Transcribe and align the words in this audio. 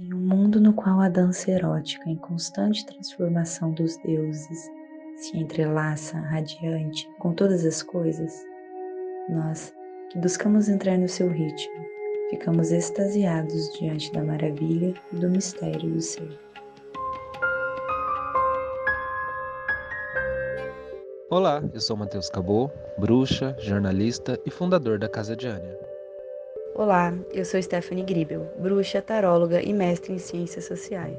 Em 0.00 0.14
um 0.14 0.18
mundo 0.18 0.60
no 0.60 0.72
qual 0.72 1.00
a 1.00 1.08
dança 1.08 1.50
erótica 1.50 2.08
em 2.08 2.14
constante 2.14 2.86
transformação 2.86 3.72
dos 3.72 3.96
deuses 3.96 4.70
se 5.16 5.36
entrelaça 5.36 6.16
radiante 6.16 7.10
com 7.18 7.34
todas 7.34 7.64
as 7.64 7.82
coisas, 7.82 8.32
nós 9.28 9.74
que 10.08 10.18
buscamos 10.18 10.68
entrar 10.68 10.96
no 10.96 11.08
seu 11.08 11.28
ritmo, 11.28 11.84
ficamos 12.30 12.70
extasiados 12.70 13.72
diante 13.72 14.12
da 14.12 14.22
maravilha 14.22 14.94
e 15.12 15.16
do 15.16 15.28
mistério 15.28 15.90
do 15.90 16.00
ser. 16.00 16.38
Olá, 21.28 21.60
eu 21.74 21.80
sou 21.80 21.96
Matheus 21.96 22.30
Cabô, 22.30 22.70
bruxa, 22.96 23.56
jornalista 23.58 24.38
e 24.46 24.50
fundador 24.50 25.00
da 25.00 25.08
Casa 25.08 25.34
de 25.34 25.48
Ania. 25.48 25.87
Olá, 26.78 27.12
eu 27.32 27.44
sou 27.44 27.60
Stephanie 27.60 28.04
Gribel, 28.04 28.46
bruxa, 28.56 29.02
taróloga 29.02 29.60
e 29.60 29.72
mestre 29.72 30.12
em 30.12 30.18
ciências 30.18 30.64
sociais. 30.64 31.18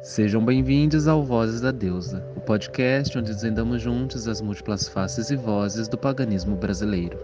Sejam 0.00 0.42
bem-vindos 0.42 1.06
ao 1.06 1.22
Vozes 1.22 1.60
da 1.60 1.70
Deusa, 1.70 2.26
o 2.34 2.40
podcast 2.40 3.18
onde 3.18 3.30
desvendamos 3.34 3.82
juntos 3.82 4.26
as 4.26 4.40
múltiplas 4.40 4.88
faces 4.88 5.28
e 5.28 5.36
vozes 5.36 5.86
do 5.86 5.98
paganismo 5.98 6.56
brasileiro. 6.56 7.18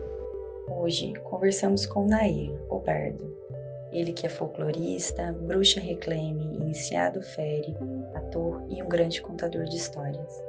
Hoje 0.69 1.15
conversamos 1.25 1.87
com 1.87 2.07
Nair, 2.07 2.53
o 2.69 2.79
bardo. 2.79 3.35
Ele 3.91 4.13
que 4.13 4.27
é 4.27 4.29
folclorista, 4.29 5.33
bruxa 5.41 5.81
reclame, 5.81 6.59
iniciado 6.61 7.23
fere, 7.23 7.75
ator 8.15 8.67
e 8.69 8.83
um 8.83 8.87
grande 8.87 9.23
contador 9.23 9.65
de 9.65 9.77
histórias. 9.79 10.43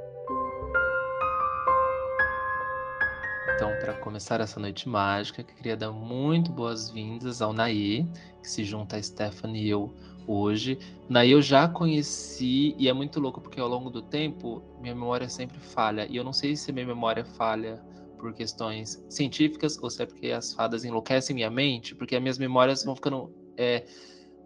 Então, 3.57 3.75
para 3.79 3.91
começar 3.93 4.39
essa 4.39 4.59
noite 4.59 4.87
mágica, 4.87 5.41
queria 5.41 5.75
dar 5.75 5.91
muito 5.91 6.51
boas-vindas 6.51 7.41
ao 7.41 7.51
Naí, 7.51 8.05
que 8.39 8.47
se 8.47 8.63
junta 8.63 8.97
a 8.97 9.01
Stephanie 9.01 9.63
e 9.65 9.69
eu 9.69 9.91
hoje. 10.27 10.77
Naí 11.09 11.31
eu 11.31 11.41
já 11.41 11.67
conheci 11.67 12.75
e 12.77 12.87
é 12.87 12.93
muito 12.93 13.19
louco 13.19 13.41
porque 13.41 13.59
ao 13.59 13.67
longo 13.67 13.89
do 13.89 13.99
tempo 13.99 14.61
minha 14.79 14.93
memória 14.93 15.27
sempre 15.27 15.57
falha. 15.57 16.05
E 16.07 16.17
eu 16.17 16.23
não 16.23 16.33
sei 16.33 16.55
se 16.55 16.71
minha 16.71 16.85
memória 16.85 17.25
falha 17.25 17.81
por 18.19 18.31
questões 18.31 19.03
científicas 19.09 19.81
ou 19.81 19.89
se 19.89 20.03
é 20.03 20.05
porque 20.05 20.27
as 20.27 20.53
fadas 20.53 20.85
enlouquecem 20.85 21.35
minha 21.35 21.49
mente, 21.49 21.95
porque 21.95 22.15
as 22.15 22.21
minhas 22.21 22.37
memórias 22.37 22.85
vão 22.85 22.93
ficando 22.95 23.33
é, 23.57 23.87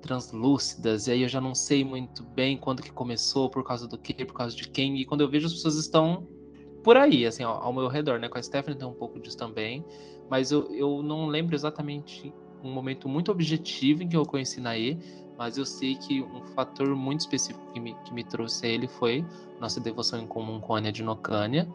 translúcidas 0.02 1.08
e 1.08 1.12
aí 1.12 1.24
eu 1.24 1.28
já 1.28 1.42
não 1.42 1.54
sei 1.54 1.84
muito 1.84 2.24
bem 2.24 2.58
quando 2.58 2.82
que 2.82 2.94
começou, 2.94 3.50
por 3.50 3.66
causa 3.66 3.90
do 3.90 3.98
que, 3.98 4.24
por 4.24 4.36
causa 4.36 4.56
de 4.56 4.70
quem. 4.70 5.02
E 5.02 5.06
quando 5.06 5.20
eu 5.20 5.30
vejo 5.30 5.48
as 5.48 5.54
pessoas 5.54 5.76
estão 5.76 6.26
por 6.84 6.98
aí, 6.98 7.26
assim, 7.26 7.44
ó, 7.44 7.52
ao 7.52 7.74
meu 7.74 7.88
redor, 7.88 8.20
né? 8.20 8.28
Com 8.28 8.38
a 8.38 8.44
Stephanie 8.44 8.78
tem 8.78 8.88
um 8.88 8.94
pouco 8.94 9.20
disso 9.20 9.38
também, 9.38 9.86
mas 10.30 10.52
eu, 10.52 10.74
eu 10.74 11.02
não 11.04 11.28
lembro 11.28 11.56
exatamente 11.56 12.34
um 12.64 12.72
momento 12.72 13.10
muito 13.10 13.32
objetivo 13.32 14.04
em 14.04 14.08
que 14.08 14.16
eu 14.16 14.26
conheci 14.26 14.62
Naê, 14.62 14.98
mas 15.38 15.58
eu 15.58 15.66
sei 15.66 15.96
que 15.96 16.22
um 16.22 16.44
fator 16.54 16.96
muito 16.96 17.22
específico 17.22 17.66
que 17.74 17.80
me, 17.80 17.96
que 18.06 18.14
me 18.14 18.24
trouxe 18.24 18.66
a 18.66 18.70
ele 18.70 18.88
foi 18.88 19.26
nossa 19.60 19.80
devoção 19.80 20.20
em 20.20 20.28
comum 20.28 20.60
com 20.60 20.76
a 20.76 20.78
Ania 20.78 20.92
de 20.92 21.04
Nocânia. 21.04 21.68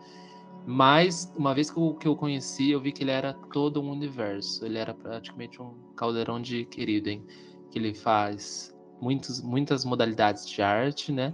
Mas, 0.65 1.33
uma 1.37 1.55
vez 1.55 1.71
que 1.71 1.79
eu, 1.79 1.95
que 1.95 2.09
eu 2.09 2.17
conheci, 2.17 2.71
eu 2.71 2.81
vi 2.81 2.91
que 2.91 3.05
ele 3.05 3.13
era 3.13 3.33
todo 3.53 3.81
um 3.81 3.89
universo. 3.91 4.65
Ele 4.67 4.79
era 4.79 4.93
praticamente 4.93 5.63
um 5.63 5.75
caldeirão 5.95 6.43
de 6.43 6.65
querido, 6.65 7.09
hein? 7.09 7.25
Que 7.71 7.79
ele 7.79 7.95
faz 7.95 8.75
muitos, 9.01 9.41
muitas 9.41 9.85
modalidades 9.85 10.49
de 10.49 10.61
arte, 10.63 11.13
né? 11.13 11.33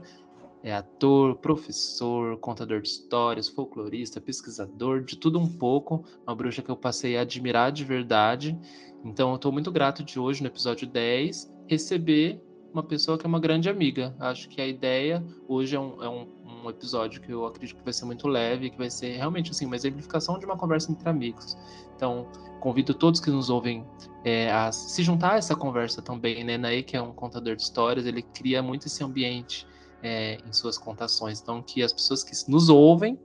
É 0.63 0.73
ator, 0.73 1.37
professor, 1.39 2.39
contador 2.39 2.81
de 2.81 2.89
histórias, 2.89 3.49
folclorista, 3.49 4.21
pesquisador, 4.21 5.03
de 5.03 5.17
tudo 5.17 5.39
um 5.41 5.47
pouco. 5.47 6.05
Uma 6.25 6.37
bruxa 6.37 6.63
que 6.63 6.71
eu 6.71 6.77
passei 6.77 7.17
a 7.17 7.23
admirar 7.23 7.73
de 7.73 7.85
verdade. 7.85 8.57
Então 9.05 9.31
eu 9.31 9.37
estou 9.37 9.51
muito 9.51 9.73
grato 9.73 10.05
de 10.05 10.21
hoje, 10.21 10.41
no 10.41 10.47
episódio 10.47 10.87
10, 10.87 11.53
receber 11.67 12.41
uma 12.73 12.83
pessoa 12.83 13.19
que 13.19 13.27
é 13.27 13.29
uma 13.29 13.41
grande 13.41 13.69
amiga. 13.69 14.15
Acho 14.21 14.49
que 14.49 14.61
a 14.61 14.67
ideia 14.67 15.25
hoje 15.49 15.75
é 15.75 15.81
um, 15.81 16.03
é 16.03 16.09
um, 16.09 16.29
um 16.47 16.71
episódio 16.71 17.21
que 17.21 17.33
eu 17.33 17.45
acredito 17.45 17.77
que 17.79 17.85
vai 17.85 17.93
ser 17.93 18.05
muito 18.05 18.29
leve, 18.29 18.71
que 18.71 18.79
vai 18.79 18.89
ser 18.89 19.17
realmente 19.17 19.51
assim, 19.51 19.67
uma 19.67 19.77
exemplificação 19.77 20.39
de 20.39 20.47
uma 20.47 20.57
conversa 20.57 20.93
entre 20.93 21.09
amigos. 21.09 21.57
Então, 21.97 22.29
convido 22.61 22.95
todos 22.95 23.21
que 23.21 23.31
nos 23.31 23.51
ouvem 23.51 23.85
é, 24.25 24.51
a 24.51 24.71
se 24.73 25.03
juntar 25.03 25.33
a 25.33 25.37
essa 25.37 25.55
conversa 25.55 26.01
também, 26.01 26.45
né? 26.45 26.83
Que 26.83 26.97
é 26.97 27.03
um 27.03 27.13
contador 27.13 27.57
de 27.57 27.63
histórias, 27.63 28.07
ele 28.07 28.23
cria 28.23 28.63
muito 28.63 28.87
esse 28.87 29.03
ambiente 29.03 29.67
é, 30.03 30.39
em 30.47 30.53
suas 30.53 30.77
contações. 30.77 31.41
Então, 31.41 31.63
que 31.63 31.83
as 31.83 31.93
pessoas 31.93 32.25
que 32.25 32.33
nos 32.51 32.69
ouvem 32.69 33.19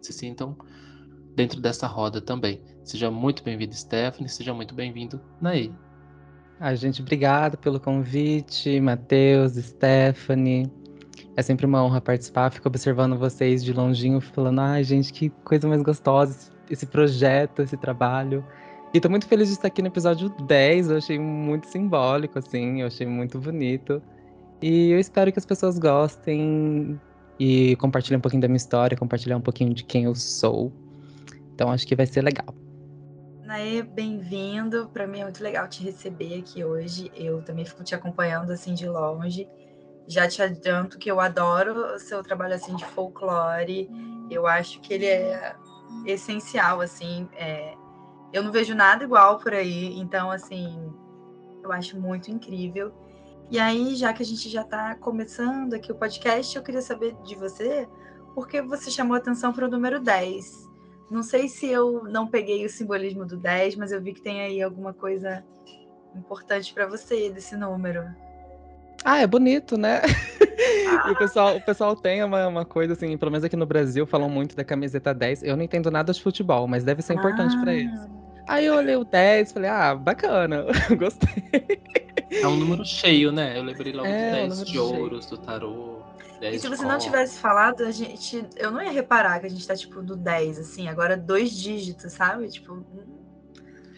se 0.00 0.12
sintam 0.12 0.56
dentro 1.34 1.60
dessa 1.60 1.86
roda 1.86 2.20
também. 2.20 2.62
Seja 2.84 3.10
muito 3.10 3.42
bem-vindo, 3.42 3.74
Stephanie. 3.74 4.28
Seja 4.28 4.54
muito 4.54 4.74
bem-vindo, 4.74 5.20
Naí. 5.40 5.72
A 6.58 6.74
gente, 6.74 7.00
obrigado 7.00 7.56
pelo 7.56 7.80
convite, 7.80 8.80
Matheus, 8.80 9.52
Stephanie. 9.54 10.70
É 11.36 11.42
sempre 11.42 11.64
uma 11.64 11.82
honra 11.82 12.00
participar. 12.00 12.50
Fico 12.50 12.68
observando 12.68 13.16
vocês 13.16 13.64
de 13.64 13.72
longinho, 13.72 14.20
falando, 14.20 14.60
ai, 14.60 14.84
gente, 14.84 15.12
que 15.12 15.30
coisa 15.44 15.66
mais 15.66 15.82
gostosa 15.82 16.50
esse 16.68 16.86
projeto, 16.86 17.62
esse 17.62 17.76
trabalho. 17.76 18.44
E 18.92 19.00
tô 19.00 19.08
muito 19.08 19.26
feliz 19.26 19.48
de 19.48 19.54
estar 19.54 19.68
aqui 19.68 19.80
no 19.80 19.88
episódio 19.88 20.28
10. 20.28 20.90
Eu 20.90 20.96
achei 20.98 21.18
muito 21.18 21.66
simbólico, 21.68 22.38
assim, 22.38 22.80
eu 22.80 22.86
achei 22.86 23.06
muito 23.06 23.38
bonito. 23.38 24.02
E 24.62 24.90
eu 24.90 24.98
espero 24.98 25.32
que 25.32 25.38
as 25.38 25.46
pessoas 25.46 25.78
gostem 25.78 27.00
e 27.38 27.74
compartilhem 27.76 28.18
um 28.18 28.20
pouquinho 28.20 28.42
da 28.42 28.48
minha 28.48 28.58
história, 28.58 28.96
compartilhar 28.96 29.36
um 29.38 29.40
pouquinho 29.40 29.72
de 29.72 29.82
quem 29.84 30.04
eu 30.04 30.14
sou. 30.14 30.70
Então 31.54 31.70
acho 31.70 31.86
que 31.86 31.96
vai 31.96 32.04
ser 32.04 32.22
legal. 32.22 32.54
Naê, 33.42 33.82
bem-vindo. 33.82 34.90
Para 34.90 35.06
mim 35.06 35.20
é 35.20 35.24
muito 35.24 35.42
legal 35.42 35.66
te 35.66 35.82
receber 35.82 36.38
aqui 36.38 36.62
hoje. 36.62 37.10
Eu 37.16 37.42
também 37.42 37.64
fico 37.64 37.82
te 37.82 37.94
acompanhando 37.94 38.50
assim 38.50 38.74
de 38.74 38.86
longe. 38.86 39.48
Já 40.06 40.28
te 40.28 40.42
adianto 40.42 40.98
que 40.98 41.10
eu 41.10 41.20
adoro 41.20 41.94
o 41.94 41.98
seu 41.98 42.22
trabalho 42.22 42.54
assim 42.54 42.76
de 42.76 42.84
folclore. 42.84 43.88
Eu 44.30 44.46
acho 44.46 44.78
que 44.80 44.92
ele 44.92 45.06
é 45.06 45.56
essencial 46.04 46.82
assim. 46.82 47.26
É... 47.34 47.74
Eu 48.30 48.42
não 48.42 48.52
vejo 48.52 48.74
nada 48.74 49.04
igual 49.04 49.38
por 49.38 49.54
aí, 49.54 49.98
então 49.98 50.30
assim, 50.30 50.92
eu 51.64 51.72
acho 51.72 51.98
muito 51.98 52.30
incrível. 52.30 52.92
E 53.50 53.58
aí, 53.58 53.96
já 53.96 54.12
que 54.12 54.22
a 54.22 54.26
gente 54.26 54.48
já 54.48 54.62
está 54.62 54.94
começando 54.94 55.74
aqui 55.74 55.90
o 55.90 55.94
podcast, 55.96 56.54
eu 56.56 56.62
queria 56.62 56.80
saber 56.80 57.16
de 57.24 57.34
você 57.34 57.88
por 58.32 58.46
que 58.46 58.62
você 58.62 58.92
chamou 58.92 59.16
atenção 59.16 59.52
para 59.52 59.66
o 59.66 59.68
número 59.68 59.98
10. 59.98 60.70
Não 61.10 61.24
sei 61.24 61.48
se 61.48 61.66
eu 61.66 62.04
não 62.04 62.28
peguei 62.28 62.64
o 62.64 62.70
simbolismo 62.70 63.26
do 63.26 63.36
10, 63.36 63.74
mas 63.74 63.90
eu 63.90 64.00
vi 64.00 64.12
que 64.12 64.22
tem 64.22 64.40
aí 64.40 64.62
alguma 64.62 64.94
coisa 64.94 65.44
importante 66.14 66.72
para 66.72 66.86
você 66.86 67.28
desse 67.28 67.56
número. 67.56 68.04
Ah, 69.04 69.18
é 69.18 69.26
bonito, 69.26 69.76
né? 69.76 70.00
Ah. 70.88 71.10
o 71.10 71.16
pessoal, 71.16 71.56
o 71.56 71.60
pessoal 71.60 71.96
tem 71.96 72.22
uma, 72.22 72.46
uma 72.46 72.64
coisa 72.64 72.92
assim, 72.92 73.18
pelo 73.18 73.32
menos 73.32 73.44
aqui 73.44 73.56
no 73.56 73.66
Brasil, 73.66 74.06
falam 74.06 74.28
muito 74.28 74.54
da 74.54 74.62
camiseta 74.62 75.12
10. 75.12 75.42
Eu 75.42 75.56
não 75.56 75.64
entendo 75.64 75.90
nada 75.90 76.12
de 76.12 76.22
futebol, 76.22 76.68
mas 76.68 76.84
deve 76.84 77.02
ser 77.02 77.14
importante 77.14 77.56
ah. 77.56 77.60
para 77.60 77.74
eles. 77.74 78.00
Aí 78.46 78.66
eu 78.66 78.76
olhei 78.76 78.94
o 78.94 79.04
10 79.04 79.52
falei, 79.52 79.70
ah, 79.70 79.94
bacana, 79.96 80.66
gostei. 80.96 81.80
É 82.30 82.46
um 82.46 82.56
número 82.56 82.84
cheio, 82.84 83.32
né? 83.32 83.58
Eu 83.58 83.62
lembrei 83.62 83.92
logo 83.92 84.06
é, 84.06 84.46
do 84.46 84.54
10 84.54 84.64
de 84.64 84.78
ouros, 84.78 85.26
do 85.26 85.36
tarô. 85.36 86.00
E 86.40 86.58
se 86.58 86.68
você 86.68 86.84
não 86.84 86.98
tivesse 86.98 87.38
falado, 87.38 87.82
a 87.82 87.90
gente, 87.90 88.46
eu 88.56 88.70
não 88.70 88.80
ia 88.80 88.90
reparar 88.90 89.40
que 89.40 89.46
a 89.46 89.50
gente 89.50 89.66
tá, 89.66 89.76
tipo, 89.76 90.00
do 90.00 90.16
10, 90.16 90.58
assim, 90.58 90.88
agora 90.88 91.16
dois 91.16 91.52
dígitos, 91.52 92.12
sabe? 92.12 92.48
Tipo, 92.48 92.76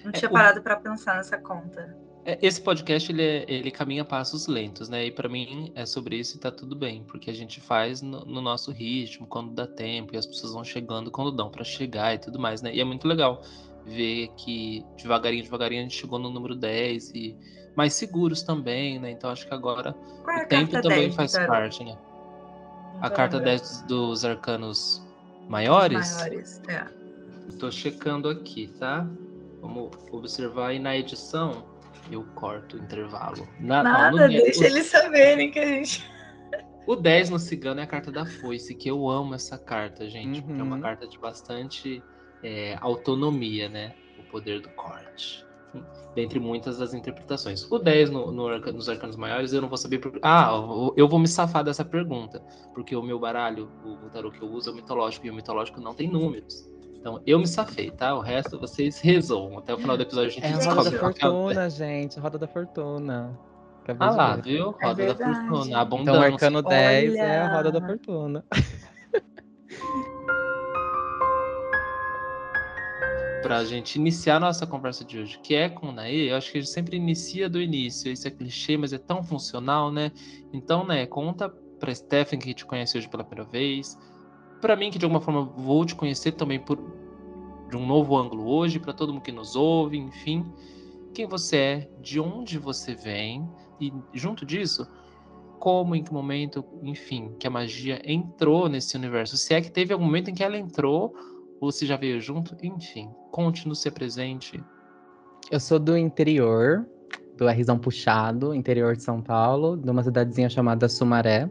não 0.03 0.11
é, 0.11 0.13
tinha 0.13 0.29
é, 0.29 0.33
parado 0.33 0.59
o... 0.59 0.63
para 0.63 0.77
pensar 0.77 1.17
nessa 1.17 1.39
conta. 1.39 1.97
É, 2.25 2.39
esse 2.43 2.61
podcast, 2.61 3.11
ele, 3.13 3.23
é, 3.23 3.45
ele 3.49 3.71
caminha 3.71 4.05
passos 4.05 4.49
lentos, 4.49 4.89
né? 4.89 5.07
E 5.07 5.11
para 5.13 5.29
mim 5.29 5.73
é 5.75 5.87
sobre 5.87 6.17
isso 6.17 6.37
e 6.37 6.41
tá 6.41 6.51
tudo 6.51 6.75
bem, 6.75 7.05
porque 7.05 7.31
a 7.31 7.35
gente 7.35 7.61
faz 7.61 8.03
no, 8.03 8.25
no, 8.25 8.41
nosso 8.41 8.73
ritmo, 8.73 9.27
quando 9.27 9.53
dá 9.53 9.67
tempo, 9.67 10.15
e 10.15 10.19
as 10.19 10.27
pessoas 10.27 10.53
vão 10.53 10.65
chegando 10.65 11.11
quando 11.11 11.31
dão 11.31 11.51
para 11.51 11.65
chegar 11.65 12.15
e 12.15 12.19
tudo 12.19 12.41
mais, 12.41 12.61
né? 12.61 12.75
E 12.75 12.81
é 12.81 12.85
muito 12.85 13.07
legal 13.07 13.43
ver 13.85 14.29
que 14.37 14.85
devagarinho, 14.97 15.43
devagarinho 15.43 15.81
a 15.81 15.85
gente 15.85 15.97
chegou 15.97 16.19
no 16.19 16.31
número 16.31 16.55
10 16.55 17.11
e 17.11 17.37
mais 17.75 17.95
seguros 17.95 18.43
também, 18.43 18.99
né? 18.99 19.11
Então 19.11 19.31
acho 19.31 19.47
que 19.47 19.55
agora 19.55 19.95
é 20.29 20.45
o 20.45 20.49
tempo 20.49 20.81
também 20.81 21.11
faz 21.13 21.33
parte, 21.33 21.85
né? 21.85 21.97
A 23.01 23.11
carta 23.11 23.41
10 23.41 23.83
dos 23.83 24.25
arcanos 24.25 25.03
maiores? 25.49 26.17
maiores, 26.17 26.63
é. 26.69 26.87
Estou 27.49 27.71
checando 27.71 28.29
aqui, 28.29 28.69
tá? 28.79 29.07
Vamos 29.61 29.91
observar 30.11 30.69
aí 30.69 30.79
na 30.79 30.97
edição. 30.97 31.65
Eu 32.11 32.25
corto 32.35 32.77
o 32.77 32.81
intervalo. 32.81 33.49
Na, 33.61 33.83
Nada, 33.83 34.25
ó, 34.25 34.29
deixa 34.29 34.67
eles 34.67 34.87
saberem 34.87 35.51
que 35.51 35.59
a 35.59 35.67
gente. 35.67 36.11
O 36.85 36.97
10 36.97 37.31
no 37.31 37.39
cigano 37.39 37.79
é 37.79 37.85
a 37.85 37.87
carta 37.87 38.11
da 38.11 38.27
foice, 38.27 38.75
que 38.75 38.89
eu 38.89 39.09
amo 39.09 39.37
essa 39.37 39.57
carta, 39.57 40.11
gente, 40.11 40.41
uhum. 40.41 40.47
porque 40.47 40.61
é 40.61 40.65
uma 40.65 40.75
uhum. 40.75 40.83
carta 40.83 41.07
de 41.07 41.17
bastante 41.17 42.03
é, 42.43 42.77
autonomia, 42.81 43.69
né? 43.69 43.95
O 44.19 44.25
poder 44.25 44.61
do 44.61 44.69
corte. 44.71 45.47
Dentre 46.15 46.39
muitas 46.39 46.79
das 46.79 46.93
interpretações. 46.93 47.71
O 47.71 47.79
10 47.79 48.11
no, 48.11 48.31
no, 48.31 48.59
nos 48.59 48.89
arcanos 48.89 49.17
maiores, 49.17 49.53
eu 49.53 49.63
não 49.63 49.69
vou 49.69 49.79
saber. 49.79 49.99
Por... 49.99 50.19
Ah, 50.23 50.51
eu 50.97 51.09
vou 51.09 51.19
me 51.19 51.27
safar 51.27 51.65
dessa 51.65 51.85
pergunta. 51.85 52.43
Porque 52.75 52.95
o 52.95 53.03
meu 53.03 53.19
baralho, 53.19 53.69
o, 53.85 54.07
o 54.07 54.11
tarô 54.11 54.31
que 54.31 54.43
eu 54.43 54.49
uso 54.49 54.69
é 54.71 54.73
o 54.73 54.77
mitológico, 54.77 55.27
e 55.27 55.31
o 55.31 55.35
mitológico 55.35 55.81
não 55.81 55.95
tem 55.95 56.09
números. 56.11 56.69
Então, 56.95 57.21
eu 57.27 57.39
me 57.39 57.47
safei, 57.49 57.91
tá? 57.91 58.15
O 58.15 58.21
resto 58.21 58.59
vocês 58.61 59.01
resolvam. 59.01 59.59
Até 59.59 59.75
o 59.75 59.79
final 59.79 59.97
do 59.97 60.03
episódio 60.03 60.29
a 60.29 60.33
gente 60.33 60.45
é 60.45 60.53
descobre. 60.53 60.79
Roda 60.79 60.91
da 60.91 60.99
fortuna, 60.99 61.71
gente. 61.71 62.21
Roda 62.21 62.39
da 62.39 62.47
fortuna. 62.47 63.39
Acabei 63.83 64.09
Ah 64.09 64.11
lá, 64.13 64.37
ver. 64.37 64.43
viu? 64.43 64.75
É 64.81 64.87
Roda 64.87 65.07
da 65.07 65.15
verdade. 65.15 65.35
fortuna, 65.49 65.65
Então, 65.67 65.79
o 65.79 65.83
abundância. 65.83 66.23
arcano 66.23 66.63
10 66.63 67.15
é 67.17 67.39
a 67.41 67.57
roda 67.57 67.73
da 67.73 67.81
Olha! 67.81 68.45
fortuna. 73.43 73.57
Pra 73.57 73.65
gente 73.65 73.97
iniciar 73.97 74.37
a 74.37 74.41
nossa 74.41 74.67
conversa 74.67 75.05
de 75.05 75.19
hoje, 75.19 75.39
que 75.43 75.55
é 75.55 75.69
com 75.69 75.89
o 75.89 75.93
Naê, 75.93 76.31
eu 76.31 76.37
acho 76.37 76.51
que 76.51 76.59
a 76.59 76.61
gente 76.61 76.71
sempre 76.71 76.97
inicia 76.97 77.49
do 77.49 77.61
início. 77.61 78.11
Isso 78.11 78.27
é 78.27 78.31
clichê, 78.31 78.77
mas 78.77 78.93
é 78.93 78.99
tão 78.99 79.23
funcional, 79.23 79.91
né? 79.91 80.13
Então, 80.53 80.87
né, 80.87 81.07
conta 81.07 81.49
pra 81.79 81.95
Stephanie 81.95 82.45
que 82.45 82.55
te 82.55 82.65
conhece 82.65 82.97
hoje 82.97 83.09
pela 83.09 83.25
primeira 83.25 83.51
vez. 83.51 83.99
Pra 84.61 84.77
mim, 84.77 84.91
que 84.91 84.99
de 84.99 85.05
alguma 85.05 85.21
forma 85.21 85.45
vou 85.45 85.85
te 85.85 85.95
conhecer 85.95 86.33
também 86.33 86.61
por 86.61 86.79
de 87.69 87.77
um 87.77 87.87
novo 87.87 88.17
ângulo 88.17 88.47
hoje, 88.49 88.79
pra 88.79 88.93
todo 88.93 89.13
mundo 89.13 89.23
que 89.23 89.33
nos 89.33 89.57
ouve, 89.57 89.97
enfim. 89.97 90.45
Quem 91.15 91.27
você 91.27 91.57
é, 91.57 91.91
de 92.01 92.21
onde 92.21 92.59
você 92.59 92.95
vem, 92.95 93.49
e 93.81 93.93
junto 94.13 94.45
disso, 94.45 94.87
como, 95.59 95.97
em 95.97 96.03
que 96.03 96.13
momento, 96.13 96.65
enfim, 96.83 97.35
que 97.39 97.47
a 97.47 97.51
magia 97.51 98.01
entrou 98.05 98.69
nesse 98.69 98.97
universo. 98.97 99.37
Se 99.37 99.55
é 99.55 99.61
que 99.61 99.71
teve 99.71 99.93
algum 99.93 100.05
momento 100.05 100.29
em 100.29 100.35
que 100.35 100.45
ela 100.45 100.59
entrou, 100.59 101.15
ou 101.63 101.71
se 101.71 101.87
já 101.87 101.97
veio 101.97 102.21
junto, 102.21 102.57
enfim, 102.61 103.09
conte-nos, 103.31 103.81
se 103.81 103.89
apresente. 103.89 104.61
Eu 105.49 105.61
sou 105.61 105.79
do 105.79 105.97
interior, 105.97 106.85
do 107.37 107.49
Rzão 107.49 107.79
Puxado, 107.79 108.53
interior 108.53 108.97
de 108.97 109.05
São 109.05 109.23
Paulo, 109.23 109.77
de 109.77 109.89
uma 109.89 110.03
cidadezinha 110.03 110.51
chamada 110.51 110.89
Sumaré. 110.89 111.49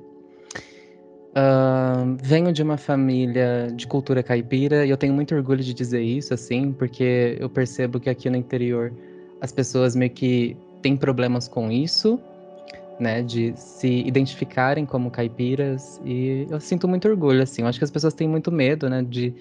Ahn, 1.33 2.17
venho 2.21 2.51
de 2.51 2.61
uma 2.61 2.75
família 2.75 3.71
de 3.73 3.87
cultura 3.87 4.21
caipira 4.21 4.85
e 4.85 4.89
eu 4.89 4.97
tenho 4.97 5.13
muito 5.13 5.33
orgulho 5.33 5.63
de 5.63 5.73
dizer 5.73 6.01
isso, 6.01 6.33
assim, 6.33 6.73
porque 6.73 7.37
eu 7.39 7.49
percebo 7.49 7.97
que 7.97 8.09
aqui 8.09 8.29
no 8.29 8.35
interior 8.35 8.91
as 9.39 9.53
pessoas 9.53 9.95
meio 9.95 10.11
que 10.11 10.57
têm 10.81 10.97
problemas 10.97 11.47
com 11.47 11.71
isso, 11.71 12.19
né, 12.99 13.21
de 13.21 13.53
se 13.55 13.87
identificarem 14.05 14.85
como 14.85 15.09
caipiras 15.09 16.01
e 16.03 16.45
eu 16.49 16.59
sinto 16.59 16.85
muito 16.85 17.07
orgulho, 17.07 17.41
assim. 17.41 17.61
Eu 17.61 17.69
acho 17.69 17.79
que 17.79 17.85
as 17.85 17.91
pessoas 17.91 18.13
têm 18.13 18.27
muito 18.27 18.51
medo, 18.51 18.89
né, 18.89 19.01
de, 19.01 19.33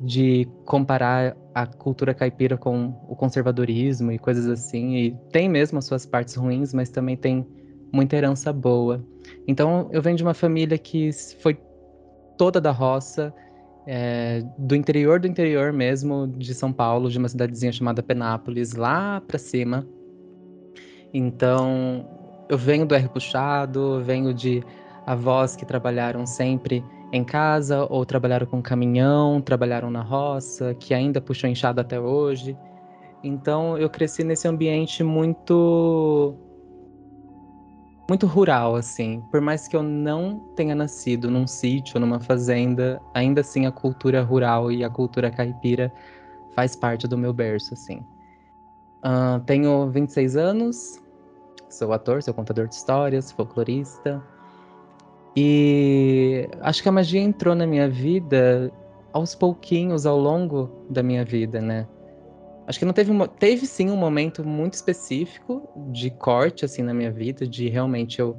de 0.00 0.48
comparar 0.64 1.36
a 1.54 1.66
cultura 1.66 2.12
caipira 2.12 2.56
com 2.56 2.94
o 3.08 3.14
conservadorismo 3.14 4.10
e 4.10 4.18
coisas 4.18 4.46
assim. 4.46 4.96
E 4.96 5.16
tem 5.30 5.48
mesmo 5.48 5.78
as 5.78 5.86
suas 5.86 6.04
partes 6.04 6.34
ruins, 6.34 6.74
mas 6.74 6.90
também 6.90 7.16
tem 7.16 7.46
muita 7.92 8.16
herança 8.16 8.52
boa. 8.52 9.04
Então 9.46 9.88
eu 9.92 10.02
venho 10.02 10.16
de 10.16 10.22
uma 10.22 10.34
família 10.34 10.76
que 10.76 11.10
foi 11.40 11.58
toda 12.36 12.60
da 12.60 12.72
roça, 12.72 13.32
é, 13.86 14.42
do 14.58 14.74
interior 14.74 15.20
do 15.20 15.28
interior 15.28 15.72
mesmo, 15.72 16.26
de 16.26 16.54
São 16.54 16.72
Paulo, 16.72 17.08
de 17.08 17.18
uma 17.18 17.28
cidadezinha 17.28 17.72
chamada 17.72 18.02
Penápolis, 18.02 18.72
lá 18.72 19.20
pra 19.20 19.38
cima. 19.38 19.86
Então 21.12 22.08
eu 22.48 22.58
venho 22.58 22.84
do 22.84 22.94
R 22.94 23.08
puxado, 23.08 24.02
venho 24.02 24.34
de 24.34 24.62
avós 25.06 25.54
que 25.54 25.64
trabalharam 25.64 26.26
sempre 26.26 26.82
em 27.14 27.22
casa 27.22 27.86
ou 27.88 28.04
trabalharam 28.04 28.44
com 28.44 28.60
caminhão, 28.60 29.40
trabalharam 29.40 29.88
na 29.88 30.02
roça, 30.02 30.74
que 30.74 30.92
ainda 30.92 31.20
puxam 31.20 31.48
enxada 31.48 31.80
até 31.80 32.00
hoje. 32.00 32.58
Então 33.22 33.78
eu 33.78 33.88
cresci 33.88 34.24
nesse 34.24 34.48
ambiente 34.48 35.04
muito 35.04 36.36
muito 38.08 38.26
rural 38.26 38.74
assim. 38.74 39.22
Por 39.30 39.40
mais 39.40 39.68
que 39.68 39.76
eu 39.76 39.82
não 39.82 40.40
tenha 40.56 40.74
nascido 40.74 41.30
num 41.30 41.46
sítio, 41.46 42.00
numa 42.00 42.18
fazenda, 42.18 43.00
ainda 43.14 43.42
assim 43.42 43.64
a 43.64 43.70
cultura 43.70 44.20
rural 44.20 44.72
e 44.72 44.82
a 44.82 44.90
cultura 44.90 45.30
caipira 45.30 45.92
faz 46.52 46.74
parte 46.74 47.06
do 47.06 47.16
meu 47.16 47.32
berço 47.32 47.74
assim. 47.74 48.04
Ah, 49.02 49.40
tenho 49.46 49.88
26 49.88 50.36
anos, 50.36 51.00
sou 51.70 51.92
ator, 51.92 52.22
sou 52.24 52.34
contador 52.34 52.66
de 52.66 52.74
histórias, 52.74 53.30
folclorista. 53.30 54.20
E 55.36 56.48
acho 56.60 56.82
que 56.82 56.88
a 56.88 56.92
magia 56.92 57.20
entrou 57.20 57.54
na 57.54 57.66
minha 57.66 57.88
vida 57.88 58.72
aos 59.12 59.34
pouquinhos 59.34 60.06
ao 60.06 60.18
longo 60.18 60.86
da 60.88 61.02
minha 61.02 61.24
vida, 61.24 61.60
né? 61.60 61.86
Acho 62.66 62.78
que 62.78 62.84
não 62.84 62.92
teve 62.92 63.12
um, 63.12 63.26
teve 63.26 63.66
sim 63.66 63.90
um 63.90 63.96
momento 63.96 64.44
muito 64.44 64.74
específico 64.74 65.68
de 65.92 66.10
corte 66.10 66.64
assim 66.64 66.82
na 66.82 66.94
minha 66.94 67.10
vida, 67.10 67.46
de 67.46 67.68
realmente 67.68 68.20
eu 68.20 68.38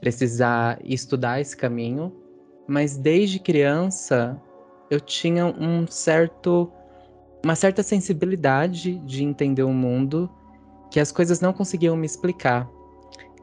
precisar 0.00 0.78
estudar 0.84 1.40
esse 1.40 1.56
caminho, 1.56 2.12
mas 2.68 2.96
desde 2.96 3.38
criança 3.38 4.40
eu 4.90 5.00
tinha 5.00 5.46
um 5.46 5.86
certo 5.86 6.70
uma 7.44 7.54
certa 7.54 7.82
sensibilidade 7.82 8.98
de 8.98 9.22
entender 9.22 9.62
o 9.62 9.72
mundo 9.72 10.28
que 10.90 10.98
as 10.98 11.12
coisas 11.12 11.40
não 11.40 11.52
conseguiam 11.52 11.96
me 11.96 12.06
explicar. 12.06 12.68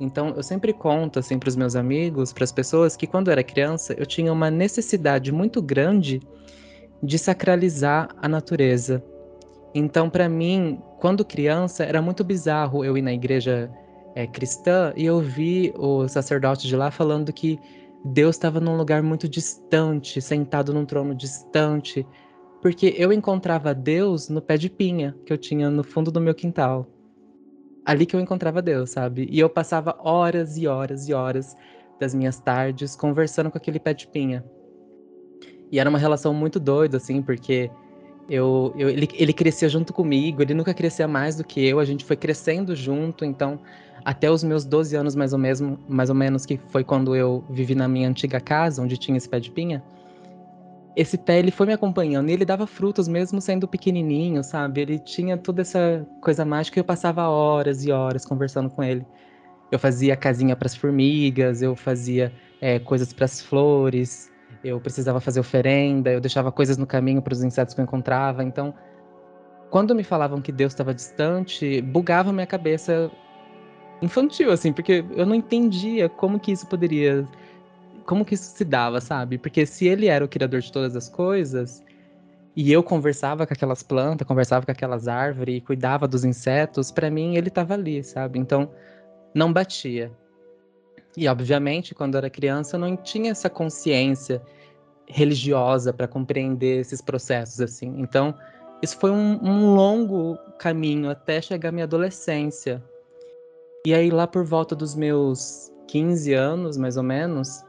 Então, 0.04 0.34
eu 0.36 0.44
sempre 0.44 0.74
conto 0.74 1.18
assim 1.18 1.40
para 1.40 1.48
os 1.48 1.56
meus 1.56 1.78
amigos, 1.78 2.34
para 2.34 2.44
as 2.44 2.52
pessoas, 2.52 2.98
que 2.98 3.08
quando 3.08 3.30
eu 3.30 3.32
era 3.32 3.44
criança, 3.44 3.94
eu 3.98 4.06
tinha 4.06 4.34
uma 4.34 4.52
necessidade 4.52 5.32
muito 5.32 5.62
grande 5.62 6.22
de 7.02 7.18
sacralizar 7.18 8.10
a 8.22 8.28
natureza. 8.28 9.02
Então, 9.74 10.10
para 10.10 10.28
mim, 10.28 10.78
quando 11.00 11.24
criança, 11.24 11.86
era 11.86 12.02
muito 12.02 12.22
bizarro 12.22 12.84
eu 12.84 12.98
ir 12.98 13.02
na 13.02 13.14
igreja 13.14 13.72
é, 14.14 14.28
cristã 14.28 14.94
e 14.96 15.06
eu 15.06 15.22
vi 15.22 15.74
o 15.78 16.06
sacerdote 16.10 16.68
de 16.68 16.76
lá 16.76 16.92
falando 16.92 17.32
que 17.32 17.58
Deus 18.04 18.36
estava 18.36 18.60
num 18.60 18.76
lugar 18.76 19.02
muito 19.02 19.30
distante, 19.30 20.22
sentado 20.22 20.74
num 20.74 20.86
trono 20.86 21.16
distante, 21.16 22.06
porque 22.62 22.94
eu 22.98 23.14
encontrava 23.14 23.74
Deus 23.74 24.28
no 24.28 24.42
pé 24.42 24.58
de 24.58 24.70
pinha 24.70 25.16
que 25.26 25.32
eu 25.32 25.38
tinha 25.38 25.70
no 25.70 25.84
fundo 25.84 26.12
do 26.12 26.20
meu 26.20 26.36
quintal 26.36 26.88
ali 27.86 28.06
que 28.06 28.16
eu 28.16 28.20
encontrava 28.20 28.62
Deus, 28.62 28.92
sabe? 28.92 29.28
E 29.32 29.40
eu 29.40 29.50
passava 29.50 29.96
horas 30.00 30.58
e 30.58 30.68
horas 30.68 31.08
e 31.08 31.14
horas 31.14 31.56
das 32.00 32.14
minhas 32.14 32.40
tardes 32.40 32.96
conversando 32.96 33.52
com 33.52 33.58
aquele 33.58 33.80
pé 33.80 33.94
de 33.94 34.08
pinha. 34.08 34.44
E 35.72 35.80
era 35.80 35.90
uma 35.90 36.00
relação 36.00 36.34
muito 36.34 36.60
doida, 36.60 36.98
assim, 36.98 37.22
porque 37.22 37.70
eu, 38.30 38.74
eu 38.78 38.90
ele, 38.90 39.08
ele 39.14 39.34
crescia 39.34 39.68
junto 39.68 39.92
comigo, 39.92 40.42
ele 40.42 40.54
nunca 40.54 40.74
crescia 40.74 41.08
mais 41.08 41.36
do 41.36 41.44
que 41.44 41.66
eu, 41.66 41.80
a 41.80 41.86
gente 41.86 42.06
foi 42.06 42.16
crescendo 42.16 42.76
junto, 42.76 43.26
então 43.26 43.60
até 44.06 44.30
os 44.30 44.44
meus 44.44 44.66
12 44.66 44.96
anos 44.96 45.16
mais 45.16 45.34
ou, 45.34 45.40
mesmo, 45.40 45.80
mais 45.88 46.10
ou 46.10 46.16
menos, 46.16 46.46
que 46.46 46.60
foi 46.70 46.84
quando 46.84 47.16
eu 47.16 47.44
vivi 47.50 47.74
na 47.74 47.88
minha 47.88 48.08
antiga 48.08 48.40
casa, 48.40 48.82
onde 48.82 48.98
tinha 48.98 49.18
esse 49.18 49.28
pé 49.28 49.40
de 49.40 49.50
pinha, 49.50 49.84
esse 50.96 51.18
pé 51.18 51.40
ele 51.40 51.52
foi 51.52 51.66
me 51.66 51.74
acompanhando 51.74 52.30
e 52.30 52.34
ele 52.34 52.46
dava 52.46 52.68
frutos 52.68 53.08
mesmo 53.08 53.42
sendo 53.42 53.68
pequenininho, 53.68 54.44
sabe? 54.44 54.82
Ele 54.82 55.00
tinha 55.00 55.38
toda 55.38 55.62
essa 55.62 56.06
coisa 56.22 56.46
mágica 56.46 56.80
e 56.80 56.82
eu 56.82 56.84
passava 56.86 57.28
horas 57.28 57.84
e 57.86 57.92
horas 57.92 58.26
conversando 58.26 58.70
com 58.70 58.84
ele. 58.84 59.06
Eu 59.72 59.80
fazia 59.80 60.16
casinha 60.16 60.56
para 60.56 60.68
as 60.68 60.76
formigas, 60.76 61.62
eu 61.62 61.76
fazia 61.76 62.32
é, 62.62 62.78
coisas 62.78 63.12
para 63.12 63.26
as 63.26 63.42
flores, 63.42 64.32
eu 64.64 64.80
precisava 64.80 65.20
fazer 65.20 65.40
oferenda, 65.40 66.12
eu 66.12 66.22
deixava 66.22 66.52
coisas 66.52 66.78
no 66.78 66.86
caminho 66.86 67.22
para 67.22 67.34
os 67.34 67.44
insetos 67.44 67.74
que 67.74 67.82
eu 67.82 67.84
encontrava. 67.84 68.44
Então, 68.44 68.74
quando 69.72 69.96
me 69.96 70.04
falavam 70.04 70.40
que 70.42 70.52
Deus 70.52 70.74
estava 70.74 70.94
distante, 70.94 71.82
bugava 71.82 72.32
minha 72.32 72.46
cabeça 72.46 73.10
infantil, 74.00 74.52
assim, 74.52 74.72
porque 74.72 75.04
eu 75.16 75.26
não 75.26 75.34
entendia 75.34 76.08
como 76.08 76.40
que 76.40 76.52
isso 76.52 76.68
poderia 76.68 77.28
como 78.06 78.26
que 78.26 78.36
isso 78.36 78.56
se 78.56 78.66
dava, 78.66 79.00
sabe? 79.02 79.38
Porque 79.38 79.66
se 79.66 79.88
ele 79.88 80.08
era 80.08 80.24
o 80.24 80.28
criador 80.28 80.62
de 80.62 80.72
todas 80.72 80.96
as 80.96 81.10
coisas, 81.10 81.84
e 82.56 82.72
eu 82.72 82.84
conversava 82.84 83.48
com 83.48 83.54
aquelas 83.54 83.82
plantas, 83.82 84.28
conversava 84.28 84.66
com 84.66 84.72
aquelas 84.72 85.08
árvores, 85.08 85.64
cuidava 85.64 86.08
dos 86.08 86.24
insetos, 86.24 86.92
para 86.92 87.10
mim 87.10 87.36
ele 87.36 87.48
estava 87.48 87.74
ali, 87.74 88.04
sabe? 88.04 88.38
Então 88.38 88.70
não 89.34 89.52
batia. 89.52 90.12
E 91.18 91.28
obviamente, 91.28 91.96
quando 91.96 92.16
eu 92.16 92.20
era 92.20 92.30
criança, 92.30 92.76
eu 92.76 92.80
não 92.80 92.96
tinha 92.96 93.32
essa 93.32 93.50
consciência 93.50 94.42
religiosa 95.08 95.92
para 95.92 96.08
compreender 96.08 96.80
esses 96.80 97.02
processos 97.02 97.60
assim. 97.60 97.94
Então, 97.98 98.34
isso 98.82 98.98
foi 98.98 99.12
um, 99.12 99.40
um 99.44 99.76
longo 99.76 100.38
caminho 100.60 101.10
até 101.10 101.42
chegar 101.42 101.70
à 101.70 101.72
minha 101.72 101.86
adolescência. 101.86 102.84
E 103.86 103.94
aí 103.94 104.10
lá 104.10 104.26
por 104.26 104.44
volta 104.44 104.76
dos 104.76 104.96
meus 104.96 105.72
15 105.88 106.34
anos, 106.34 106.78
mais 106.78 106.98
ou 106.98 107.04
menos, 107.04 107.64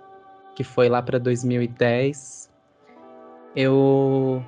que 0.54 0.64
foi 0.64 0.88
lá 0.88 1.02
para 1.02 1.18
2010, 1.18 2.50
eu 3.56 4.42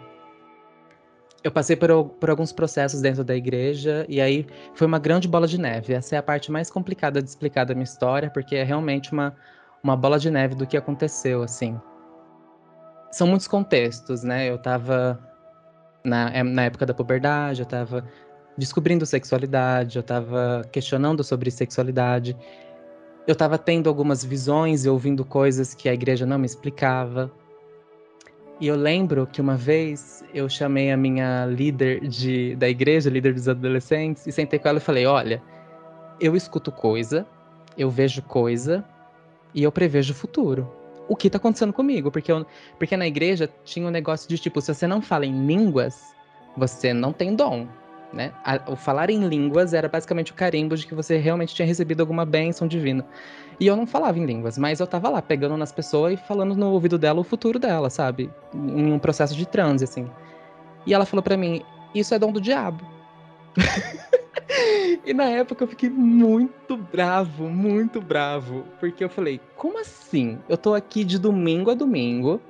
eu 1.43 1.53
passei 1.53 1.77
por, 1.77 2.05
por, 2.05 2.29
alguns 2.29 2.53
processos 2.53 3.01
dentro 3.01 3.23
da 3.23 3.37
igreja 3.37 4.05
e 4.09 4.21
aí 4.21 4.45
foi 4.75 4.85
uma 4.85 4.99
grande 4.99 5.29
bola 5.29 5.47
de 5.47 5.61
neve. 5.61 5.95
Essa 5.95 6.17
é 6.17 6.19
a 6.19 6.23
parte 6.23 6.51
mais 6.51 6.69
complicada 6.69 7.23
de 7.23 7.29
explicar 7.29 7.65
da 7.65 7.73
minha 7.73 7.85
história, 7.85 8.29
porque 8.29 8.57
é 8.57 8.65
realmente 8.65 9.13
uma, 9.13 9.33
uma 9.81 9.97
bola 9.97 10.19
de 10.19 10.29
neve 10.29 10.57
do 10.57 10.67
que 10.67 10.77
aconteceu, 10.77 11.45
assim. 11.45 11.81
São 13.13 13.29
muitos 13.29 13.47
contextos, 13.47 14.25
né? 14.25 14.51
Eu 14.51 14.59
tava 14.59 15.21
na, 16.05 16.43
na 16.43 16.65
época 16.65 16.85
da 16.85 16.93
puberdade, 16.93 17.61
eu 17.61 17.67
tava 17.67 18.05
descobrindo 18.59 19.07
sexualidade, 19.07 19.99
eu 19.99 20.03
tava 20.03 20.65
questionando 20.73 21.23
sobre 21.23 21.51
sexualidade 21.51 22.37
eu 23.27 23.33
estava 23.33 23.59
tendo 23.59 23.89
algumas 23.89 24.25
visões 24.25 24.85
e 24.85 24.89
ouvindo 24.89 25.25
coisas 25.25 25.75
que 25.75 25.89
a 25.89 25.95
igreja 25.95 26.25
não 26.25 26.39
me 26.39 26.47
explicava. 26.47 27.31
E 28.61 28.67
eu 28.67 28.77
lembro 28.77 29.27
que 29.27 29.41
uma 29.41 29.57
vez 29.57 30.25
eu 30.33 30.49
chamei 30.49 30.91
a 30.91 30.97
minha 30.97 31.45
líder 31.47 32.07
de, 32.07 32.57
da 32.57 32.69
igreja, 32.69 33.11
líder 33.11 33.35
dos 33.35 33.49
adolescentes, 33.49 34.27
e 34.27 34.33
sentei 34.33 34.59
com 34.59 34.69
ela 34.69 34.79
e 34.79 34.81
falei: 34.81 35.07
Olha, 35.07 35.43
eu 36.21 36.35
escuto 36.35 36.73
coisa 36.73 37.27
eu 37.77 37.91
vejo 37.91 38.23
coisa 38.23 38.85
e 39.55 39.63
eu 39.63 39.71
prevejo 39.71 40.13
o 40.13 40.17
futuro. 40.17 40.71
O 41.09 41.15
que 41.15 41.31
tá 41.31 41.37
acontecendo 41.37 41.73
comigo? 41.73 42.11
Porque, 42.11 42.33
eu, 42.33 42.45
porque 42.79 42.97
na 42.97 43.07
igreja 43.07 43.49
tinha 43.65 43.87
um 43.87 43.91
negócio 43.91 44.29
de 44.29 44.39
tipo, 44.39 44.61
se 44.61 44.75
você 44.75 44.87
não 44.87 45.01
fala 45.01 45.27
em 45.27 45.47
línguas, 45.47 46.03
você 46.57 46.93
não 46.93 47.13
tem 47.13 47.37
dom. 47.37 47.69
Né? 48.13 48.33
A, 48.45 48.61
o 48.71 48.77
falar 48.77 49.11
em 49.11 49.27
línguas 49.27 49.75
era 49.75 49.89
basicamente 49.89 50.33
o 50.33 50.35
carimbo 50.35 50.77
de 50.77 50.87
que 50.87 50.95
você 50.95 51.17
realmente 51.19 51.55
tinha 51.55 51.67
recebido 51.67 52.01
alguma 52.01 52.25
bênção 52.25 52.67
divina. 52.67 53.05
E 53.59 53.67
eu 53.67 53.77
não 53.77 53.87
falava 53.87 54.19
em 54.19 54.25
línguas, 54.25 54.59
mas 54.59 54.81
eu 54.81 54.87
tava 54.87 55.09
lá 55.09 55.23
pegando 55.23 55.57
nas 55.57 55.73
pessoas 55.73 56.15
e 56.15 56.17
falando 56.17 56.55
no 56.55 56.71
ouvido 56.73 56.99
dela 56.99 57.21
o 57.21 57.25
futuro 57.25 57.59
dela, 57.59 57.91
sabe? 57.91 58.31
Em 58.55 58.93
um 58.93 58.99
processo 58.99 59.35
de 59.35 59.47
transe, 59.47 59.85
assim. 59.85 60.09
E 60.87 60.93
ela 60.95 61.07
falou 61.07 61.23
para 61.23 61.37
mim: 61.37 61.63
Isso 61.95 62.15
é 62.15 62.19
dom 62.19 62.33
do 62.33 62.41
diabo. 62.41 62.87
e 65.05 65.15
na 65.15 65.25
época 65.25 65.65
eu 65.65 65.69
fiquei 65.69 65.89
muito 65.89 66.77
bravo, 66.77 67.49
muito 67.49 68.01
bravo. 68.01 68.65
Porque 68.79 69.03
eu 69.03 69.09
falei: 69.09 69.41
Como 69.57 69.81
assim? 69.81 70.39
Eu 70.49 70.57
tô 70.57 70.75
aqui 70.75 71.03
de 71.03 71.19
domingo 71.19 71.71
a 71.71 71.75
domingo 71.75 72.41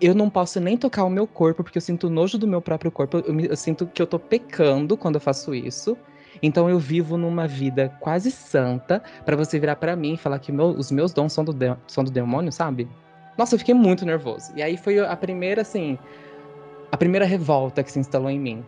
eu 0.00 0.14
não 0.14 0.30
posso 0.30 0.60
nem 0.60 0.76
tocar 0.76 1.04
o 1.04 1.10
meu 1.10 1.26
corpo, 1.26 1.62
porque 1.62 1.78
eu 1.78 1.82
sinto 1.82 2.08
nojo 2.08 2.38
do 2.38 2.46
meu 2.46 2.60
próprio 2.60 2.90
corpo. 2.90 3.18
Eu, 3.18 3.40
eu, 3.40 3.56
sinto 3.56 3.86
que 3.86 4.00
eu 4.00 4.06
tô 4.06 4.18
pecando 4.18 4.96
quando 4.96 5.16
eu 5.16 5.20
faço 5.20 5.54
isso. 5.54 5.96
Então 6.40 6.70
eu 6.70 6.78
vivo 6.78 7.16
numa 7.16 7.48
vida 7.48 7.92
quase 8.00 8.30
santa 8.30 9.02
para 9.24 9.34
você 9.34 9.58
virar 9.58 9.76
para 9.76 9.96
mim 9.96 10.14
e 10.14 10.16
falar 10.16 10.38
que 10.38 10.52
meu, 10.52 10.68
os 10.68 10.92
meus 10.92 11.12
dons 11.12 11.32
são 11.32 11.44
do, 11.44 11.52
de, 11.52 11.74
são 11.88 12.04
do 12.04 12.10
demônio, 12.10 12.52
sabe? 12.52 12.88
Nossa, 13.36 13.54
eu 13.54 13.58
fiquei 13.58 13.74
muito 13.74 14.06
nervoso. 14.06 14.52
E 14.54 14.62
aí 14.62 14.76
foi 14.76 15.00
a 15.00 15.16
primeira, 15.16 15.62
assim, 15.62 15.98
a 16.92 16.96
primeira 16.96 17.24
revolta 17.24 17.82
que 17.82 17.90
se 17.90 17.98
instalou 17.98 18.30
em 18.30 18.38
mim. 18.38 18.64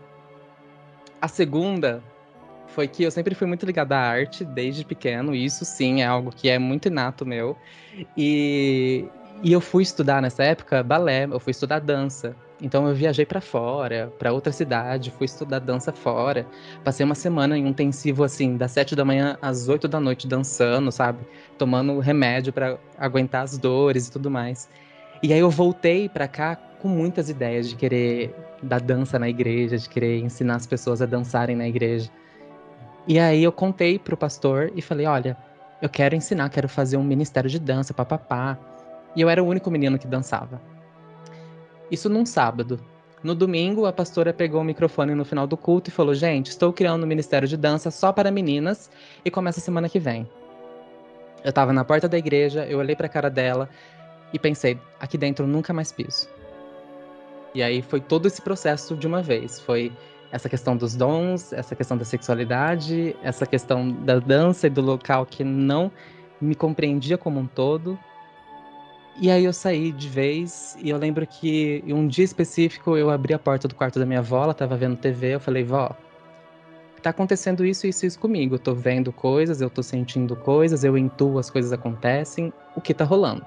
A 1.21 1.29
segunda 1.29 2.03
foi 2.69 2.89
que 2.89 3.03
eu 3.03 3.11
sempre 3.11 3.35
fui 3.35 3.47
muito 3.47 3.67
ligada 3.67 3.97
à 3.97 4.01
arte 4.01 4.45
desde 4.45 4.85
pequeno, 4.85 5.35
e 5.35 5.45
isso 5.45 5.65
sim 5.65 6.03
é 6.03 6.07
algo 6.07 6.31
que 6.31 6.49
é 6.49 6.59
muito 6.59 6.87
inato 6.89 7.27
meu. 7.27 7.57
E, 8.17 9.07
e 9.43 9.53
eu 9.53 9.61
fui 9.61 9.83
estudar 9.83 10.21
nessa 10.21 10.45
época 10.45 10.83
balé, 10.83 11.25
eu 11.25 11.41
fui 11.41 11.51
estudar 11.51 11.81
dança. 11.81 12.37
Então 12.63 12.87
eu 12.87 12.95
viajei 12.95 13.25
para 13.25 13.41
fora, 13.41 14.13
para 14.19 14.33
outra 14.33 14.53
cidade, 14.53 15.11
fui 15.11 15.25
estudar 15.25 15.61
dança 15.61 15.93
fora. 15.93 16.47
Passei 16.85 17.05
uma 17.05 17.15
semana 17.15 17.57
em 17.57 17.65
um 17.65 17.69
intensivo 17.69 18.23
assim, 18.23 18.57
das 18.57 18.73
sete 18.73 18.95
da 18.95 19.05
manhã 19.05 19.39
às 19.41 19.69
oito 19.69 19.89
da 19.89 19.99
noite 19.99 20.27
dançando, 20.27 20.93
sabe? 20.93 21.21
Tomando 21.57 21.99
remédio 22.01 22.53
para 22.53 22.79
aguentar 22.99 23.45
as 23.45 23.57
dores 23.57 24.09
e 24.09 24.13
tudo 24.13 24.31
mais. 24.31 24.69
E 25.23 25.33
aí 25.33 25.41
eu 25.41 25.51
voltei 25.51 26.09
para 26.09 26.29
cá 26.29 26.57
com 26.81 26.89
muitas 26.89 27.31
ideias 27.31 27.69
de 27.69 27.77
querer 27.77 28.35
dar 28.63 28.81
dança 28.81 29.19
na 29.19 29.29
igreja, 29.29 29.79
de 29.79 29.89
querer 29.89 30.21
ensinar 30.21 30.57
as 30.57 30.67
pessoas 30.67 31.01
a 31.01 31.07
dançarem 31.07 31.57
na 31.57 31.67
igreja. 31.67 32.11
E 33.09 33.19
aí 33.19 33.43
eu 33.43 33.53
contei 33.53 33.99
pro 33.99 34.17
pastor 34.17 34.71
e 34.75 34.83
falei, 34.83 35.07
olha, 35.07 35.37
eu 35.81 35.89
quero 35.89 36.15
ensinar, 36.15 36.51
quero 36.51 36.69
fazer 36.69 36.99
um 36.99 37.03
ministério 37.03 37.49
de 37.49 37.59
dança, 37.59 37.95
papapá. 37.95 38.59
E 39.15 39.21
eu 39.21 39.29
era 39.29 39.43
o 39.43 39.47
único 39.47 39.71
menino 39.71 39.99
que 39.99 40.07
dançava. 40.07 40.61
Isso 41.91 42.09
num 42.09 42.25
sábado. 42.25 42.81
No 43.23 43.35
domingo, 43.35 43.85
a 43.85 43.93
pastora 43.93 44.33
pegou 44.33 44.61
o 44.61 44.65
microfone 44.65 45.15
no 45.15 45.25
final 45.25 45.47
do 45.47 45.57
culto 45.57 45.91
e 45.91 45.93
falou: 45.93 46.15
Gente, 46.15 46.49
estou 46.49 46.73
criando 46.73 47.05
um 47.05 47.07
ministério 47.07 47.47
de 47.47 47.57
dança 47.57 47.91
só 47.91 48.13
para 48.13 48.31
meninas 48.31 48.91
e 49.25 49.31
começa 49.31 49.61
semana 49.61 49.89
que 49.89 49.99
vem. 49.99 50.29
Eu 51.45 51.53
tava 51.53 51.73
na 51.73 51.85
porta 51.85 52.09
da 52.09 52.17
igreja, 52.17 52.65
eu 52.67 52.79
olhei 52.79 52.97
pra 52.97 53.09
cara 53.09 53.29
dela 53.29 53.69
e 54.33 54.39
pensei: 54.39 54.79
aqui 54.99 55.19
dentro 55.19 55.47
nunca 55.47 55.73
mais 55.73 55.93
piso. 55.93 56.29
E 57.55 57.63
aí 57.63 57.83
foi 57.83 58.01
todo 58.01 58.27
esse 58.27 58.41
processo 58.41 58.97
de 58.97 59.07
uma 59.07 59.23
vez. 59.23 59.61
Foi 59.61 59.93
essa 60.33 60.49
questão 60.49 60.77
dos 60.77 60.95
dons, 60.95 61.53
essa 61.53 61.75
questão 61.75 61.97
da 61.97 62.05
sexualidade, 62.05 63.17
essa 63.23 63.45
questão 63.45 63.91
da 63.91 64.19
dança 64.19 64.69
e 64.69 64.71
do 64.71 64.81
local 64.81 65.27
que 65.27 65.43
não 65.43 65.91
me 66.41 66.55
compreendia 66.55 67.19
como 67.19 67.41
um 67.41 67.47
todo, 67.47 67.99
e 69.21 69.31
aí 69.31 69.45
eu 69.45 69.53
saí 69.53 69.93
de 69.93 70.09
vez 70.09 70.77
e 70.83 70.89
eu 70.89 70.97
lembro 70.97 71.27
que 71.27 71.85
um 71.87 72.09
dia 72.09 72.25
específico 72.25 72.97
eu 72.97 73.11
abri 73.11 73.35
a 73.35 73.39
porta 73.39 73.69
do 73.69 73.75
quarto 73.75 73.99
da 73.99 74.07
minha 74.07 74.21
avó, 74.21 74.45
ela 74.45 74.55
tava 74.55 74.77
vendo 74.77 74.97
TV, 74.97 75.35
eu 75.35 75.41
falei, 75.41 75.63
vó, 75.63 75.95
tá 77.03 77.11
acontecendo 77.11 77.65
isso 77.65 77.87
e 77.87 77.91
isso, 77.91 78.07
isso 78.07 78.19
comigo. 78.19 78.55
Eu 78.55 78.59
tô 78.59 78.75
vendo 78.75 79.13
coisas, 79.13 79.61
eu 79.61 79.69
tô 79.69 79.83
sentindo 79.83 80.35
coisas, 80.37 80.85
eu 80.85 80.97
intuo 80.97 81.39
as 81.39 81.51
coisas 81.51 81.73
acontecem, 81.73 82.53
o 82.75 82.81
que 82.81 82.95
tá 82.95 83.05
rolando? 83.05 83.47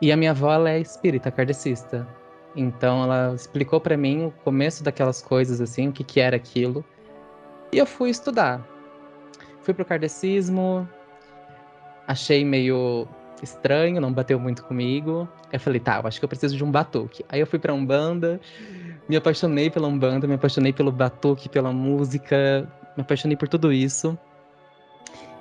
E 0.00 0.10
a 0.10 0.16
minha 0.16 0.30
avó, 0.30 0.52
ela 0.52 0.70
é 0.70 0.80
espírita, 0.80 1.30
kardecista. 1.30 2.06
Então 2.56 3.02
ela 3.02 3.34
explicou 3.34 3.80
para 3.80 3.96
mim 3.96 4.26
o 4.26 4.30
começo 4.44 4.84
daquelas 4.84 5.20
coisas, 5.20 5.60
assim, 5.60 5.88
o 5.88 5.92
que 5.92 6.04
que 6.04 6.20
era 6.20 6.36
aquilo. 6.36 6.84
E 7.72 7.78
eu 7.78 7.86
fui 7.86 8.10
estudar. 8.10 8.66
Fui 9.62 9.74
pro 9.74 9.84
kardecismo, 9.84 10.88
achei 12.06 12.44
meio 12.44 13.08
estranho, 13.44 14.00
não 14.00 14.12
bateu 14.12 14.38
muito 14.40 14.64
comigo. 14.64 15.28
Eu 15.52 15.60
falei, 15.60 15.78
tá, 15.78 16.00
eu 16.00 16.06
acho 16.06 16.18
que 16.18 16.24
eu 16.24 16.28
preciso 16.28 16.56
de 16.56 16.64
um 16.64 16.70
batuque. 16.70 17.24
Aí 17.28 17.40
eu 17.40 17.46
fui 17.46 17.58
pra 17.58 17.72
Umbanda, 17.72 18.40
me 19.08 19.16
apaixonei 19.16 19.70
pela 19.70 19.86
Umbanda, 19.86 20.26
me 20.26 20.34
apaixonei 20.34 20.72
pelo 20.72 20.90
batuque, 20.90 21.48
pela 21.48 21.72
música, 21.72 22.68
me 22.96 23.02
apaixonei 23.02 23.36
por 23.36 23.48
tudo 23.48 23.72
isso. 23.72 24.18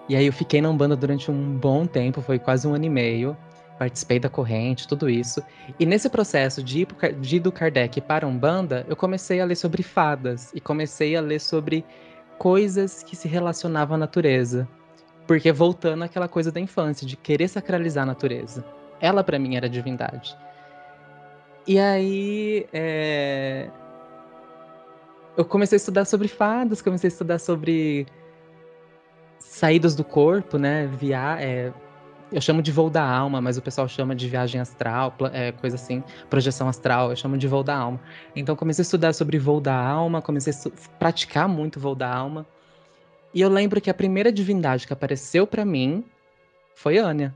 E 0.08 0.16
aí 0.16 0.26
eu 0.26 0.34
fiquei 0.34 0.62
na 0.62 0.70
Umbanda 0.70 0.96
durante 0.96 1.32
um 1.32 1.58
bom 1.58 1.86
tempo, 1.86 2.22
foi 2.22 2.38
quase 2.38 2.68
um 2.68 2.76
ano 2.76 2.86
e 2.86 2.90
meio. 2.90 3.38
Participei 3.80 4.20
da 4.20 4.30
corrente, 4.30 4.88
tudo 4.88 5.10
isso. 5.10 5.42
E 5.80 5.86
nesse 5.86 6.10
processo 6.10 6.62
de 6.62 6.82
ir, 6.82 6.88
de 7.20 7.38
ir 7.38 7.40
do 7.40 7.52
Kardec 7.52 8.00
para 8.02 8.28
Umbanda, 8.28 8.86
eu 8.88 8.96
comecei 8.96 9.42
a 9.42 9.46
ler 9.46 9.56
sobre 9.56 9.82
fadas 9.82 10.52
e 10.54 10.62
comecei 10.62 11.16
a 11.16 11.22
ler 11.22 11.40
sobre 11.40 11.84
coisas 12.38 13.02
que 13.02 13.16
se 13.16 13.28
relacionavam 13.28 13.96
à 13.96 13.98
natureza. 13.98 14.68
Porque 15.28 15.52
voltando 15.52 16.04
àquela 16.04 16.28
coisa 16.28 16.52
da 16.52 16.60
infância, 16.60 17.08
de 17.08 17.16
querer 17.16 17.48
sacralizar 17.48 18.04
a 18.04 18.08
natureza. 18.08 18.66
Ela, 19.00 19.24
para 19.24 19.40
mim, 19.40 19.56
era 19.56 19.70
divindade. 19.70 20.38
E 21.68 21.80
aí. 21.80 22.68
É... 22.74 23.70
Eu 25.36 25.46
comecei 25.46 25.76
a 25.76 25.78
estudar 25.78 26.06
sobre 26.06 26.28
fadas, 26.28 26.82
comecei 26.82 27.08
a 27.08 27.12
estudar 27.12 27.40
sobre 27.40 28.06
saídas 29.40 29.96
do 29.96 30.04
corpo, 30.04 30.58
né? 30.58 30.88
Via... 30.88 31.38
É... 31.40 31.72
Eu 32.32 32.42
chamo 32.42 32.64
de 32.64 32.72
voo 32.72 32.90
da 32.90 33.04
alma, 33.04 33.40
mas 33.40 33.58
o 33.58 33.62
pessoal 33.62 33.88
chama 33.88 34.16
de 34.16 34.28
viagem 34.28 34.60
astral, 34.60 35.14
é, 35.32 35.52
coisa 35.52 35.76
assim, 35.76 36.04
projeção 36.32 36.68
astral, 36.68 37.12
eu 37.12 37.16
chamo 37.16 37.38
de 37.38 37.48
voo 37.48 37.62
da 37.62 37.78
alma. 37.78 38.00
Então 38.36 38.56
comecei 38.56 38.82
a 38.82 38.86
estudar 38.86 39.14
sobre 39.14 39.38
voo 39.38 39.62
da 39.62 39.76
alma, 39.76 40.20
comecei 40.20 40.52
a 40.52 40.98
praticar 40.98 41.48
muito 41.48 41.80
voo 41.80 41.94
da 41.94 42.12
alma. 42.12 42.44
E 43.34 43.42
eu 43.42 43.50
lembro 43.50 43.82
que 43.82 43.90
a 43.90 43.94
primeira 43.94 44.32
divindade 44.32 44.86
que 44.86 44.94
apareceu 44.94 45.48
para 45.48 45.66
mim 45.66 46.04
foi 46.76 46.98
Anya. 46.98 47.34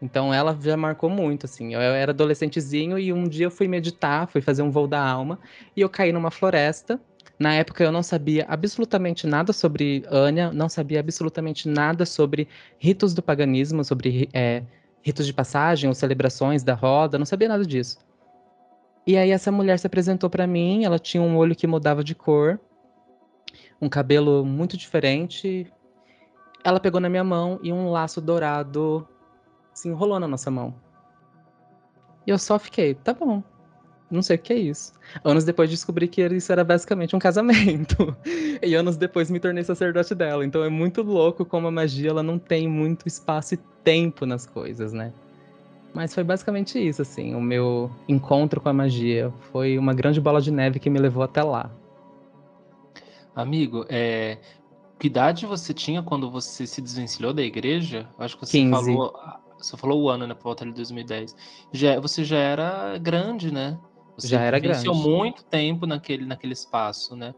Então 0.00 0.32
ela 0.32 0.56
já 0.60 0.76
marcou 0.76 1.08
muito, 1.08 1.46
assim. 1.46 1.74
Eu 1.74 1.80
era 1.80 2.12
adolescentezinho 2.12 2.98
e 2.98 3.12
um 3.12 3.24
dia 3.24 3.46
eu 3.46 3.50
fui 3.50 3.68
meditar, 3.68 4.28
fui 4.28 4.40
fazer 4.40 4.62
um 4.62 4.70
voo 4.70 4.86
da 4.86 5.00
alma 5.00 5.38
e 5.74 5.80
eu 5.80 5.88
caí 5.88 6.12
numa 6.12 6.30
floresta. 6.30 7.00
Na 7.38 7.54
época 7.54 7.84
eu 7.84 7.92
não 7.92 8.02
sabia 8.02 8.46
absolutamente 8.48 9.26
nada 9.26 9.52
sobre 9.52 10.02
Anya, 10.10 10.50
não 10.52 10.68
sabia 10.68 11.00
absolutamente 11.00 11.68
nada 11.68 12.06
sobre 12.06 12.48
ritos 12.78 13.12
do 13.12 13.22
paganismo, 13.22 13.84
sobre 13.84 14.28
é, 14.32 14.62
ritos 15.02 15.26
de 15.26 15.34
passagem 15.34 15.88
ou 15.88 15.94
celebrações 15.94 16.62
da 16.62 16.74
roda, 16.74 17.18
não 17.18 17.26
sabia 17.26 17.48
nada 17.48 17.64
disso. 17.64 17.98
E 19.06 19.16
aí 19.16 19.30
essa 19.30 19.52
mulher 19.52 19.78
se 19.78 19.86
apresentou 19.86 20.30
para 20.30 20.46
mim, 20.46 20.84
ela 20.84 20.98
tinha 20.98 21.22
um 21.22 21.36
olho 21.36 21.54
que 21.54 21.66
mudava 21.66 22.02
de 22.02 22.14
cor 22.14 22.58
um 23.80 23.88
cabelo 23.88 24.44
muito 24.44 24.76
diferente. 24.76 25.70
Ela 26.64 26.80
pegou 26.80 27.00
na 27.00 27.08
minha 27.08 27.24
mão 27.24 27.58
e 27.62 27.72
um 27.72 27.90
laço 27.90 28.20
dourado 28.20 29.06
se 29.72 29.88
enrolou 29.88 30.18
na 30.18 30.26
nossa 30.26 30.50
mão. 30.50 30.74
E 32.26 32.30
eu 32.30 32.38
só 32.38 32.58
fiquei, 32.58 32.94
tá 32.94 33.12
bom. 33.12 33.42
Não 34.10 34.22
sei 34.22 34.36
o 34.36 34.38
que 34.38 34.52
é 34.52 34.56
isso. 34.56 34.92
Anos 35.24 35.44
depois 35.44 35.68
descobri 35.68 36.06
que 36.06 36.24
isso 36.24 36.52
era 36.52 36.62
basicamente 36.62 37.14
um 37.16 37.18
casamento. 37.18 38.16
e 38.62 38.74
anos 38.74 38.96
depois 38.96 39.30
me 39.30 39.40
tornei 39.40 39.64
sacerdote 39.64 40.14
dela. 40.14 40.44
Então 40.44 40.62
é 40.62 40.68
muito 40.68 41.02
louco 41.02 41.44
como 41.44 41.66
a 41.66 41.70
magia 41.70 42.10
ela 42.10 42.22
não 42.22 42.38
tem 42.38 42.68
muito 42.68 43.06
espaço 43.06 43.54
e 43.54 43.56
tempo 43.82 44.24
nas 44.24 44.46
coisas, 44.46 44.92
né? 44.92 45.12
Mas 45.92 46.14
foi 46.14 46.22
basicamente 46.22 46.78
isso, 46.78 47.02
assim, 47.02 47.34
o 47.34 47.40
meu 47.40 47.90
encontro 48.08 48.60
com 48.60 48.68
a 48.68 48.72
magia. 48.72 49.32
Foi 49.50 49.78
uma 49.78 49.94
grande 49.94 50.20
bola 50.20 50.40
de 50.40 50.50
neve 50.50 50.78
que 50.78 50.90
me 50.90 50.98
levou 50.98 51.22
até 51.22 51.42
lá. 51.42 51.70
Amigo, 53.36 53.84
é, 53.90 54.38
que 54.98 55.08
idade 55.08 55.44
você 55.44 55.74
tinha 55.74 56.02
quando 56.02 56.30
você 56.30 56.66
se 56.66 56.80
desvencilhou 56.80 57.34
da 57.34 57.42
igreja? 57.42 58.08
Acho 58.18 58.34
que 58.38 58.46
você 58.46 58.58
15. 58.58 58.70
falou, 58.70 59.12
você 59.58 59.76
falou 59.76 60.02
o 60.02 60.08
ano, 60.08 60.26
né, 60.26 60.34
por 60.34 60.44
volta 60.44 60.64
de 60.64 60.72
2010. 60.72 61.36
Já, 61.70 62.00
você 62.00 62.24
já 62.24 62.38
era 62.38 62.96
grande, 62.96 63.52
né? 63.52 63.78
Você 64.16 64.28
Já 64.28 64.40
era 64.40 64.58
grande. 64.58 64.88
muito 64.88 65.44
tempo 65.44 65.86
naquele, 65.86 66.24
naquele 66.24 66.54
espaço, 66.54 67.14
né? 67.14 67.34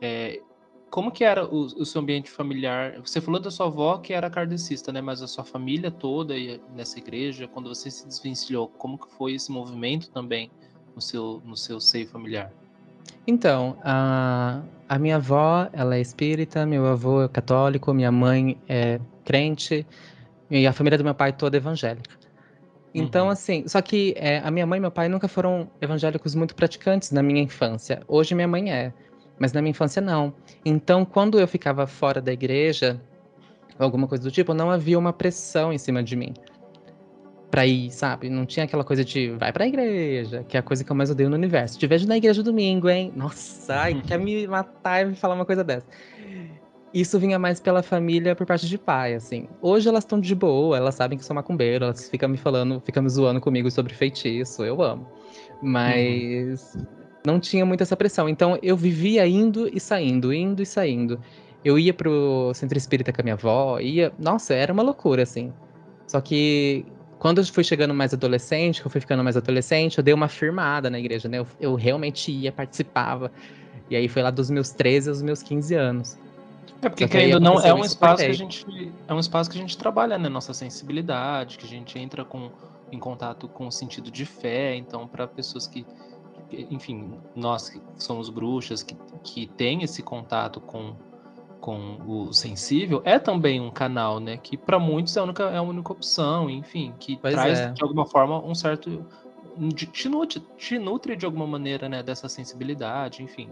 É, 0.00 0.40
como 0.88 1.10
que 1.10 1.24
era 1.24 1.44
o, 1.44 1.64
o 1.64 1.84
seu 1.84 2.00
ambiente 2.00 2.30
familiar? 2.30 2.98
Você 3.00 3.20
falou 3.20 3.38
da 3.38 3.50
sua 3.50 3.66
avó 3.66 3.98
que 3.98 4.14
era 4.14 4.30
kardecista, 4.30 4.90
né? 4.90 5.02
Mas 5.02 5.20
a 5.20 5.26
sua 5.26 5.44
família 5.44 5.90
toda 5.90 6.34
nessa 6.74 6.98
igreja, 6.98 7.46
quando 7.46 7.68
você 7.68 7.90
se 7.90 8.06
desvencilhou, 8.06 8.68
como 8.68 8.98
que 8.98 9.12
foi 9.14 9.34
esse 9.34 9.52
movimento 9.52 10.10
também 10.10 10.50
no 10.94 11.02
seu, 11.02 11.42
no 11.44 11.56
seu 11.56 11.78
seio 11.78 12.08
familiar? 12.08 12.50
Então, 13.26 13.76
a, 13.84 14.62
a 14.92 14.98
minha 14.98 15.16
avó, 15.16 15.70
ela 15.72 15.96
é 15.96 16.02
espírita, 16.02 16.66
meu 16.66 16.86
avô 16.86 17.22
é 17.22 17.28
católico, 17.28 17.94
minha 17.94 18.12
mãe 18.12 18.58
é 18.68 19.00
crente, 19.24 19.86
e 20.50 20.66
a 20.66 20.72
família 20.74 20.98
do 20.98 21.04
meu 21.04 21.14
pai 21.14 21.32
toda 21.32 21.56
é 21.56 21.58
evangélica. 21.58 22.14
Então, 22.94 23.24
Uhum. 23.24 23.30
assim, 23.30 23.66
só 23.66 23.80
que 23.80 24.12
é, 24.18 24.40
a 24.40 24.50
minha 24.50 24.66
mãe 24.66 24.76
e 24.76 24.80
meu 24.82 24.90
pai 24.90 25.08
nunca 25.08 25.26
foram 25.28 25.66
evangélicos 25.80 26.34
muito 26.34 26.54
praticantes 26.54 27.10
na 27.10 27.22
minha 27.22 27.40
infância. 27.40 28.02
Hoje 28.06 28.34
minha 28.34 28.46
mãe 28.46 28.70
é, 28.70 28.92
mas 29.38 29.54
na 29.54 29.62
minha 29.62 29.70
infância 29.70 30.02
não. 30.02 30.34
Então, 30.62 31.06
quando 31.06 31.40
eu 31.40 31.48
ficava 31.48 31.86
fora 31.86 32.20
da 32.20 32.30
igreja, 32.30 33.00
alguma 33.78 34.06
coisa 34.06 34.22
do 34.22 34.30
tipo, 34.30 34.52
não 34.52 34.70
havia 34.70 34.98
uma 34.98 35.14
pressão 35.14 35.72
em 35.72 35.78
cima 35.78 36.02
de 36.02 36.14
mim 36.14 36.34
pra 37.52 37.66
ir, 37.66 37.90
sabe? 37.90 38.30
Não 38.30 38.46
tinha 38.46 38.64
aquela 38.64 38.82
coisa 38.82 39.04
de 39.04 39.28
vai 39.32 39.52
pra 39.52 39.66
igreja, 39.66 40.42
que 40.48 40.56
é 40.56 40.60
a 40.60 40.62
coisa 40.62 40.82
que 40.82 40.90
eu 40.90 40.96
mais 40.96 41.10
odeio 41.10 41.28
no 41.28 41.36
universo. 41.36 41.78
Te 41.78 41.86
vejo 41.86 42.08
na 42.08 42.16
igreja 42.16 42.42
domingo, 42.42 42.88
hein? 42.88 43.12
Nossa, 43.14 43.74
ai, 43.74 44.00
quer 44.00 44.18
me 44.18 44.48
matar 44.48 45.02
e 45.02 45.10
me 45.10 45.14
falar 45.14 45.34
uma 45.34 45.44
coisa 45.44 45.62
dessa. 45.62 45.86
Isso 46.94 47.18
vinha 47.18 47.38
mais 47.38 47.60
pela 47.60 47.82
família 47.82 48.34
por 48.34 48.46
parte 48.46 48.66
de 48.66 48.78
pai, 48.78 49.12
assim. 49.12 49.48
Hoje 49.60 49.86
elas 49.86 50.02
estão 50.02 50.18
de 50.18 50.34
boa, 50.34 50.78
elas 50.78 50.94
sabem 50.94 51.18
que 51.18 51.24
sou 51.24 51.36
macumbeiro, 51.36 51.84
elas 51.84 52.08
ficam 52.08 52.26
me 52.26 52.38
falando, 52.38 52.80
ficam 52.80 53.02
me 53.02 53.10
zoando 53.10 53.38
comigo 53.38 53.70
sobre 53.70 53.92
feitiço, 53.92 54.64
eu 54.64 54.80
amo. 54.80 55.06
Mas 55.62 56.74
não 57.26 57.38
tinha 57.38 57.66
muita 57.66 57.82
essa 57.82 57.96
pressão. 57.96 58.30
Então 58.30 58.58
eu 58.62 58.78
vivia 58.78 59.26
indo 59.26 59.68
e 59.68 59.78
saindo, 59.78 60.32
indo 60.32 60.62
e 60.62 60.66
saindo. 60.66 61.20
Eu 61.62 61.78
ia 61.78 61.92
pro 61.92 62.50
centro 62.54 62.78
espírita 62.78 63.12
com 63.12 63.20
a 63.20 63.24
minha 63.24 63.34
avó, 63.34 63.78
ia. 63.78 64.10
Nossa, 64.18 64.54
era 64.54 64.72
uma 64.72 64.82
loucura, 64.82 65.22
assim. 65.22 65.52
Só 66.06 66.18
que 66.20 66.86
quando 67.22 67.38
eu 67.38 67.44
fui 67.44 67.62
chegando 67.62 67.94
mais 67.94 68.12
adolescente, 68.12 68.80
que 68.80 68.86
eu 68.88 68.90
fui 68.90 69.00
ficando 69.00 69.22
mais 69.22 69.36
adolescente, 69.36 69.96
eu 69.96 70.02
dei 70.02 70.12
uma 70.12 70.26
firmada 70.26 70.90
na 70.90 70.98
igreja, 70.98 71.28
né? 71.28 71.38
Eu, 71.38 71.46
eu 71.60 71.76
realmente 71.76 72.32
ia, 72.32 72.50
participava. 72.50 73.30
E 73.88 73.94
aí 73.94 74.08
foi 74.08 74.22
lá 74.22 74.30
dos 74.32 74.50
meus 74.50 74.70
13 74.70 75.08
aos 75.08 75.22
meus 75.22 75.40
15 75.40 75.72
anos. 75.72 76.18
É 76.82 76.88
porque 76.88 77.06
querendo 77.06 77.38
não, 77.38 77.60
é 77.60 77.72
um 77.72 77.84
espaço 77.84 78.24
que 78.24 78.28
a 78.28 78.34
gente 78.34 78.66
é 79.06 79.14
um 79.14 79.20
espaço 79.20 79.48
que 79.48 79.56
a 79.56 79.60
gente 79.60 79.78
trabalha, 79.78 80.18
né, 80.18 80.28
nossa 80.28 80.52
sensibilidade, 80.52 81.58
que 81.58 81.64
a 81.64 81.68
gente 81.68 81.96
entra 81.96 82.24
com 82.24 82.50
em 82.90 82.98
contato 82.98 83.46
com 83.46 83.68
o 83.68 83.70
sentido 83.70 84.10
de 84.10 84.26
fé, 84.26 84.74
então 84.74 85.06
para 85.06 85.24
pessoas 85.28 85.68
que 85.68 85.86
que, 86.50 86.66
enfim, 86.72 87.12
nós 87.36 87.70
que 87.70 87.80
somos 87.98 88.30
bruxas, 88.30 88.82
que, 88.82 88.96
que 89.22 89.46
tem 89.46 89.84
esse 89.84 90.02
contato 90.02 90.60
com 90.60 90.96
com 91.62 91.96
o 92.04 92.32
sensível, 92.32 93.00
é 93.04 93.20
também 93.20 93.60
um 93.60 93.70
canal, 93.70 94.18
né, 94.18 94.36
que 94.36 94.56
para 94.56 94.80
muitos 94.80 95.16
é 95.16 95.20
a 95.20 95.22
única 95.22 95.44
é 95.44 95.56
a 95.56 95.62
única 95.62 95.92
opção, 95.92 96.50
enfim, 96.50 96.92
que 96.98 97.16
Pois 97.16 97.34
traz 97.34 97.60
é. 97.60 97.70
de 97.70 97.82
alguma 97.82 98.04
forma 98.04 98.44
um 98.44 98.54
certo 98.54 99.06
te 99.76 100.08
nutre, 100.08 100.42
te 100.58 100.76
nutre 100.76 101.14
de 101.14 101.24
alguma 101.24 101.46
maneira, 101.46 101.88
né, 101.88 102.02
dessa 102.02 102.28
sensibilidade, 102.28 103.22
enfim. 103.22 103.48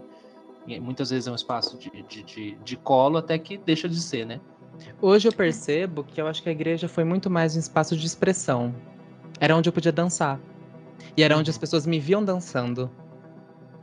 E 0.67 0.77
muitas 0.79 1.09
vezes 1.09 1.27
é 1.27 1.31
um 1.31 1.35
espaço 1.35 1.77
de, 1.77 1.89
de, 2.03 2.21
de, 2.23 2.55
de 2.63 2.75
colo 2.75 3.17
até 3.17 3.37
que 3.39 3.57
deixa 3.57 3.87
de 3.87 3.99
ser, 3.99 4.25
né? 4.25 4.41
Hoje 5.01 5.27
eu 5.27 5.33
percebo 5.33 6.03
que 6.03 6.19
eu 6.19 6.27
acho 6.27 6.43
que 6.43 6.49
a 6.49 6.51
igreja 6.51 6.87
foi 6.87 7.03
muito 7.03 7.29
mais 7.29 7.55
um 7.55 7.59
espaço 7.59 7.95
de 7.95 8.05
expressão. 8.05 8.75
Era 9.39 9.55
onde 9.55 9.69
eu 9.69 9.73
podia 9.73 9.91
dançar. 9.91 10.39
E 11.15 11.23
era 11.23 11.37
onde 11.37 11.49
as 11.49 11.57
pessoas 11.57 11.85
me 11.85 11.99
viam 11.99 12.23
dançando. 12.23 12.89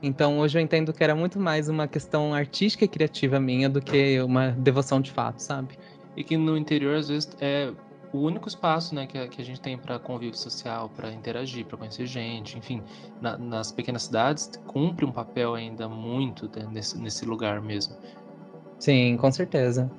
Então 0.03 0.39
hoje 0.39 0.59
eu 0.59 0.63
entendo 0.63 0.93
que 0.93 1.03
era 1.03 1.15
muito 1.15 1.41
mais 1.41 1.69
uma 1.69 1.89
questão 1.89 2.33
artística 2.33 2.85
e 2.85 2.89
criativa 2.89 3.41
minha 3.41 3.69
do 3.69 3.81
que 3.81 4.21
uma 4.21 4.53
devoção 4.53 5.01
de 5.01 5.11
fato, 5.11 5.41
sabe? 5.41 5.77
E 6.17 6.23
que 6.23 6.37
no 6.37 6.57
interior, 6.57 6.97
às 6.97 7.09
vezes, 7.09 7.29
é 7.41 7.73
o 8.13 8.19
único 8.19 8.49
espaço 8.49 8.95
né, 8.95 9.07
que, 9.07 9.19
a, 9.19 9.29
que 9.29 9.41
a 9.43 9.45
gente 9.45 9.61
tem 9.61 9.77
para 9.77 9.99
convívio 9.99 10.37
social, 10.37 10.89
para 10.89 11.13
interagir, 11.13 11.65
para 11.67 11.77
conhecer 11.77 12.07
gente, 12.07 12.57
enfim, 12.57 12.83
na- 13.21 13.37
nas 13.37 13.71
pequenas 13.71 14.05
cidades, 14.05 14.51
cumpre 14.67 15.05
um 15.05 15.13
papel 15.13 15.55
ainda 15.55 15.89
muito 15.89 16.47
né, 16.57 16.67
nesse, 16.73 16.99
nesse 16.99 17.25
lugar 17.25 17.61
mesmo. 17.61 17.95
Sim, 18.79 19.17
com 19.17 19.31
certeza. 19.31 19.91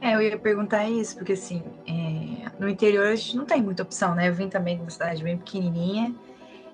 É, 0.00 0.14
eu 0.14 0.22
ia 0.22 0.38
perguntar 0.38 0.88
isso, 0.88 1.16
porque 1.16 1.32
assim, 1.32 1.62
é, 1.86 2.50
no 2.58 2.68
interior 2.68 3.06
a 3.06 3.16
gente 3.16 3.36
não 3.36 3.44
tem 3.44 3.62
muita 3.62 3.82
opção, 3.82 4.14
né? 4.14 4.28
Eu 4.28 4.34
vim 4.34 4.48
também 4.48 4.76
de 4.76 4.82
uma 4.82 4.90
cidade 4.90 5.22
bem 5.22 5.36
pequenininha 5.36 6.14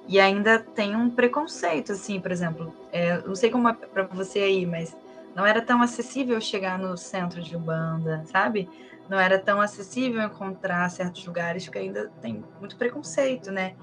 e 0.06 0.18
ainda 0.18 0.58
tem 0.58 0.96
um 0.96 1.10
preconceito, 1.10 1.92
assim, 1.92 2.20
por 2.20 2.32
exemplo, 2.32 2.74
é, 2.92 3.18
não 3.22 3.34
sei 3.34 3.50
como 3.50 3.68
é 3.68 3.72
pra 3.72 4.04
você 4.04 4.40
aí, 4.40 4.66
mas 4.66 4.96
não 5.34 5.46
era 5.46 5.62
tão 5.62 5.80
acessível 5.80 6.40
chegar 6.40 6.78
no 6.78 6.96
centro 6.96 7.40
de 7.40 7.56
Umbanda, 7.56 8.22
sabe? 8.26 8.68
Não 9.08 9.18
era 9.18 9.38
tão 9.38 9.60
acessível 9.60 10.22
encontrar 10.22 10.88
certos 10.90 11.24
lugares, 11.26 11.64
porque 11.64 11.78
ainda 11.78 12.10
tem 12.20 12.44
muito 12.58 12.76
preconceito, 12.76 13.50
né? 13.50 13.74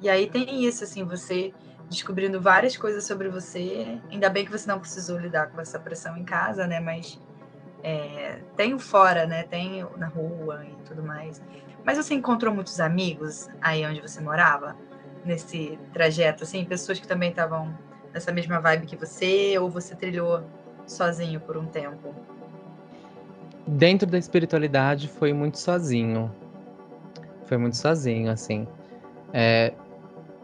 E 0.00 0.08
aí 0.08 0.28
tem 0.28 0.64
isso, 0.64 0.84
assim, 0.84 1.04
você 1.04 1.52
descobrindo 1.88 2.40
várias 2.40 2.76
coisas 2.76 3.04
sobre 3.04 3.28
você, 3.28 4.00
ainda 4.10 4.28
bem 4.28 4.44
que 4.44 4.50
você 4.50 4.68
não 4.68 4.80
precisou 4.80 5.18
lidar 5.18 5.48
com 5.50 5.60
essa 5.60 5.78
pressão 5.78 6.16
em 6.16 6.24
casa, 6.24 6.66
né? 6.66 6.80
Mas 6.80 7.20
é, 7.82 8.40
tem 8.56 8.74
o 8.74 8.78
fora, 8.78 9.26
né? 9.26 9.44
Tem 9.44 9.86
na 9.96 10.08
rua 10.08 10.64
e 10.64 10.74
tudo 10.84 11.02
mais. 11.02 11.40
Mas 11.84 11.96
você 11.96 12.14
encontrou 12.14 12.52
muitos 12.52 12.80
amigos 12.80 13.48
aí 13.60 13.86
onde 13.86 14.00
você 14.00 14.20
morava? 14.20 14.76
Nesse 15.26 15.76
trajeto, 15.92 16.44
assim? 16.44 16.64
Pessoas 16.64 17.00
que 17.00 17.06
também 17.08 17.30
estavam 17.30 17.76
nessa 18.14 18.30
mesma 18.32 18.60
vibe 18.60 18.86
que 18.86 18.94
você? 18.96 19.58
Ou 19.58 19.68
você 19.68 19.94
trilhou 19.96 20.44
sozinho 20.86 21.40
por 21.40 21.56
um 21.56 21.66
tempo? 21.66 22.14
Dentro 23.66 24.08
da 24.08 24.16
espiritualidade 24.16 25.08
foi 25.08 25.32
muito 25.32 25.58
sozinho. 25.58 26.32
Foi 27.46 27.56
muito 27.56 27.76
sozinho, 27.76 28.30
assim. 28.30 28.68
É, 29.32 29.72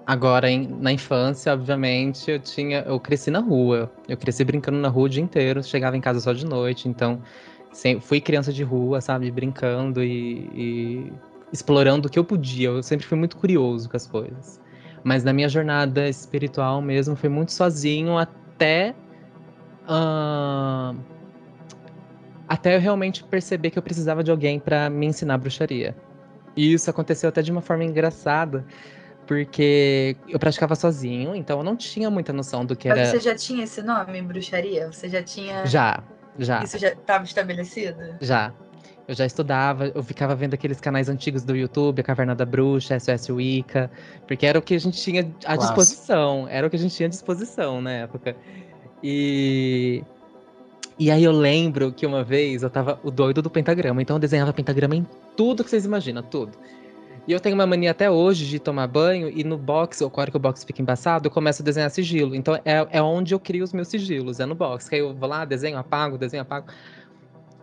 agora, 0.05 0.51
em- 0.51 0.67
na 0.67 0.91
infância, 0.93 1.53
obviamente, 1.53 2.29
eu 2.29 2.41
tinha. 2.41 2.81
Eu 2.81 2.99
cresci 2.99 3.31
na 3.31 3.39
rua. 3.39 3.89
Eu 4.09 4.17
cresci 4.17 4.45
brincando 4.45 4.79
na 4.79 4.89
rua 4.89 5.05
o 5.05 5.09
dia 5.09 5.23
inteiro, 5.23 5.63
chegava 5.63 5.97
em 5.97 6.01
casa 6.01 6.19
só 6.19 6.33
de 6.33 6.45
noite, 6.45 6.89
então 6.89 7.23
fui 8.01 8.21
criança 8.21 8.53
de 8.53 8.63
rua, 8.65 9.01
sabe, 9.01 9.31
brincando 9.31 10.03
e, 10.03 10.51
e 10.53 11.13
explorando 11.53 12.09
o 12.09 12.11
que 12.11 12.19
eu 12.19 12.25
podia. 12.25 12.69
Eu 12.71 12.83
sempre 12.83 13.07
fui 13.07 13.17
muito 13.17 13.37
curioso 13.37 13.89
com 13.89 13.97
as 13.97 14.07
coisas. 14.07 14.61
Mas 15.05 15.25
na 15.25 15.33
minha 15.33 15.49
jornada 15.49 16.09
espiritual 16.09 16.81
mesmo 16.81 17.17
foi 17.17 17.29
muito 17.29 17.53
sozinho 17.53 18.17
até. 18.19 18.95
ahn, 19.89 20.97
até 22.49 22.77
eu 22.77 22.81
realmente 22.81 23.25
perceber 23.25 23.71
que 23.71 23.79
eu 23.79 23.83
precisava 23.83 24.23
de 24.23 24.31
alguém 24.31 24.61
pra 24.61 24.91
me 24.91 25.07
ensinar 25.07 25.39
bruxaria. 25.39 25.97
E 26.55 26.73
isso 26.73 26.91
aconteceu 26.91 27.29
até 27.31 27.41
de 27.41 27.51
uma 27.51 27.63
forma 27.63 27.83
engraçada, 27.83 28.65
porque 29.27 30.17
eu 30.29 30.39
praticava 30.39 30.75
sozinho, 30.75 31.35
então 31.35 31.59
eu 31.59 31.65
não 31.65 31.75
tinha 31.75 32.11
muita 32.11 32.33
noção 32.33 32.65
do 32.65 32.77
que 32.77 32.89
Mas 32.89 32.99
era. 32.99 33.11
você 33.11 33.21
já 33.21 33.35
tinha 33.35 33.65
esse 33.65 33.83
nome, 33.83 34.21
bruxaria? 34.21 34.93
Você 34.93 35.09
já 35.09 35.23
tinha. 35.23 35.65
Já, 35.65 36.03
já, 36.39 36.63
Isso 36.63 36.79
já 36.79 36.89
estava 36.89 37.25
estabelecido? 37.25 38.17
já. 38.21 38.53
Eu 39.07 39.15
já 39.15 39.27
estudava, 39.27 39.87
eu 39.95 40.03
ficava 40.03 40.35
vendo 40.35 40.55
aqueles 40.55 40.81
canais 40.81 41.09
antigos 41.09 41.43
do 41.43 41.57
YouTube, 41.57 42.01
a 42.01 42.03
Caverna 42.03 42.35
da 42.35 42.45
Bruxa, 42.47 42.99
SOS 42.99 43.29
Wicca, 43.31 43.91
porque 44.27 44.47
era 44.47 44.59
o 44.59 44.63
que 44.63 44.75
a 44.75 44.79
gente 44.81 45.01
tinha 45.01 45.23
à 45.45 45.57
Clássico. 45.57 45.81
disposição, 45.81 46.47
era 46.49 46.67
o 46.67 46.71
que 46.71 46.77
a 46.77 46.79
gente 46.79 46.95
tinha 46.95 47.07
à 47.07 47.11
disposição 47.11 47.81
na 47.81 47.93
época. 47.93 48.37
E 49.03 50.05
e 50.99 51.11
aí 51.11 51.25
eu 51.25 51.33
lembro 51.33 51.93
que 51.93 52.07
uma 52.07 52.23
vez 52.23 52.63
eu 52.63 52.71
tava 52.71 53.01
o 53.03 53.11
doido 53.11 53.43
do 53.43 53.51
pentagrama, 53.51 54.01
então 54.03 54.17
eu 54.17 54.21
desenhava 54.21 54.53
pentagrama 54.53 54.95
em 54.95 55.07
tudo 55.37 55.65
que 55.65 55.71
vocês 55.71 55.85
imaginam, 55.85 56.23
tudo. 56.23 56.57
E 57.27 57.33
eu 57.33 57.39
tenho 57.39 57.55
uma 57.55 57.67
mania 57.67 57.93
até 57.93 58.11
hoje 58.11 58.47
de 58.47 58.59
tomar 58.59 58.89
banho 58.89 59.29
e 59.29 59.45
no 59.45 59.57
box, 59.57 60.03
ou 60.03 60.11
quando 60.11 60.31
que 60.33 60.37
o 60.37 60.41
box 60.41 60.65
fica 60.65 60.83
embaçado, 60.83 61.27
eu 61.27 61.31
começo 61.31 61.63
a 61.63 61.65
desenhar 61.65 61.89
sigilo. 61.91 62.35
Então 62.35 62.57
é, 62.65 62.87
é 62.91 63.03
onde 63.03 63.33
eu 63.33 63.39
crio 63.39 63.63
os 63.63 63.73
meus 63.73 63.89
sigilos, 63.89 64.41
é 64.41 64.47
no 64.47 64.55
box. 64.55 64.89
Que 64.89 64.97
aí 64.97 65.01
eu 65.01 65.15
vou 65.15 65.29
lá, 65.29 65.45
desenho, 65.45 65.79
apago, 65.79 66.19
desenho, 66.19 66.43
apago. 66.43 66.67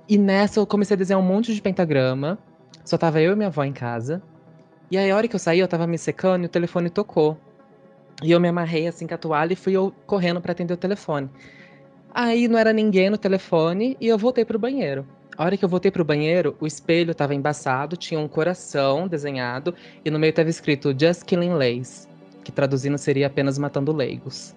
E 0.09 0.17
nessa 0.17 0.59
eu 0.59 0.65
comecei 0.65 0.95
a 0.95 0.97
desenhar 0.97 1.21
um 1.21 1.25
monte 1.25 1.53
de 1.53 1.61
pentagrama. 1.61 2.39
Só 2.83 2.97
tava 2.97 3.21
eu 3.21 3.33
e 3.33 3.35
minha 3.35 3.47
avó 3.47 3.63
em 3.63 3.71
casa. 3.71 4.23
E 4.89 4.97
aí 4.97 5.11
a 5.11 5.15
hora 5.15 5.27
que 5.27 5.35
eu 5.35 5.39
saí, 5.39 5.59
eu 5.59 5.67
tava 5.67 5.85
me 5.85 5.99
secando 5.99 6.41
e 6.41 6.45
o 6.47 6.49
telefone 6.49 6.89
tocou. 6.89 7.37
E 8.23 8.31
eu 8.31 8.39
me 8.39 8.47
amarrei 8.47 8.87
assim 8.87 9.05
com 9.05 9.13
a 9.13 9.17
toalha 9.19 9.53
e 9.53 9.55
fui 9.55 9.73
eu 9.73 9.93
correndo 10.07 10.41
pra 10.41 10.51
atender 10.51 10.73
o 10.73 10.77
telefone. 10.77 11.29
Aí 12.11 12.47
não 12.47 12.57
era 12.57 12.73
ninguém 12.73 13.11
no 13.11 13.19
telefone 13.19 13.95
e 14.01 14.07
eu 14.07 14.17
voltei 14.17 14.43
pro 14.43 14.57
banheiro. 14.57 15.07
A 15.37 15.45
hora 15.45 15.55
que 15.55 15.63
eu 15.63 15.69
voltei 15.69 15.91
pro 15.91 16.03
banheiro, 16.03 16.57
o 16.59 16.65
espelho 16.65 17.13
tava 17.13 17.35
embaçado, 17.35 17.95
tinha 17.95 18.19
um 18.19 18.27
coração 18.27 19.07
desenhado 19.07 19.75
e 20.03 20.09
no 20.09 20.17
meio 20.17 20.33
tava 20.33 20.49
escrito 20.49 20.93
Just 20.99 21.23
Killing 21.23 21.53
Lays, 21.53 22.09
que 22.43 22.51
traduzindo 22.51 22.97
seria 22.97 23.27
apenas 23.27 23.59
matando 23.59 23.93
leigos. 23.93 24.55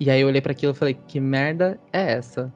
E 0.00 0.10
aí 0.10 0.22
eu 0.22 0.28
olhei 0.28 0.40
pra 0.40 0.52
aquilo 0.52 0.72
e 0.72 0.74
falei, 0.74 0.98
que 1.06 1.20
merda 1.20 1.78
é 1.92 2.14
essa? 2.14 2.52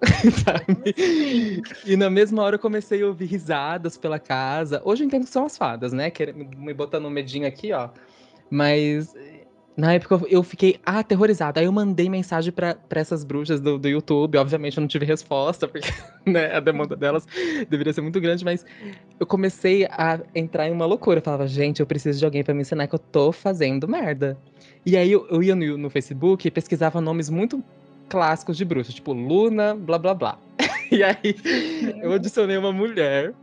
E 1.84 1.96
na 1.96 2.08
mesma 2.10 2.42
hora 2.42 2.56
eu 2.56 2.60
comecei 2.60 3.02
a 3.02 3.06
ouvir 3.06 3.26
risadas 3.26 3.96
pela 3.96 4.18
casa. 4.18 4.80
Hoje 4.84 5.02
eu 5.02 5.06
entendo 5.06 5.24
que 5.24 5.30
são 5.30 5.44
as 5.44 5.56
fadas, 5.56 5.92
né? 5.92 6.10
Que 6.10 6.32
me 6.32 6.72
botando 6.74 7.06
um 7.06 7.10
medinho 7.10 7.46
aqui, 7.46 7.72
ó. 7.72 7.88
Mas 8.50 9.14
na 9.76 9.94
época 9.94 10.20
eu- 10.28 10.42
fiquei 10.42 10.80
aterrorizada. 10.84 11.60
Aí 11.60 11.66
eu 11.66 11.72
mandei 11.72 12.08
mensagem 12.08 12.52
pra 12.52 12.76
essas 12.90 13.22
bruxas 13.22 13.60
do, 13.60 13.78
do 13.78 13.88
YouTube. 13.88 14.36
Obviamente 14.36 14.76
eu 14.76 14.80
não 14.80 14.88
tive 14.88 15.06
resposta, 15.06 15.68
porque 15.68 15.88
né, 16.26 16.52
a 16.54 16.60
demanda 16.60 16.96
delas 16.96 17.26
deveria 17.68 17.92
ser 17.92 18.00
muito 18.00 18.20
grande, 18.20 18.44
mas 18.44 18.66
eu 19.20 19.26
comecei 19.26 19.86
a 19.86 20.20
entrar 20.34 20.68
em 20.68 20.72
uma 20.72 20.84
loucura. 20.84 21.18
Eu 21.18 21.22
falava, 21.22 21.46
gente, 21.46 21.80
eu 21.80 21.86
preciso 21.86 22.18
de 22.18 22.24
alguém 22.24 22.42
pra 22.42 22.54
me 22.54 22.62
ensinar 22.62 22.88
que 22.88 22.94
eu 22.94 22.98
tô 22.98 23.30
fazendo 23.30 23.86
merda. 23.86 24.36
E 24.84 24.96
aí 24.96 25.12
eu, 25.12 25.26
eu 25.30 25.42
ia 25.42 25.54
no, 25.54 25.78
no 25.78 25.90
Facebook 25.90 26.48
e 26.48 26.50
pesquisava 26.50 27.00
nomes 27.00 27.30
muito 27.30 27.62
clássicos 28.08 28.56
de 28.56 28.64
bruxa, 28.64 28.92
tipo 28.92 29.12
Luna, 29.12 29.74
blá 29.74 29.98
blá 29.98 30.14
blá. 30.14 30.38
e 30.90 31.02
aí 31.02 31.36
eu 32.02 32.12
adicionei 32.12 32.56
uma 32.56 32.72
mulher 32.72 33.34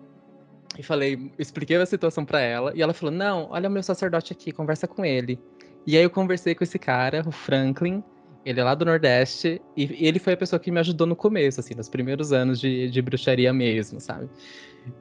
e 0.78 0.84
falei, 0.84 1.32
expliquei 1.40 1.78
a 1.78 1.86
situação 1.86 2.26
para 2.26 2.42
ela 2.42 2.74
e 2.76 2.82
ela 2.82 2.94
falou: 2.94 3.14
"Não, 3.14 3.48
olha 3.52 3.70
o 3.70 3.72
meu 3.72 3.84
sacerdote 3.84 4.34
aqui, 4.34 4.52
conversa 4.52 4.88
com 4.88 5.06
ele". 5.06 5.40
E 5.88 5.96
aí 5.96 6.04
eu 6.04 6.10
conversei 6.10 6.56
com 6.56 6.64
esse 6.64 6.80
cara, 6.80 7.24
o 7.28 7.32
Franklin, 7.32 8.04
ele 8.46 8.60
é 8.60 8.64
lá 8.64 8.76
do 8.76 8.86
Nordeste, 8.86 9.62
e 9.76 10.06
ele 10.06 10.20
foi 10.20 10.34
a 10.34 10.38
pessoa 10.38 10.60
que 10.60 10.72
me 10.72 10.80
ajudou 10.80 11.08
no 11.08 11.16
começo, 11.16 11.60
assim, 11.60 11.74
nos 11.74 11.90
primeiros 11.90 12.32
anos 12.32 12.60
de, 12.60 12.90
de 12.90 13.02
bruxaria 13.02 13.52
mesmo, 13.52 14.00
sabe? 14.00 14.30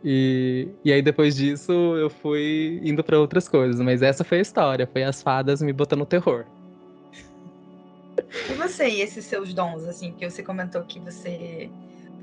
E, 0.02 0.68
e 0.82 0.92
aí 0.92 1.02
depois 1.02 1.36
disso 1.36 1.72
eu 1.72 2.08
fui 2.08 2.80
indo 2.82 3.04
para 3.04 3.18
outras 3.18 3.46
coisas, 3.46 3.80
mas 3.80 4.00
essa 4.00 4.24
foi 4.24 4.38
a 4.38 4.40
história, 4.40 4.86
foi 4.86 5.04
as 5.04 5.22
fadas 5.22 5.60
me 5.60 5.72
botando 5.72 6.06
terror. 6.06 6.46
E 8.48 8.54
você 8.54 8.88
e 8.88 9.00
esses 9.00 9.24
seus 9.26 9.52
dons, 9.52 9.84
assim, 9.84 10.12
que 10.12 10.28
você 10.28 10.42
comentou 10.42 10.82
que 10.84 11.00
você 11.00 11.70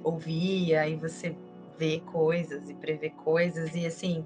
ouvia 0.03 0.87
e 0.87 0.95
você 0.95 1.35
vê 1.77 1.99
coisas 1.99 2.69
e 2.69 2.73
prevê 2.75 3.09
coisas, 3.09 3.73
e 3.75 3.85
assim, 3.85 4.25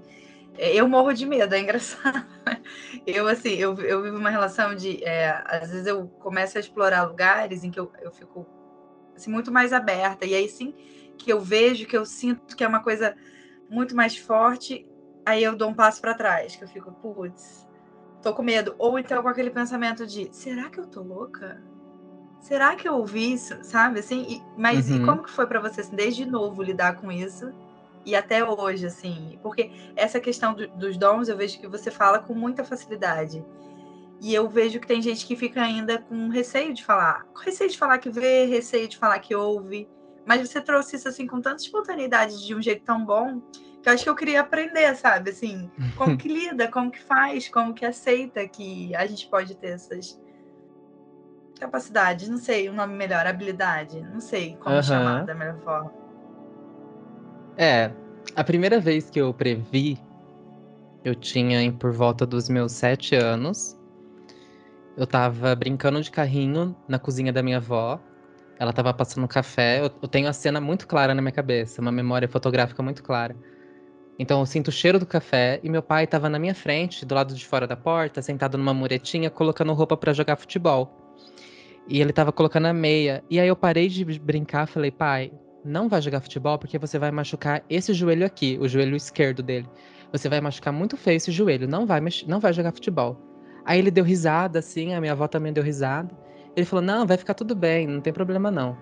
eu 0.58 0.88
morro 0.88 1.12
de 1.12 1.26
medo, 1.26 1.54
é 1.54 1.60
engraçado. 1.60 2.26
Eu, 3.06 3.28
assim, 3.28 3.50
eu, 3.50 3.74
eu 3.80 4.02
vivo 4.02 4.16
uma 4.16 4.30
relação 4.30 4.74
de. 4.74 5.02
É, 5.04 5.28
às 5.46 5.70
vezes 5.70 5.86
eu 5.86 6.08
começo 6.18 6.56
a 6.56 6.60
explorar 6.60 7.04
lugares 7.04 7.62
em 7.62 7.70
que 7.70 7.78
eu, 7.78 7.92
eu 8.00 8.10
fico 8.10 8.46
assim, 9.14 9.30
muito 9.30 9.52
mais 9.52 9.72
aberta, 9.72 10.24
e 10.24 10.34
aí 10.34 10.48
sim 10.48 10.74
que 11.18 11.32
eu 11.32 11.40
vejo, 11.40 11.86
que 11.86 11.96
eu 11.96 12.04
sinto 12.04 12.56
que 12.56 12.64
é 12.64 12.68
uma 12.68 12.82
coisa 12.82 13.14
muito 13.68 13.94
mais 13.94 14.16
forte, 14.16 14.86
aí 15.24 15.42
eu 15.42 15.56
dou 15.56 15.70
um 15.70 15.74
passo 15.74 16.00
para 16.00 16.14
trás, 16.14 16.56
que 16.56 16.64
eu 16.64 16.68
fico, 16.68 16.92
putz, 16.92 17.65
tô 18.30 18.34
com 18.34 18.42
medo. 18.42 18.74
Ou 18.78 18.98
então 18.98 19.22
com 19.22 19.28
aquele 19.28 19.50
pensamento 19.50 20.06
de, 20.06 20.28
será 20.32 20.68
que 20.68 20.78
eu 20.78 20.86
tô 20.86 21.02
louca? 21.02 21.62
será 22.46 22.76
que 22.76 22.86
eu 22.86 22.94
ouvi 22.94 23.32
isso, 23.32 23.58
sabe? 23.62 23.98
Assim, 23.98 24.24
e, 24.28 24.42
mas 24.56 24.88
uhum. 24.88 25.02
e 25.02 25.04
como 25.04 25.24
que 25.24 25.30
foi 25.30 25.48
para 25.48 25.60
você, 25.60 25.80
assim, 25.80 25.96
desde 25.96 26.24
novo, 26.24 26.62
lidar 26.62 26.94
com 26.96 27.10
isso? 27.10 27.52
E 28.04 28.14
até 28.14 28.44
hoje, 28.44 28.86
assim, 28.86 29.36
porque 29.42 29.72
essa 29.96 30.20
questão 30.20 30.54
do, 30.54 30.68
dos 30.68 30.96
dons, 30.96 31.28
eu 31.28 31.36
vejo 31.36 31.58
que 31.58 31.66
você 31.66 31.90
fala 31.90 32.20
com 32.20 32.34
muita 32.34 32.62
facilidade. 32.62 33.44
E 34.20 34.32
eu 34.32 34.48
vejo 34.48 34.78
que 34.78 34.86
tem 34.86 35.02
gente 35.02 35.26
que 35.26 35.34
fica 35.34 35.60
ainda 35.60 35.98
com 35.98 36.28
receio 36.28 36.72
de 36.72 36.84
falar. 36.84 37.26
Receio 37.44 37.68
de 37.68 37.76
falar 37.76 37.98
que 37.98 38.08
vê, 38.08 38.44
receio 38.44 38.86
de 38.86 38.96
falar 38.96 39.18
que 39.18 39.34
ouve. 39.34 39.88
Mas 40.24 40.48
você 40.48 40.60
trouxe 40.60 40.94
isso, 40.94 41.08
assim, 41.08 41.26
com 41.26 41.40
tanta 41.40 41.62
espontaneidade, 41.62 42.46
de 42.46 42.54
um 42.54 42.62
jeito 42.62 42.84
tão 42.84 43.04
bom, 43.04 43.42
que 43.86 43.90
eu 43.90 43.94
acho 43.94 44.02
que 44.02 44.10
eu 44.10 44.16
queria 44.16 44.40
aprender, 44.40 44.92
sabe? 44.96 45.30
Assim, 45.30 45.70
como 45.96 46.16
que 46.18 46.26
lida, 46.26 46.68
como 46.68 46.90
que 46.90 47.00
faz, 47.00 47.48
como 47.48 47.72
que 47.72 47.86
aceita 47.86 48.46
que 48.48 48.92
a 48.96 49.06
gente 49.06 49.28
pode 49.28 49.54
ter 49.54 49.68
essas 49.68 50.20
capacidade, 51.60 52.28
não 52.28 52.36
sei 52.36 52.68
o 52.68 52.72
nome 52.72 52.94
melhor, 52.94 53.26
habilidade, 53.26 54.00
não 54.02 54.20
sei 54.20 54.56
como 54.56 54.76
uhum. 54.76 54.82
chamar 54.82 55.24
da 55.24 55.34
melhor 55.34 55.58
forma. 55.60 55.92
É, 57.56 57.90
a 58.34 58.44
primeira 58.44 58.78
vez 58.78 59.08
que 59.08 59.20
eu 59.20 59.32
previ, 59.32 59.98
eu 61.04 61.14
tinha 61.14 61.72
por 61.72 61.92
volta 61.92 62.26
dos 62.26 62.48
meus 62.48 62.72
sete 62.72 63.14
anos. 63.14 63.78
Eu 64.96 65.06
tava 65.06 65.54
brincando 65.54 66.02
de 66.02 66.10
carrinho 66.10 66.76
na 66.88 66.98
cozinha 66.98 67.32
da 67.32 67.42
minha 67.42 67.58
avó. 67.58 68.00
Ela 68.58 68.72
tava 68.72 68.92
passando 68.92 69.28
café. 69.28 69.80
Eu, 69.80 69.90
eu 70.02 70.08
tenho 70.08 70.28
a 70.28 70.32
cena 70.32 70.60
muito 70.60 70.86
clara 70.86 71.14
na 71.14 71.22
minha 71.22 71.32
cabeça, 71.32 71.80
uma 71.80 71.92
memória 71.92 72.28
fotográfica 72.28 72.82
muito 72.82 73.02
clara. 73.02 73.36
Então 74.18 74.40
eu 74.40 74.46
sinto 74.46 74.68
o 74.68 74.72
cheiro 74.72 74.98
do 74.98 75.06
café 75.06 75.60
e 75.62 75.68
meu 75.68 75.82
pai 75.82 76.04
estava 76.04 76.28
na 76.28 76.38
minha 76.38 76.54
frente, 76.54 77.04
do 77.04 77.14
lado 77.14 77.34
de 77.34 77.44
fora 77.44 77.66
da 77.66 77.76
porta, 77.76 78.22
sentado 78.22 78.56
numa 78.56 78.72
muretinha, 78.72 79.28
colocando 79.28 79.72
roupa 79.72 79.96
para 79.96 80.12
jogar 80.12 80.36
futebol. 80.36 80.90
E 81.88 82.00
ele 82.00 82.12
tava 82.12 82.32
colocando 82.32 82.66
a 82.66 82.72
meia. 82.72 83.22
E 83.30 83.38
aí 83.38 83.48
eu 83.48 83.56
parei 83.56 83.88
de 83.88 84.04
brincar, 84.18 84.66
falei, 84.66 84.90
pai, 84.90 85.30
não 85.64 85.88
vai 85.88 86.00
jogar 86.00 86.20
futebol 86.20 86.58
porque 86.58 86.78
você 86.78 86.98
vai 86.98 87.10
machucar 87.10 87.62
esse 87.68 87.92
joelho 87.92 88.24
aqui, 88.24 88.58
o 88.60 88.68
joelho 88.68 88.96
esquerdo 88.96 89.42
dele. 89.42 89.68
Você 90.12 90.28
vai 90.28 90.40
machucar 90.40 90.72
muito 90.72 90.96
feio 90.96 91.16
esse 91.16 91.30
joelho, 91.30 91.68
não 91.68 91.86
vai, 91.86 92.00
não 92.26 92.40
vai 92.40 92.52
jogar 92.52 92.72
futebol. 92.72 93.20
Aí 93.64 93.78
ele 93.78 93.90
deu 93.90 94.04
risada, 94.04 94.60
assim, 94.60 94.94
a 94.94 95.00
minha 95.00 95.12
avó 95.12 95.26
também 95.26 95.52
deu 95.52 95.62
risada. 95.62 96.16
Ele 96.54 96.64
falou, 96.64 96.84
não, 96.84 97.06
vai 97.06 97.16
ficar 97.16 97.34
tudo 97.34 97.54
bem, 97.54 97.86
não 97.86 98.00
tem 98.00 98.12
problema 98.12 98.50
não. 98.50 98.78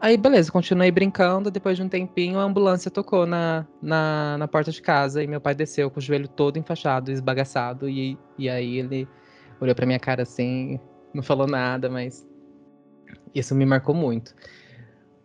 Aí, 0.00 0.16
beleza, 0.16 0.52
continuei 0.52 0.90
brincando. 0.90 1.50
Depois 1.50 1.76
de 1.76 1.82
um 1.82 1.88
tempinho, 1.88 2.38
a 2.38 2.42
ambulância 2.42 2.90
tocou 2.90 3.26
na, 3.26 3.66
na, 3.80 4.36
na 4.38 4.48
porta 4.48 4.70
de 4.70 4.82
casa 4.82 5.22
e 5.22 5.26
meu 5.26 5.40
pai 5.40 5.54
desceu 5.54 5.90
com 5.90 5.98
o 5.98 6.02
joelho 6.02 6.28
todo 6.28 6.58
enfaixado, 6.58 7.10
esbagaçado. 7.10 7.88
E, 7.88 8.18
e 8.36 8.48
aí 8.48 8.78
ele 8.78 9.08
olhou 9.60 9.74
pra 9.74 9.86
minha 9.86 9.98
cara 9.98 10.22
assim, 10.22 10.78
não 11.14 11.22
falou 11.22 11.46
nada, 11.46 11.88
mas 11.88 12.26
isso 13.34 13.54
me 13.54 13.64
marcou 13.64 13.94
muito. 13.94 14.34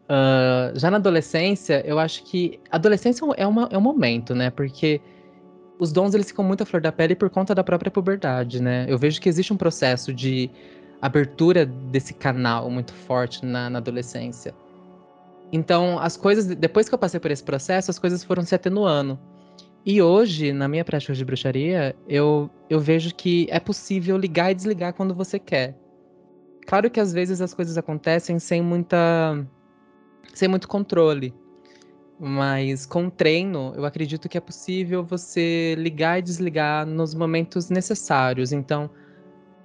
Uh, 0.10 0.78
já 0.78 0.90
na 0.90 0.98
adolescência, 0.98 1.84
eu 1.86 2.00
acho 2.00 2.24
que 2.24 2.60
adolescência 2.72 3.24
é, 3.38 3.46
uma, 3.46 3.70
é 3.72 3.78
um 3.78 3.82
momento, 3.82 4.34
né? 4.34 4.50
Porque 4.50 5.00
os 5.78 5.92
dons 5.92 6.14
eles 6.14 6.28
ficam 6.28 6.44
muito 6.44 6.64
à 6.64 6.66
flor 6.66 6.82
da 6.82 6.92
pele 6.92 7.16
por 7.16 7.30
conta 7.30 7.54
da 7.54 7.64
própria 7.64 7.92
puberdade, 7.92 8.62
né? 8.62 8.86
Eu 8.90 8.98
vejo 8.98 9.22
que 9.22 9.30
existe 9.30 9.54
um 9.54 9.58
processo 9.58 10.14
de 10.14 10.50
abertura 11.02 11.66
desse 11.66 12.14
canal 12.14 12.70
muito 12.70 12.94
forte 12.94 13.46
na, 13.46 13.70
na 13.70 13.80
adolescência. 13.80 14.54
Então, 15.52 15.98
as 16.00 16.16
coisas, 16.16 16.46
depois 16.46 16.88
que 16.88 16.96
eu 16.96 17.00
passei 17.00 17.20
por 17.20 17.32
esse 17.32 17.44
processo, 17.44 17.90
as 17.90 17.98
coisas 17.98 18.24
foram 18.24 18.44
se 18.44 18.54
atenuando. 18.54 19.18
E 19.86 20.02
hoje, 20.02 20.54
na 20.54 20.68
minha 20.68 20.84
prática 20.86 21.14
de 21.14 21.26
bruxaria, 21.26 21.96
eu, 22.08 22.50
eu 22.70 22.80
vejo 22.80 23.16
que 23.16 23.48
é 23.50 23.60
possível 23.60 24.18
ligar 24.18 24.52
e 24.52 24.56
desligar 24.56 24.94
quando 24.94 25.16
você 25.16 25.40
quer. 25.40 25.76
Claro 26.68 26.90
que 26.92 27.00
às 27.00 27.12
vezes 27.14 27.42
as 27.42 27.54
coisas 27.54 27.78
acontecem 27.78 28.38
sem 28.38 28.62
muita. 28.62 29.44
sem 30.34 30.48
muito 30.48 30.68
controle. 30.68 31.34
Mas 32.20 32.86
com 32.86 33.10
treino, 33.10 33.74
eu 33.76 33.86
acredito 33.86 34.28
que 34.28 34.38
é 34.38 34.42
possível 34.42 35.04
você 35.04 35.74
ligar 35.78 36.20
e 36.20 36.22
desligar 36.22 36.86
nos 36.86 37.16
momentos 37.16 37.70
necessários. 37.70 38.52
Então, 38.52 38.90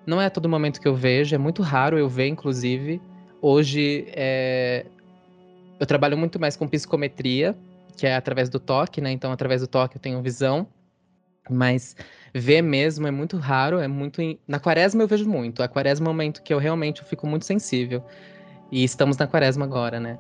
não 0.07 0.21
é 0.21 0.29
todo 0.29 0.49
momento 0.49 0.81
que 0.81 0.89
eu 0.89 0.95
vejo, 0.95 1.35
é 1.35 1.39
muito 1.39 1.63
raro 1.63 1.99
eu 1.99 2.09
ver, 2.09 2.29
inclusive. 2.29 3.01
Hoje, 3.41 4.07
é... 4.09 4.87
eu 5.79 5.87
trabalho 5.87 6.17
muito 6.17 6.39
mais 6.39 6.57
com 6.57 6.69
psicometria, 6.69 7.57
que 7.97 8.07
é 8.07 8.15
através 8.15 8.49
do 8.49 8.59
toque, 8.59 9.01
né? 9.01 9.11
Então, 9.11 9.33
através 9.33 9.61
do 9.61 9.67
toque 9.67 9.97
eu 9.97 10.01
tenho 10.01 10.21
visão. 10.23 10.67
Mas 11.49 11.95
ver 12.33 12.63
mesmo 12.63 13.07
é 13.07 13.11
muito 13.11 13.37
raro, 13.37 13.79
é 13.79 13.89
muito. 13.89 14.21
Na 14.49 14.59
quaresma 14.59 15.03
eu 15.03 15.09
vejo 15.09 15.29
muito. 15.29 15.63
A 15.63 15.69
quaresma 15.69 16.07
é 16.07 16.09
um 16.09 16.13
momento 16.13 16.43
que 16.43 16.53
eu 16.53 16.59
realmente 16.59 17.05
fico 17.05 17.27
muito 17.27 17.45
sensível. 17.45 18.03
E 18.73 18.83
estamos 18.83 19.17
na 19.17 19.27
quaresma 19.27 19.65
agora, 19.65 20.01
né? 20.01 20.19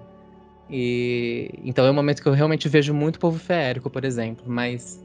E 0.70 1.50
então 1.64 1.84
é 1.84 1.90
um 1.90 1.94
momento 1.94 2.22
que 2.22 2.28
eu 2.28 2.32
realmente 2.32 2.68
vejo 2.68 2.94
muito 2.94 3.18
povo 3.18 3.38
feérico, 3.38 3.90
por 3.90 4.04
exemplo. 4.04 4.44
Mas 4.46 5.03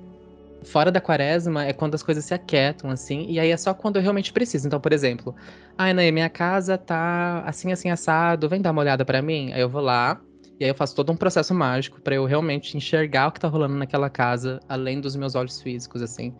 fora 0.64 0.92
da 0.92 1.02
quaresma 1.02 1.66
é 1.66 1.74
quando 1.74 1.96
as 1.96 2.04
coisas 2.04 2.26
se 2.26 2.34
aquietam, 2.34 2.90
assim, 2.90 3.26
e 3.30 3.40
aí 3.40 3.50
é 3.50 3.58
só 3.58 3.74
quando 3.74 3.96
eu 3.96 4.02
realmente 4.02 4.34
preciso. 4.34 4.68
Então, 4.68 4.80
por 4.80 4.94
exemplo, 4.94 5.36
ai, 5.78 5.92
ah, 5.92 6.12
minha 6.12 6.30
casa 6.30 6.78
tá 6.78 7.44
assim, 7.46 7.72
assim, 7.72 7.90
assado, 7.90 8.50
vem 8.50 8.62
dar 8.62 8.72
uma 8.72 8.82
olhada 8.82 9.06
para 9.06 9.22
mim? 9.22 9.52
Aí 9.54 9.62
eu 9.62 9.70
vou 9.70 9.82
lá, 9.82 10.22
e 10.60 10.64
aí 10.66 10.70
eu 10.70 10.76
faço 10.76 10.96
todo 10.96 11.12
um 11.12 11.16
processo 11.16 11.54
mágico 11.54 12.02
para 12.02 12.16
eu 12.16 12.26
realmente 12.26 12.76
enxergar 12.76 13.28
o 13.28 13.32
que 13.32 13.40
tá 13.40 13.48
rolando 13.48 13.76
naquela 13.76 14.10
casa, 14.10 14.60
além 14.68 15.00
dos 15.00 15.16
meus 15.16 15.36
olhos 15.36 15.62
físicos, 15.62 16.02
assim. 16.02 16.36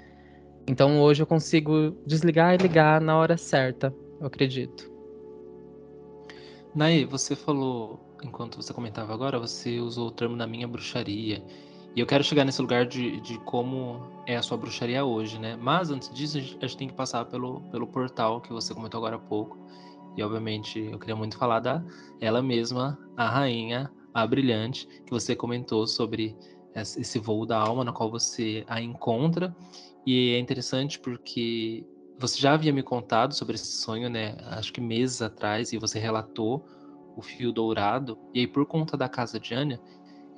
Então 0.68 1.00
hoje 1.00 1.24
eu 1.24 1.28
consigo 1.28 1.98
desligar 2.06 2.54
e 2.54 2.58
ligar 2.58 3.00
na 3.00 3.18
hora 3.18 3.38
certa, 3.38 3.94
eu 4.20 4.28
acredito. 4.28 4.92
Nai, 6.76 7.06
você 7.06 7.36
falou, 7.36 8.00
enquanto 8.24 8.62
você 8.62 8.74
comentava 8.74 9.14
agora, 9.14 9.40
você 9.40 9.80
usou 9.80 10.10
o 10.10 10.12
termo 10.12 10.36
na 10.36 10.46
minha 10.46 10.68
bruxaria. 10.68 11.42
E 11.96 12.00
eu 12.00 12.06
quero 12.06 12.24
chegar 12.24 12.46
nesse 12.46 12.62
lugar 12.62 12.86
de, 12.86 13.20
de 13.22 13.38
como 13.40 14.02
é 14.26 14.36
a 14.36 14.42
sua 14.42 14.58
bruxaria 14.58 15.04
hoje, 15.04 15.40
né? 15.40 15.56
Mas 15.56 15.90
antes 15.90 16.14
disso, 16.14 16.38
a 16.38 16.42
gente 16.42 16.78
tem 16.78 16.88
que 16.88 16.94
passar 16.94 17.26
pelo, 17.26 17.62
pelo 17.72 17.88
portal 17.88 18.40
que 18.40 18.54
você 18.54 18.74
comentou 18.74 19.00
agora 19.00 19.16
há 19.16 19.20
pouco. 19.20 19.58
E 20.16 20.24
obviamente 20.24 20.80
eu 20.80 21.00
queria 21.00 21.16
muito 21.16 21.38
falar 21.38 21.60
da 21.60 21.84
ela 22.20 22.42
mesma, 22.42 22.98
a 23.18 23.28
rainha 23.28 23.92
a 24.14 24.26
Brilhante, 24.26 24.88
que 25.06 25.12
você 25.12 25.36
comentou 25.36 25.86
sobre 25.88 26.36
esse 26.76 27.20
voo 27.20 27.46
da 27.46 27.58
alma, 27.58 27.84
no 27.84 27.94
qual 27.94 28.10
você 28.10 28.64
a 28.68 28.82
encontra. 28.82 29.56
E 30.06 30.34
é 30.34 30.40
interessante 30.40 31.00
porque 31.00 31.86
você 32.18 32.40
já 32.40 32.54
havia 32.54 32.74
me 32.74 32.84
contado 32.84 33.34
sobre 33.34 33.56
esse 33.56 33.82
sonho, 33.82 34.10
né? 34.10 34.36
Acho 34.48 34.74
que 34.74 34.82
meses 34.82 35.22
atrás, 35.22 35.72
e 35.74 35.78
você 35.78 36.00
relatou 36.00 36.66
o 37.16 37.22
fio 37.22 37.52
dourado. 37.52 38.18
E 38.34 38.42
aí, 38.42 38.48
por 38.48 38.66
conta 38.66 38.98
da 38.98 39.10
casa 39.10 39.40
de 39.40 39.54
Anya, 39.54 39.80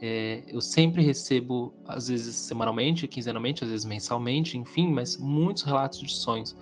é, 0.02 0.44
eu 0.48 0.60
sempre 0.60 1.04
recebo, 1.04 1.72
às 1.88 2.08
vezes 2.08 2.36
semanalmente, 2.36 3.08
quinzenalmente, 3.08 3.64
às 3.64 3.70
vezes 3.70 3.86
mensalmente, 3.86 4.58
enfim, 4.58 4.92
mas 4.92 5.16
muitos 5.16 5.62
relatos 5.62 6.00
de 6.00 6.12
sonhos. 6.12 6.58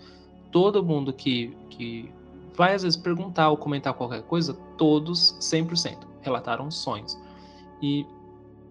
Todo 0.51 0.83
mundo 0.83 1.13
que, 1.13 1.55
que 1.69 2.11
vai, 2.53 2.75
às 2.75 2.83
vezes, 2.83 2.99
perguntar 2.99 3.49
ou 3.49 3.55
comentar 3.55 3.93
qualquer 3.93 4.23
coisa, 4.23 4.53
todos, 4.77 5.37
100% 5.39 6.05
relataram 6.21 6.69
sonhos. 6.69 7.17
E 7.81 8.05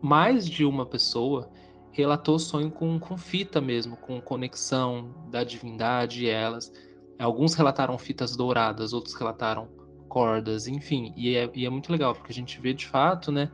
mais 0.03 0.47
de 0.47 0.67
uma 0.67 0.85
pessoa 0.85 1.49
relatou 1.91 2.39
sonho 2.39 2.71
com, 2.71 2.99
com 3.01 3.17
fita 3.17 3.63
mesmo, 3.63 3.97
com 3.97 4.21
conexão 4.21 5.15
da 5.31 5.43
divindade 5.45 6.27
e 6.27 6.29
elas. 6.29 6.71
Alguns 7.19 7.55
relataram 7.55 7.97
fitas 7.97 8.37
douradas, 8.37 8.93
outros 8.93 9.15
relataram 9.15 9.67
cordas, 10.09 10.69
enfim. 10.69 11.15
E 11.17 11.35
é, 11.35 11.51
e 11.55 11.65
é 11.65 11.71
muito 11.71 11.91
legal, 11.91 12.15
porque 12.15 12.31
a 12.31 12.35
gente 12.35 12.61
vê 12.61 12.75
de 12.75 12.87
fato, 12.87 13.33
né? 13.33 13.51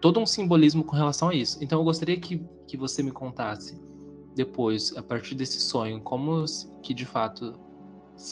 Todo 0.00 0.20
um 0.20 0.26
simbolismo 0.26 0.84
com 0.84 0.94
relação 0.94 1.28
a 1.30 1.34
isso. 1.34 1.58
Então 1.62 1.78
eu 1.78 1.84
gostaria 1.84 2.18
que, 2.18 2.44
que 2.66 2.76
você 2.76 3.02
me 3.02 3.10
contasse 3.10 3.80
depois, 4.34 4.96
a 4.96 5.02
partir 5.02 5.34
desse 5.34 5.60
sonho, 5.60 6.00
como 6.00 6.44
que 6.82 6.94
de 6.94 7.04
fato 7.04 7.58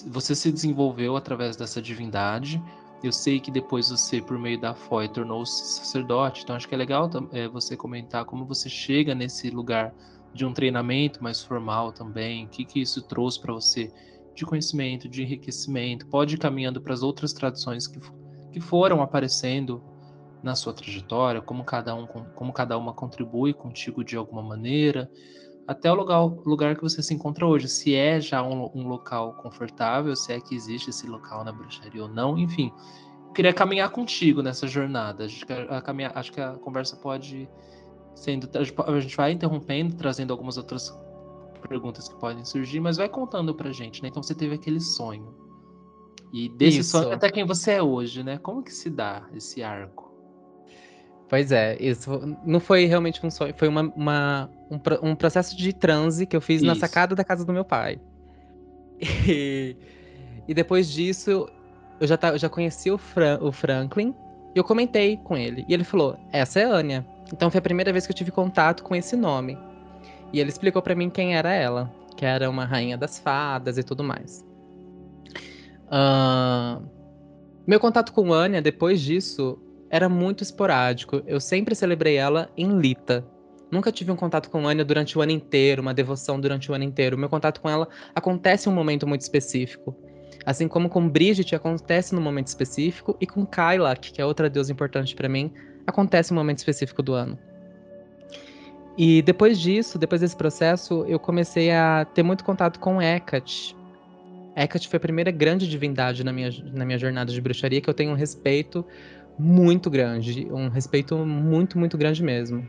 você 0.07 0.35
se 0.35 0.53
desenvolveu 0.53 1.17
através 1.17 1.57
dessa 1.57 1.81
divindade. 1.81 2.63
Eu 3.03 3.13
sei 3.13 3.41
que 3.41 3.51
depois 3.51 3.91
você, 3.91 4.21
por 4.21 4.39
meio 4.39 4.61
da 4.61 4.75
FOI, 4.75 5.09
tornou-se 5.09 5.79
sacerdote, 5.79 6.43
então 6.43 6.57
acho 6.57 6.69
que 6.69 6.75
é 6.75 6.79
legal 6.79 7.09
é, 7.33 7.49
você 7.49 7.77
comentar 7.77 8.25
como 8.25 8.45
você 8.45 8.69
chega 8.69 9.15
nesse 9.15 9.51
lugar 9.51 9.95
de 10.35 10.45
um 10.45 10.53
treinamento 10.53 11.23
mais 11.23 11.43
formal 11.43 11.93
também, 11.93 12.47
o 12.47 12.49
que, 12.49 12.65
que 12.65 12.81
isso 12.81 13.03
trouxe 13.03 13.41
para 13.41 13.55
você 13.55 13.93
de 14.35 14.45
conhecimento, 14.45 15.09
de 15.09 15.23
enriquecimento, 15.23 16.07
pode 16.07 16.35
ir 16.35 16.39
caminhando 16.39 16.81
para 16.81 16.95
as 16.95 17.03
outras 17.03 17.33
tradições 17.33 17.87
que, 17.87 17.99
que 18.53 18.61
foram 18.61 19.01
aparecendo 19.03 19.83
na 20.43 20.55
sua 20.55 20.73
trajetória, 20.73 21.41
como 21.41 21.65
cada, 21.65 21.95
um, 21.95 22.07
como 22.07 22.53
cada 22.53 22.79
uma 22.79 22.93
contribui 22.93 23.53
contigo 23.53 24.05
de 24.05 24.17
alguma 24.17 24.43
maneira, 24.43 25.11
até 25.69 25.93
o 25.93 25.95
lugar, 25.95 26.23
lugar 26.47 26.77
que 26.77 26.83
você 26.83 27.03
se 27.03 27.13
encontra 27.13 27.47
hoje, 27.47 27.69
se 27.69 27.95
é 27.95 28.19
já 28.19 28.43
um, 28.43 28.71
um, 28.75 28.89
local 28.89 29.35
confortável, 29.35 30.17
se 30.17 30.33
é 30.33 30.41
que 30.41 30.55
existe 30.55 30.89
esse 30.89 31.07
local 31.07 31.45
na 31.45 31.53
bruxaria 31.53 32.03
ou 32.03 32.09
não, 32.09 32.39
enfim. 32.39 32.73
Queria 33.35 33.53
caminhar 33.53 33.91
contigo 33.91 34.41
nessa 34.41 34.67
jornada. 34.67 35.27
Acho 35.27 35.45
que 35.45 35.53
a, 35.53 35.77
a 35.77 35.83
caminhar, 35.83 36.17
acho 36.17 36.33
que 36.33 36.41
a 36.41 36.55
conversa 36.55 36.97
pode 36.97 37.47
sendo. 38.15 38.49
A 38.57 39.01
gente 39.01 39.15
vai 39.15 39.33
interrompendo, 39.33 39.95
trazendo 39.95 40.33
algumas 40.33 40.57
outras 40.57 40.91
perguntas 41.69 42.09
que 42.09 42.19
podem 42.19 42.47
surgir, 42.47 42.81
mas 42.81 42.97
vai 42.97 43.09
contando 43.09 43.55
pra 43.55 43.71
gente, 43.71 44.03
né? 44.03 44.09
Então 44.09 44.23
você 44.23 44.35
teve 44.35 44.55
aquele 44.55 44.81
sonho. 44.81 45.35
E 46.33 46.49
desse 46.49 46.79
Isso. 46.79 46.93
sonho 46.93 47.13
até 47.13 47.31
quem 47.31 47.45
você 47.45 47.73
é 47.73 47.83
hoje, 47.83 48.23
né? 48.23 48.39
Como 48.39 48.63
que 48.63 48.73
se 48.73 48.89
dá 48.89 49.29
esse 49.35 49.63
arco? 49.63 50.08
Pois 51.29 51.53
é, 51.53 51.77
isso 51.79 52.39
não 52.45 52.59
foi 52.59 52.87
realmente 52.87 53.25
um 53.25 53.31
sonho, 53.31 53.53
foi 53.55 53.69
uma, 53.69 53.93
uma 53.95 54.51
um, 54.71 55.11
um, 55.11 55.15
processo 55.15 55.55
de 55.55 55.75
transe 55.75 56.25
que 56.25 56.35
eu 56.35 56.41
fiz 56.41 56.63
isso. 56.63 56.67
na 56.67 56.75
sacada 56.75 57.15
da 57.15 57.23
casa 57.23 57.45
do 57.45 57.53
meu 57.53 57.65
pai. 57.65 58.01
E, 59.27 59.77
e 60.49 60.55
depois 60.55 60.91
disso, 60.91 61.49
eu 62.01 62.07
já, 62.07 62.17
tá, 62.17 62.31
eu 62.31 62.39
já 62.39 62.49
conheci 62.49 62.91
o, 62.91 62.99
Fran, 62.99 63.39
o 63.41 63.53
Franklin 63.53 64.15
e 64.55 64.59
eu 64.59 64.65
comentei 64.65 65.19
com 65.19 65.37
ele. 65.37 65.65
E 65.69 65.75
ele 65.75 65.85
falou: 65.85 66.19
Essa 66.33 66.61
é 66.61 66.65
a 66.65 66.71
Anya. 66.71 67.07
Então 67.33 67.51
foi 67.51 67.59
a 67.59 67.63
primeira 67.63 67.93
vez 67.93 68.07
que 68.07 68.13
eu 68.13 68.17
tive 68.17 68.31
contato 68.31 68.83
com 68.83 68.95
esse 68.95 69.15
nome. 69.15 69.59
E 70.33 70.41
ele 70.41 70.49
explicou 70.49 70.81
para 70.81 70.95
mim 70.95 71.11
quem 71.11 71.37
era 71.37 71.53
ela, 71.53 71.93
que 72.17 72.25
era 72.25 72.49
uma 72.49 72.65
rainha 72.65 72.97
das 72.97 73.19
fadas 73.19 73.77
e 73.79 73.83
tudo 73.83 74.03
mais. 74.03 74.45
Uh, 75.87 76.83
meu 77.67 77.79
contato 77.79 78.13
com 78.13 78.33
Anya, 78.33 78.61
depois 78.63 79.01
disso, 79.01 79.59
era 79.91 80.09
muito 80.09 80.43
esporádico. 80.43 81.23
Eu 81.27 81.41
sempre 81.41 81.75
celebrei 81.75 82.17
ela 82.17 82.51
em 82.57 82.79
Lita. 82.79 83.25
Nunca 83.71 83.93
tive 83.93 84.11
um 84.11 84.17
contato 84.17 84.51
com 84.51 84.67
Anya 84.67 84.85
durante 84.85 85.19
o 85.19 85.21
ano 85.21 85.33
inteiro, 85.33 85.83
uma 85.83 85.93
devoção 85.93 86.41
durante 86.41 86.71
o 86.71 86.75
ano 86.75 86.85
inteiro. 86.85 87.19
Meu 87.19 87.29
contato 87.29 87.61
com 87.61 87.69
ela 87.69 87.89
acontece 88.15 88.69
em 88.69 88.73
um 88.73 88.75
momento 88.75 89.07
muito 89.07 89.21
específico. 89.21 89.95
Assim 90.47 90.67
como 90.67 90.89
com 90.89 91.07
Brigitte 91.09 91.55
acontece 91.55 92.15
num 92.15 92.23
momento 92.23 92.47
específico, 92.47 93.17
e 93.21 93.27
com 93.27 93.45
Kyla, 93.45 93.95
que 93.97 94.21
é 94.21 94.25
outra 94.25 94.49
deusa 94.49 94.73
importante 94.73 95.15
para 95.15 95.29
mim, 95.29 95.53
acontece 95.87 96.33
em 96.33 96.37
um 96.37 96.39
momento 96.39 96.59
específico 96.59 97.03
do 97.03 97.13
ano. 97.13 97.39
E 98.97 99.23
depois 99.23 99.61
disso, 99.61 99.99
depois 99.99 100.21
desse 100.21 100.37
processo, 100.37 101.05
eu 101.07 101.19
comecei 101.19 101.71
a 101.71 102.05
ter 102.05 102.23
muito 102.23 102.45
contato 102.45 102.81
com 102.81 103.01
Hecate. 103.01 103.77
Hecate 104.57 104.89
foi 104.89 104.97
a 104.97 105.01
primeira 105.01 105.31
grande 105.31 105.69
divindade 105.69 106.25
na 106.25 106.33
minha, 106.33 106.51
na 106.73 106.85
minha 106.85 106.99
jornada 106.99 107.31
de 107.31 107.41
bruxaria 107.41 107.81
que 107.81 107.89
eu 107.89 107.95
tenho 107.95 108.11
um 108.11 108.17
respeito 108.17 108.85
muito 109.39 109.89
grande, 109.89 110.49
um 110.51 110.69
respeito 110.69 111.17
muito, 111.19 111.79
muito 111.79 111.97
grande 111.97 112.23
mesmo. 112.23 112.67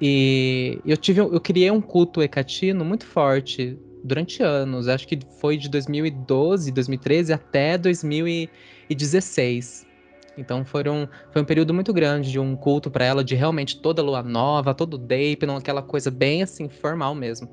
E 0.00 0.80
eu 0.86 0.96
tive, 0.96 1.20
eu 1.20 1.40
criei 1.40 1.70
um 1.70 1.80
culto 1.80 2.22
hecatino 2.22 2.84
muito 2.84 3.06
forte 3.06 3.78
durante 4.02 4.42
anos. 4.42 4.88
Acho 4.88 5.06
que 5.06 5.18
foi 5.40 5.58
de 5.58 5.68
2012, 5.68 6.72
2013 6.72 7.32
até 7.32 7.76
2016. 7.76 9.86
Então 10.38 10.64
foram, 10.64 11.08
foi 11.32 11.42
um 11.42 11.44
período 11.44 11.74
muito 11.74 11.92
grande 11.92 12.30
de 12.30 12.38
um 12.38 12.56
culto 12.56 12.90
para 12.90 13.04
ela, 13.04 13.22
de 13.22 13.34
realmente 13.34 13.80
toda 13.80 14.02
lua 14.02 14.22
nova, 14.22 14.72
todo 14.72 14.96
day, 14.96 15.36
aquela 15.58 15.82
coisa 15.82 16.10
bem 16.10 16.42
assim 16.42 16.68
formal 16.68 17.14
mesmo. 17.14 17.48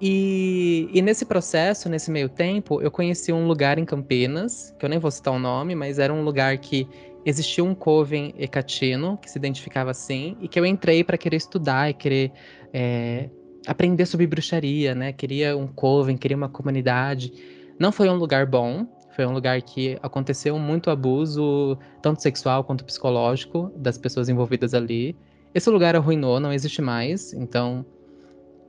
E, 0.00 0.88
e, 0.94 1.02
nesse 1.02 1.26
processo, 1.26 1.88
nesse 1.88 2.10
meio 2.10 2.28
tempo, 2.28 2.80
eu 2.80 2.90
conheci 2.90 3.30
um 3.32 3.46
lugar 3.46 3.78
em 3.78 3.84
Campinas, 3.84 4.74
que 4.78 4.84
eu 4.84 4.88
nem 4.88 4.98
vou 4.98 5.10
citar 5.10 5.34
o 5.34 5.38
nome, 5.38 5.74
mas 5.74 5.98
era 5.98 6.12
um 6.12 6.24
lugar 6.24 6.56
que 6.56 6.88
existia 7.24 7.62
um 7.62 7.74
coven 7.74 8.34
hecatino, 8.38 9.18
que 9.18 9.30
se 9.30 9.36
identificava 9.36 9.90
assim, 9.90 10.38
e 10.40 10.48
que 10.48 10.58
eu 10.58 10.64
entrei 10.64 11.04
para 11.04 11.18
querer 11.18 11.36
estudar 11.36 11.90
e 11.90 11.92
querer 11.92 12.32
é, 12.72 13.28
aprender 13.66 14.06
sobre 14.06 14.26
bruxaria, 14.26 14.94
né? 14.94 15.12
Queria 15.12 15.54
um 15.54 15.66
coven, 15.66 16.16
queria 16.16 16.36
uma 16.36 16.48
comunidade. 16.48 17.30
Não 17.78 17.92
foi 17.92 18.08
um 18.08 18.16
lugar 18.16 18.46
bom, 18.46 18.86
foi 19.14 19.26
um 19.26 19.32
lugar 19.34 19.60
que 19.60 19.98
aconteceu 20.02 20.58
muito 20.58 20.88
abuso, 20.88 21.76
tanto 22.00 22.22
sexual 22.22 22.64
quanto 22.64 22.86
psicológico, 22.86 23.70
das 23.76 23.98
pessoas 23.98 24.30
envolvidas 24.30 24.72
ali. 24.72 25.14
Esse 25.54 25.68
lugar 25.68 25.94
arruinou, 25.94 26.40
não 26.40 26.54
existe 26.54 26.80
mais, 26.80 27.34
então. 27.34 27.84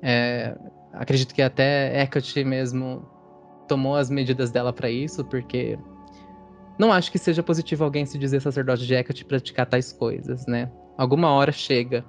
É, 0.02 0.58
acredito 0.94 1.34
que 1.34 1.42
até 1.42 2.02
Hecate 2.02 2.44
mesmo 2.44 3.06
tomou 3.68 3.96
as 3.96 4.10
medidas 4.10 4.52
dela 4.52 4.74
para 4.74 4.90
isso, 4.90 5.24
porque 5.26 5.78
não 6.78 6.92
acho 6.92 7.12
que 7.12 7.18
seja 7.18 7.44
positivo 7.44 7.84
alguém 7.84 8.06
se 8.06 8.18
dizer 8.18 8.42
sacerdote 8.42 8.86
de 8.86 8.94
Hecate 8.94 9.26
praticar 9.26 9.66
tais 9.66 9.94
coisas, 9.94 10.46
né? 10.48 10.72
Alguma 10.98 11.30
hora 11.32 11.52
chega. 11.52 12.04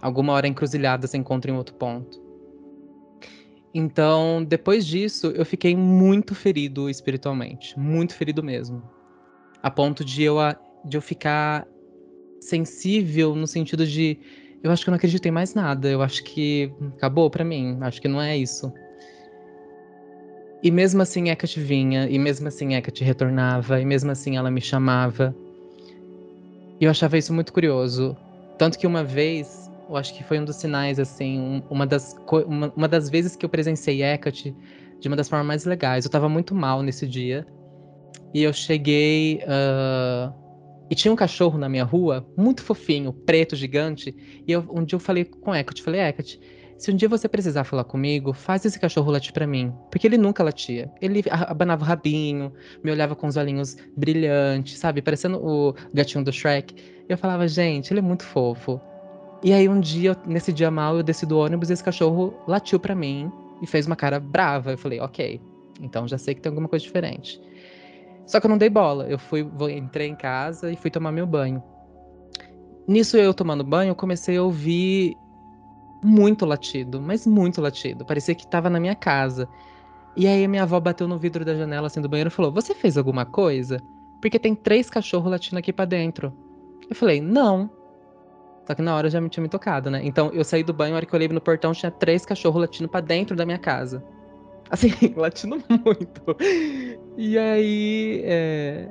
Alguma 0.00 0.32
hora 0.32 0.46
encruzilhada 0.46 1.06
se 1.06 1.16
encontra 1.16 1.50
em 1.50 1.54
outro 1.54 1.74
ponto. 1.74 2.20
Então, 3.74 4.44
depois 4.44 4.86
disso, 4.86 5.28
eu 5.28 5.44
fiquei 5.44 5.76
muito 5.76 6.34
ferido 6.34 6.88
espiritualmente. 6.88 7.78
Muito 7.78 8.14
ferido 8.14 8.42
mesmo. 8.42 8.82
A 9.62 9.70
ponto 9.70 10.04
de 10.04 10.22
eu, 10.22 10.36
de 10.84 10.96
eu 10.96 11.02
ficar 11.02 11.66
sensível 12.40 13.34
no 13.34 13.46
sentido 13.46 13.86
de 13.86 14.18
eu 14.62 14.70
acho 14.70 14.82
que 14.82 14.90
eu 14.90 14.92
não 14.92 14.96
acreditei 14.96 15.30
mais 15.30 15.54
nada. 15.54 15.88
Eu 15.88 16.02
acho 16.02 16.22
que 16.24 16.72
acabou 16.96 17.30
para 17.30 17.44
mim. 17.44 17.78
Acho 17.80 18.00
que 18.00 18.08
não 18.08 18.20
é 18.20 18.36
isso. 18.36 18.72
E 20.62 20.70
mesmo 20.70 21.00
assim 21.02 21.30
Hecate 21.30 21.60
vinha, 21.60 22.08
e 22.08 22.18
mesmo 22.18 22.48
assim 22.48 22.74
Hecate 22.74 23.04
retornava, 23.04 23.80
e 23.80 23.84
mesmo 23.84 24.10
assim 24.10 24.36
ela 24.36 24.50
me 24.50 24.60
chamava. 24.60 25.34
E 26.80 26.84
eu 26.84 26.90
achava 26.90 27.16
isso 27.16 27.32
muito 27.32 27.52
curioso. 27.52 28.16
Tanto 28.58 28.76
que 28.76 28.86
uma 28.86 29.04
vez, 29.04 29.70
eu 29.88 29.96
acho 29.96 30.12
que 30.16 30.24
foi 30.24 30.40
um 30.40 30.44
dos 30.44 30.56
sinais, 30.56 30.98
assim, 30.98 31.62
uma 31.70 31.86
das, 31.86 32.16
uma, 32.46 32.72
uma 32.76 32.88
das 32.88 33.08
vezes 33.08 33.36
que 33.36 33.44
eu 33.44 33.48
presenciei 33.48 34.02
Hecate 34.02 34.54
de 34.98 35.06
uma 35.06 35.16
das 35.16 35.28
formas 35.28 35.46
mais 35.46 35.64
legais. 35.64 36.04
Eu 36.04 36.10
tava 36.10 36.28
muito 36.28 36.56
mal 36.56 36.82
nesse 36.82 37.06
dia. 37.06 37.46
E 38.34 38.42
eu 38.42 38.52
cheguei. 38.52 39.40
Uh 39.44 40.47
e 40.90 40.94
tinha 40.94 41.12
um 41.12 41.16
cachorro 41.16 41.58
na 41.58 41.68
minha 41.68 41.84
rua, 41.84 42.26
muito 42.36 42.62
fofinho, 42.62 43.12
preto, 43.12 43.54
gigante. 43.54 44.14
E 44.46 44.52
eu, 44.52 44.64
um 44.70 44.84
dia 44.84 44.96
eu 44.96 45.00
falei 45.00 45.24
com 45.24 45.54
Hecate, 45.54 45.82
falei, 45.82 46.00
Hecate, 46.00 46.40
se 46.78 46.92
um 46.92 46.96
dia 46.96 47.08
você 47.08 47.28
precisar 47.28 47.64
falar 47.64 47.84
comigo, 47.84 48.32
faz 48.32 48.64
esse 48.64 48.78
cachorro 48.78 49.10
latir 49.10 49.32
para 49.32 49.46
mim. 49.46 49.72
Porque 49.90 50.06
ele 50.06 50.16
nunca 50.16 50.44
latia. 50.44 50.90
Ele 51.02 51.24
abanava 51.28 51.82
o 51.82 51.86
rabinho, 51.86 52.52
me 52.84 52.90
olhava 52.90 53.16
com 53.16 53.26
os 53.26 53.36
olhinhos 53.36 53.76
brilhantes, 53.96 54.78
sabe? 54.78 55.02
Parecendo 55.02 55.38
o 55.44 55.74
gatinho 55.92 56.24
do 56.24 56.32
Shrek. 56.32 56.74
E 57.08 57.12
eu 57.12 57.18
falava, 57.18 57.48
gente, 57.48 57.92
ele 57.92 57.98
é 57.98 58.02
muito 58.02 58.22
fofo. 58.22 58.80
E 59.42 59.52
aí 59.52 59.68
um 59.68 59.80
dia, 59.80 60.16
nesse 60.24 60.52
dia 60.52 60.70
mal, 60.70 60.96
eu 60.96 61.02
desci 61.02 61.26
do 61.26 61.38
ônibus 61.38 61.68
e 61.68 61.72
esse 61.72 61.82
cachorro 61.82 62.34
latiu 62.46 62.78
para 62.78 62.94
mim 62.94 63.30
e 63.60 63.66
fez 63.66 63.86
uma 63.86 63.96
cara 63.96 64.20
brava. 64.20 64.70
Eu 64.70 64.78
falei, 64.78 65.00
ok, 65.00 65.40
então 65.80 66.06
já 66.06 66.16
sei 66.16 66.34
que 66.34 66.40
tem 66.40 66.50
alguma 66.50 66.68
coisa 66.68 66.84
diferente. 66.84 67.40
Só 68.28 68.38
que 68.38 68.46
eu 68.46 68.50
não 68.50 68.58
dei 68.58 68.68
bola. 68.68 69.08
Eu 69.08 69.18
fui, 69.18 69.40
entrei 69.74 70.06
em 70.06 70.14
casa 70.14 70.70
e 70.70 70.76
fui 70.76 70.90
tomar 70.90 71.10
meu 71.10 71.26
banho. 71.26 71.62
Nisso 72.86 73.16
eu 73.16 73.32
tomando 73.32 73.64
banho, 73.64 73.90
eu 73.90 73.94
comecei 73.94 74.36
a 74.36 74.42
ouvir 74.42 75.16
muito 76.04 76.44
latido, 76.44 77.00
mas 77.00 77.26
muito 77.26 77.60
latido. 77.60 78.04
Parecia 78.04 78.34
que 78.34 78.44
estava 78.44 78.68
na 78.68 78.78
minha 78.78 78.94
casa. 78.94 79.48
E 80.14 80.26
aí 80.26 80.46
minha 80.46 80.62
avó 80.64 80.78
bateu 80.78 81.08
no 81.08 81.18
vidro 81.18 81.44
da 81.44 81.54
janela 81.54 81.86
assim 81.86 82.02
do 82.02 82.08
banheiro 82.08 82.28
e 82.28 82.30
falou: 82.30 82.52
"Você 82.52 82.74
fez 82.74 82.98
alguma 82.98 83.24
coisa? 83.24 83.80
Porque 84.20 84.38
tem 84.38 84.54
três 84.54 84.90
cachorros 84.90 85.30
latindo 85.30 85.58
aqui 85.58 85.72
para 85.72 85.86
dentro". 85.86 86.32
Eu 86.88 86.94
falei: 86.94 87.22
"Não". 87.22 87.70
Só 88.66 88.74
que 88.74 88.82
na 88.82 88.94
hora 88.94 89.08
já 89.08 89.22
me 89.22 89.30
tinha 89.30 89.42
me 89.42 89.48
tocado, 89.48 89.90
né? 89.90 90.02
Então 90.04 90.30
eu 90.34 90.44
saí 90.44 90.62
do 90.62 90.74
banho, 90.74 90.92
a 90.92 90.96
hora 90.96 91.06
que 91.06 91.14
eu 91.14 91.16
olhei 91.16 91.28
no 91.28 91.40
portão 91.40 91.72
tinha 91.72 91.90
três 91.90 92.26
cachorros 92.26 92.60
latindo 92.60 92.88
para 92.88 93.00
dentro 93.00 93.34
da 93.34 93.46
minha 93.46 93.58
casa. 93.58 94.04
Assim, 94.70 94.90
latindo 95.16 95.56
muito. 95.68 96.36
E 97.16 97.38
aí, 97.38 98.22
é... 98.24 98.88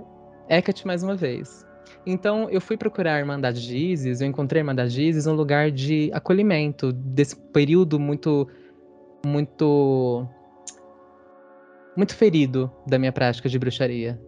Hecate 0.49 0.85
mais 0.87 1.03
uma 1.03 1.15
vez. 1.15 1.65
Então, 2.05 2.49
eu 2.49 2.61
fui 2.61 2.77
procurar 2.77 3.15
a 3.15 3.19
Irmandade 3.19 3.65
de 3.65 3.77
Isis, 3.77 4.21
eu 4.21 4.27
encontrei 4.27 4.61
a 4.61 4.63
Irmandade 4.63 4.93
de 4.93 5.03
Isis 5.03 5.27
um 5.27 5.33
lugar 5.33 5.69
de 5.71 6.09
acolhimento 6.13 6.93
desse 6.93 7.35
período 7.35 7.99
muito, 7.99 8.47
muito, 9.25 10.25
muito 11.97 12.15
ferido 12.15 12.71
da 12.87 12.97
minha 12.97 13.11
prática 13.11 13.49
de 13.49 13.59
bruxaria. 13.59 14.19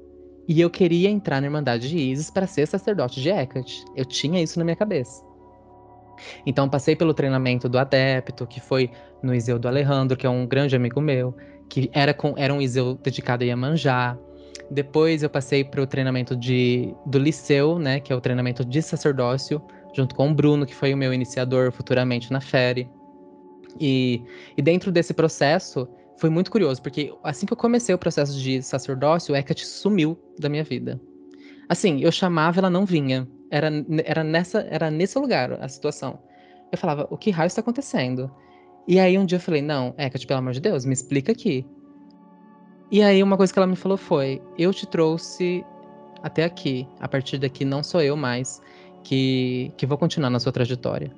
E 0.46 0.60
eu 0.60 0.70
queria 0.70 1.10
entrar 1.10 1.40
na 1.40 1.48
Irmandade 1.48 1.88
de 1.90 1.98
Isis 1.98 2.30
para 2.30 2.48
ser 2.48 2.68
sacerdote 2.68 3.22
de 3.22 3.30
Hecate. 3.30 3.86
Eu 3.96 4.04
tinha 4.04 4.42
isso 4.42 4.60
na 4.60 4.66
minha 4.66 4.76
cabeça. 4.76 5.24
Então 6.46 6.70
passei 6.70 6.96
pelo 6.96 7.14
treinamento 7.14 7.68
do 7.70 7.78
adepto, 7.78 8.48
que 8.48 8.60
foi 8.60 8.90
no 9.22 9.34
Iseu 9.34 9.60
do 9.60 9.68
Alejandro, 9.68 10.18
que 10.18 10.26
é 10.26 10.30
um 10.30 10.48
grande 10.48 10.76
amigo 10.76 11.02
meu, 11.02 11.36
que 11.70 11.90
era, 11.94 12.14
com, 12.14 12.34
era 12.38 12.54
um 12.54 12.62
Iseu 12.62 12.96
dedicado 12.96 13.44
a 13.44 13.48
Iemanjá. 13.48 14.18
Depois 14.72 15.24
eu 15.24 15.30
passei 15.30 15.64
para 15.64 15.82
o 15.82 15.88
treinamento 15.88 16.36
de, 16.36 16.94
do 17.06 17.18
Liceu, 17.18 17.80
né, 17.80 18.00
que 18.00 18.14
é 18.14 18.16
o 18.16 18.22
treinamento 18.22 18.64
de 18.64 18.82
sacerdócio, 18.82 19.62
junto 19.94 20.14
com 20.14 20.30
o 20.30 20.34
Bruno, 20.34 20.66
que 20.66 20.76
foi 20.76 20.94
o 20.94 20.98
meu 20.98 21.14
iniciador 21.14 21.72
futuramente 21.72 22.32
na 22.32 22.40
Fere. 22.40 22.90
E, 23.80 24.22
e 24.58 24.62
dentro 24.62 24.92
desse 24.92 25.14
processo, 25.14 25.88
foi 26.18 26.30
muito 26.30 26.52
curioso, 26.52 26.82
porque 26.82 27.14
assim 27.24 27.46
que 27.46 27.54
eu 27.54 27.58
comecei 27.58 27.96
o 27.96 27.98
processo 27.98 28.38
de 28.38 28.62
sacerdócio, 28.62 29.36
Hecate 29.36 29.66
sumiu 29.66 30.20
da 30.38 30.50
minha 30.50 30.64
vida. 30.64 31.00
Assim, 31.68 32.02
eu 32.02 32.12
chamava, 32.12 32.60
ela 32.60 32.70
não 32.70 32.86
vinha. 32.86 33.28
Era, 33.52 33.70
era, 34.06 34.24
nessa, 34.24 34.62
era 34.70 34.92
nesse 34.92 35.18
lugar 35.18 35.54
a 35.54 35.68
situação. 35.68 36.20
Eu 36.72 36.78
falava, 36.78 37.08
o 37.10 37.18
que 37.18 37.32
raio 37.32 37.48
está 37.48 37.62
acontecendo? 37.62 38.32
E 38.88 39.00
aí 39.00 39.18
um 39.18 39.26
dia 39.26 39.38
eu 39.38 39.42
falei, 39.42 39.62
não, 39.62 39.94
Hecate, 39.98 40.26
pelo 40.26 40.40
amor 40.40 40.54
de 40.54 40.60
Deus, 40.60 40.86
me 40.86 40.94
explica 40.94 41.32
aqui. 41.32 41.66
E 42.92 43.04
aí 43.04 43.22
uma 43.22 43.38
coisa 43.38 43.54
que 43.54 43.60
ela 43.60 43.68
me 43.68 43.76
falou 43.76 43.98
foi, 43.98 44.42
eu 44.58 44.74
te 44.74 44.88
trouxe 44.88 45.64
até 46.24 46.44
aqui. 46.44 46.88
A 47.00 47.08
partir 47.08 47.38
daqui 47.38 47.64
não 47.64 47.84
sou 47.84 48.02
eu 48.02 48.16
mais 48.18 48.62
que, 49.04 49.72
que 49.78 49.86
vou 49.86 49.98
continuar 49.98 50.30
na 50.30 50.40
sua 50.40 50.52
trajetória. 50.52 51.12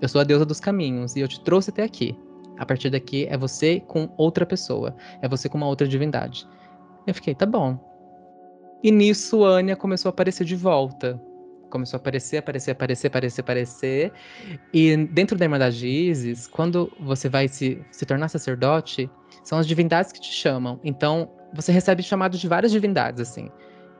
Eu 0.00 0.08
sou 0.08 0.20
a 0.20 0.24
deusa 0.24 0.44
dos 0.44 0.60
caminhos 0.60 1.16
e 1.16 1.20
eu 1.20 1.28
te 1.28 1.40
trouxe 1.40 1.70
até 1.70 1.82
aqui. 1.82 2.16
A 2.58 2.64
partir 2.64 2.90
daqui 2.90 3.26
é 3.28 3.36
você 3.36 3.80
com 3.80 4.08
outra 4.16 4.46
pessoa, 4.46 4.94
é 5.20 5.28
você 5.28 5.48
com 5.48 5.58
uma 5.58 5.66
outra 5.66 5.86
divindade. 5.86 6.46
Eu 7.06 7.14
fiquei, 7.14 7.34
tá 7.34 7.46
bom. 7.46 7.78
E 8.82 8.90
nisso 8.90 9.44
Anya 9.44 9.76
começou 9.76 10.08
a 10.08 10.10
aparecer 10.10 10.44
de 10.44 10.56
volta. 10.56 11.20
Começou 11.70 11.98
a 11.98 12.00
aparecer, 12.00 12.38
aparecer, 12.38 12.70
aparecer, 12.70 13.06
aparecer, 13.08 13.40
aparecer. 13.40 14.12
E 14.72 14.96
dentro 14.96 15.36
da 15.36 15.44
Irmandade 15.44 15.78
de 15.78 15.88
Isis, 15.88 16.46
quando 16.46 16.92
você 17.00 17.28
vai 17.28 17.48
se, 17.48 17.84
se 17.90 18.06
tornar 18.06 18.28
sacerdote, 18.28 19.10
são 19.42 19.58
as 19.58 19.66
divindades 19.66 20.12
que 20.12 20.20
te 20.20 20.32
chamam. 20.32 20.80
Então, 20.84 21.30
você 21.52 21.72
recebe 21.72 22.02
chamados 22.02 22.40
de 22.40 22.48
várias 22.48 22.72
divindades, 22.72 23.20
assim. 23.20 23.50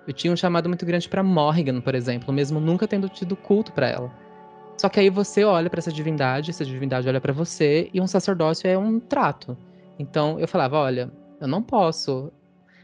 Eu 0.07 0.13
tinha 0.13 0.33
um 0.33 0.37
chamado 0.37 0.69
muito 0.69 0.87
grande 0.87 1.09
para 1.09 1.23
Morrigan, 1.23 1.81
por 1.81 1.95
exemplo, 1.95 2.33
mesmo 2.33 2.61
nunca 2.61 2.87
tendo 2.87 3.09
tido 3.09 3.35
culto 3.35 3.73
para 3.73 3.89
ela. 3.89 4.27
Só 4.79 4.89
que 4.89 5.01
aí 5.01 5.11
você 5.11 5.43
olha 5.43 5.71
para 5.71 5.79
essa 5.79 5.91
divindade, 5.91 6.51
essa 6.51 6.65
divindade 6.65 7.09
olha 7.09 7.21
para 7.21 7.33
você 7.33 7.91
e 7.93 8.01
um 8.01 8.07
sacerdócio 8.07 8.69
é 8.69 8.77
um 8.77 9.01
trato. 9.01 9.57
Então 9.99 10.39
eu 10.39 10.47
falava, 10.47 10.77
olha, 10.79 11.11
eu 11.41 11.49
não 11.49 11.63
posso 11.63 12.31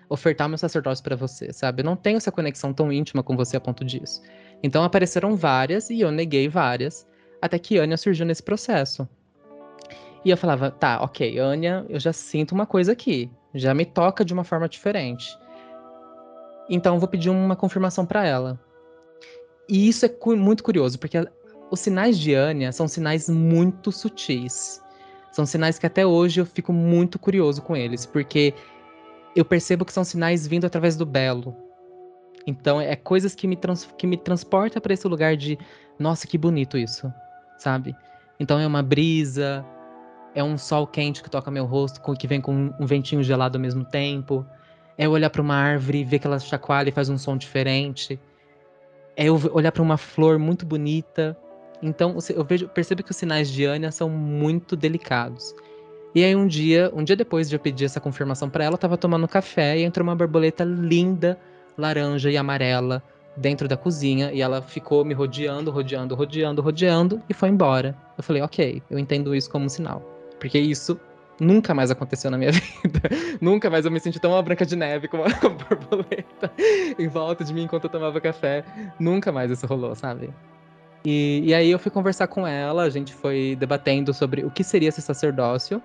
ofertar 0.08 0.48
meu 0.48 0.58
sacerdócio 0.58 1.02
para 1.04 1.16
você, 1.16 1.52
sabe? 1.52 1.82
Eu 1.82 1.84
não 1.84 1.96
tenho 1.96 2.16
essa 2.16 2.32
conexão 2.32 2.72
tão 2.72 2.92
íntima 2.92 3.22
com 3.22 3.36
você 3.36 3.56
a 3.56 3.60
ponto 3.60 3.84
disso. 3.84 4.20
Então 4.62 4.84
apareceram 4.84 5.36
várias 5.36 5.90
e 5.90 6.00
eu 6.00 6.10
neguei 6.10 6.48
várias, 6.48 7.06
até 7.40 7.58
que 7.58 7.78
Anya 7.78 7.96
surgiu 7.96 8.24
nesse 8.24 8.42
processo. 8.42 9.08
E 10.24 10.30
eu 10.30 10.36
falava, 10.36 10.70
tá, 10.70 11.02
ok, 11.02 11.38
Anya, 11.38 11.84
eu 11.88 11.98
já 11.98 12.12
sinto 12.12 12.52
uma 12.52 12.64
coisa 12.64 12.92
aqui, 12.92 13.28
já 13.52 13.74
me 13.74 13.84
toca 13.84 14.24
de 14.24 14.32
uma 14.32 14.44
forma 14.44 14.68
diferente. 14.68 15.36
Então 16.70 16.98
vou 16.98 17.08
pedir 17.08 17.28
uma 17.28 17.56
confirmação 17.56 18.06
para 18.06 18.24
ela. 18.24 18.60
E 19.68 19.88
isso 19.88 20.06
é 20.06 20.10
muito 20.36 20.62
curioso, 20.62 20.98
porque 20.98 21.18
os 21.70 21.80
sinais 21.80 22.18
de 22.18 22.34
Anya 22.34 22.70
são 22.70 22.86
sinais 22.86 23.28
muito 23.28 23.90
sutis. 23.90 24.80
São 25.32 25.46
sinais 25.46 25.78
que 25.78 25.86
até 25.86 26.06
hoje 26.06 26.40
eu 26.40 26.46
fico 26.46 26.72
muito 26.72 27.18
curioso 27.18 27.62
com 27.62 27.74
eles, 27.74 28.06
porque 28.06 28.54
eu 29.34 29.44
percebo 29.44 29.84
que 29.84 29.92
são 29.92 30.04
sinais 30.04 30.46
vindo 30.46 30.66
através 30.66 30.94
do 30.94 31.06
belo. 31.06 31.56
Então 32.46 32.80
é 32.80 32.96
coisas 32.96 33.34
que 33.34 33.46
me, 33.46 33.56
trans, 33.56 33.88
que 33.96 34.06
me 34.06 34.16
transporta 34.16 34.80
para 34.80 34.92
esse 34.92 35.06
lugar 35.06 35.36
de, 35.36 35.58
nossa, 35.98 36.26
que 36.26 36.36
bonito 36.36 36.76
isso, 36.76 37.12
sabe? 37.58 37.96
Então 38.38 38.58
é 38.58 38.66
uma 38.66 38.82
brisa, 38.82 39.64
é 40.34 40.42
um 40.42 40.58
sol 40.58 40.86
quente 40.86 41.22
que 41.22 41.30
toca 41.30 41.50
meu 41.50 41.64
rosto, 41.64 42.00
que 42.16 42.26
vem 42.26 42.40
com 42.40 42.74
um 42.78 42.86
ventinho 42.86 43.22
gelado 43.22 43.56
ao 43.56 43.62
mesmo 43.62 43.84
tempo. 43.84 44.44
É 44.98 45.08
olhar 45.08 45.30
para 45.30 45.42
uma 45.42 45.54
árvore, 45.54 46.04
ver 46.04 46.18
que 46.18 46.26
ela 46.26 46.38
chacoalha 46.38 46.88
e 46.88 46.92
faz 46.92 47.08
um 47.08 47.16
som 47.16 47.36
diferente. 47.36 48.18
É 49.16 49.26
eu 49.26 49.38
olhar 49.52 49.72
para 49.72 49.82
uma 49.82 49.96
flor 49.96 50.38
muito 50.38 50.66
bonita 50.66 51.36
então 51.82 52.16
eu 52.34 52.44
vejo, 52.44 52.68
percebo 52.68 53.02
que 53.02 53.10
os 53.10 53.16
sinais 53.16 53.50
de 53.50 53.64
Anya 53.64 53.90
são 53.90 54.08
muito 54.08 54.76
delicados. 54.76 55.52
E 56.14 56.22
aí 56.22 56.36
um 56.36 56.46
dia, 56.46 56.90
um 56.94 57.02
dia 57.02 57.16
depois 57.16 57.48
de 57.48 57.56
eu 57.56 57.60
pedir 57.60 57.86
essa 57.86 57.98
confirmação 57.98 58.48
para 58.48 58.64
ela, 58.64 58.74
eu 58.74 58.78
tava 58.78 58.96
tomando 58.96 59.26
café 59.26 59.78
e 59.78 59.82
entrou 59.82 60.06
uma 60.06 60.14
borboleta 60.14 60.62
linda, 60.62 61.38
laranja 61.76 62.30
e 62.30 62.36
amarela 62.36 63.02
dentro 63.36 63.66
da 63.66 63.76
cozinha 63.76 64.30
e 64.32 64.42
ela 64.42 64.60
ficou 64.62 65.04
me 65.04 65.14
rodeando, 65.14 65.70
rodeando, 65.70 66.14
rodeando, 66.14 66.62
rodeando 66.62 67.22
e 67.28 67.34
foi 67.34 67.48
embora. 67.48 67.96
Eu 68.16 68.22
falei, 68.22 68.42
ok, 68.42 68.82
eu 68.90 68.98
entendo 68.98 69.34
isso 69.34 69.50
como 69.50 69.64
um 69.64 69.68
sinal. 69.68 70.02
Porque 70.38 70.58
isso 70.58 70.98
nunca 71.40 71.74
mais 71.74 71.90
aconteceu 71.90 72.30
na 72.30 72.38
minha 72.38 72.52
vida. 72.52 73.00
nunca 73.40 73.70
mais 73.70 73.84
eu 73.84 73.90
me 73.90 74.00
senti 74.00 74.20
tão 74.20 74.32
uma 74.32 74.42
branca 74.42 74.66
de 74.66 74.76
neve 74.76 75.08
como 75.08 75.24
uma 75.24 75.32
borboleta 75.48 76.52
em 76.98 77.08
volta 77.08 77.44
de 77.44 77.52
mim 77.52 77.64
enquanto 77.64 77.84
eu 77.84 77.90
tomava 77.90 78.20
café. 78.20 78.64
Nunca 78.98 79.32
mais 79.32 79.50
isso 79.50 79.66
rolou, 79.66 79.94
sabe? 79.94 80.32
E, 81.04 81.42
e 81.44 81.54
aí 81.54 81.70
eu 81.70 81.78
fui 81.78 81.90
conversar 81.90 82.28
com 82.28 82.46
ela, 82.46 82.84
a 82.84 82.90
gente 82.90 83.12
foi 83.12 83.56
debatendo 83.58 84.14
sobre 84.14 84.44
o 84.44 84.50
que 84.50 84.62
seria 84.62 84.88
esse 84.88 85.02
sacerdócio. 85.02 85.82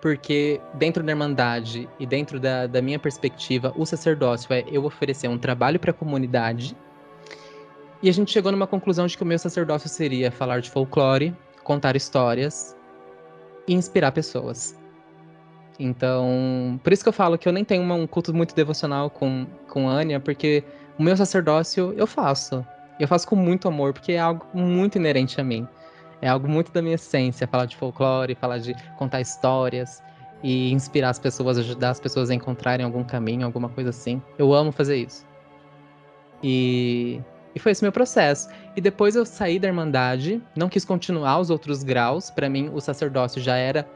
Porque 0.00 0.60
dentro 0.74 1.02
da 1.02 1.12
Irmandade 1.12 1.88
e 1.98 2.06
dentro 2.06 2.40
da, 2.40 2.66
da 2.66 2.80
minha 2.80 2.98
perspectiva, 2.98 3.72
o 3.76 3.84
sacerdócio 3.84 4.52
é 4.52 4.64
eu 4.70 4.84
oferecer 4.84 5.28
um 5.28 5.38
trabalho 5.38 5.78
para 5.78 5.90
a 5.90 5.94
comunidade. 5.94 6.76
E 8.02 8.08
a 8.08 8.12
gente 8.12 8.32
chegou 8.32 8.50
numa 8.50 8.66
conclusão 8.66 9.06
de 9.06 9.16
que 9.16 9.22
o 9.22 9.26
meu 9.26 9.38
sacerdócio 9.38 9.88
seria 9.88 10.30
falar 10.30 10.60
de 10.60 10.70
folclore, 10.70 11.36
contar 11.62 11.96
histórias 11.96 12.74
e 13.68 13.74
inspirar 13.74 14.12
pessoas. 14.12 14.74
Então, 15.78 16.78
por 16.82 16.92
isso 16.92 17.02
que 17.02 17.08
eu 17.08 17.12
falo 17.12 17.38
que 17.38 17.48
eu 17.48 17.52
nem 17.52 17.64
tenho 17.64 17.82
uma, 17.82 17.94
um 17.94 18.06
culto 18.06 18.34
muito 18.34 18.54
devocional 18.54 19.08
com, 19.08 19.46
com 19.68 19.88
Anya, 19.88 20.20
porque 20.20 20.62
o 20.98 21.02
meu 21.02 21.16
sacerdócio 21.16 21.94
eu 21.96 22.06
faço. 22.06 22.64
Eu 22.98 23.08
faço 23.08 23.26
com 23.26 23.34
muito 23.34 23.66
amor, 23.66 23.94
porque 23.94 24.12
é 24.12 24.18
algo 24.18 24.46
muito 24.52 24.96
inerente 24.96 25.40
a 25.40 25.44
mim. 25.44 25.66
É 26.22 26.28
algo 26.28 26.48
muito 26.48 26.70
da 26.70 26.82
minha 26.82 26.96
essência, 26.96 27.46
falar 27.46 27.66
de 27.66 27.76
folclore, 27.76 28.34
falar 28.34 28.58
de 28.58 28.74
contar 28.98 29.20
histórias 29.20 30.02
e 30.42 30.70
inspirar 30.72 31.10
as 31.10 31.18
pessoas, 31.18 31.58
ajudar 31.58 31.90
as 31.90 32.00
pessoas 32.00 32.30
a 32.30 32.34
encontrarem 32.34 32.84
algum 32.84 33.04
caminho, 33.04 33.46
alguma 33.46 33.68
coisa 33.68 33.90
assim. 33.90 34.22
Eu 34.38 34.52
amo 34.52 34.70
fazer 34.72 34.96
isso. 34.96 35.26
E, 36.42 37.20
e 37.54 37.58
foi 37.58 37.72
esse 37.72 37.82
meu 37.82 37.92
processo. 37.92 38.48
E 38.76 38.80
depois 38.80 39.16
eu 39.16 39.24
saí 39.24 39.58
da 39.58 39.68
Irmandade, 39.68 40.42
não 40.56 40.68
quis 40.68 40.84
continuar 40.84 41.38
os 41.38 41.50
outros 41.50 41.82
graus. 41.82 42.30
Para 42.30 42.48
mim, 42.48 42.70
o 42.72 42.80
sacerdócio 42.80 43.40
já 43.40 43.56
era 43.56 43.88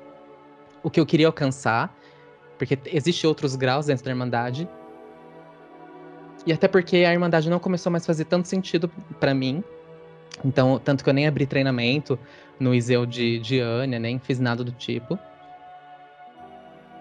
o 0.83 0.91
que 0.91 1.01
eu 1.01 1.07
queria 1.07 1.27
alcançar, 1.27 1.95
porque 2.59 2.79
existem 2.87 3.29
outros 3.29 3.57
graus 3.57 3.87
dentro 3.87 4.05
da 4.05 4.11
Irmandade. 4.11 4.69
E 6.47 6.53
até 6.53 6.69
porque 6.69 6.97
a 6.99 7.13
Irmandade 7.13 7.49
não 7.49 7.59
começou 7.59 7.91
mais 7.91 8.03
a 8.03 8.07
fazer 8.07 8.27
tanto 8.27 8.49
sentido 8.49 8.91
para 9.19 9.35
mim. 9.35 9.65
Então, 10.45 10.79
tanto 10.79 11.03
que 11.03 11.11
eu 11.11 11.15
nem 11.15 11.27
abri 11.27 11.47
treinamento 11.47 12.19
no 12.61 12.75
Iseu 12.75 13.07
de, 13.07 13.39
de 13.39 13.61
Anya, 13.61 13.99
nem 13.99 14.19
fiz 14.19 14.39
nada 14.39 14.63
do 14.63 14.73
tipo. 14.73 15.19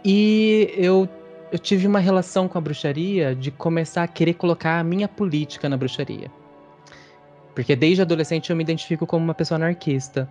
E 0.05 0.73
eu, 0.75 1.07
eu 1.51 1.59
tive 1.59 1.87
uma 1.87 1.99
relação 1.99 2.47
com 2.47 2.57
a 2.57 2.61
bruxaria 2.61 3.35
de 3.35 3.51
começar 3.51 4.03
a 4.03 4.07
querer 4.07 4.33
colocar 4.33 4.79
a 4.79 4.83
minha 4.83 5.07
política 5.07 5.69
na 5.69 5.77
bruxaria. 5.77 6.31
Porque 7.53 7.75
desde 7.75 8.01
adolescente 8.01 8.49
eu 8.49 8.55
me 8.55 8.63
identifico 8.63 9.05
como 9.05 9.23
uma 9.23 9.33
pessoa 9.33 9.57
anarquista. 9.57 10.27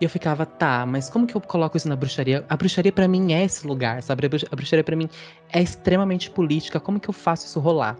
E 0.00 0.04
eu 0.04 0.08
ficava, 0.08 0.46
tá, 0.46 0.86
mas 0.86 1.10
como 1.10 1.26
que 1.26 1.34
eu 1.34 1.40
coloco 1.40 1.76
isso 1.76 1.88
na 1.88 1.94
bruxaria? 1.94 2.44
A 2.48 2.56
bruxaria 2.56 2.90
para 2.90 3.06
mim 3.06 3.34
é 3.34 3.44
esse 3.44 3.66
lugar, 3.66 4.02
sabe? 4.02 4.26
A 4.26 4.56
bruxaria 4.56 4.82
para 4.82 4.96
mim 4.96 5.08
é 5.52 5.60
extremamente 5.60 6.30
política. 6.30 6.80
Como 6.80 6.98
que 6.98 7.10
eu 7.10 7.12
faço 7.12 7.46
isso 7.46 7.60
rolar? 7.60 7.98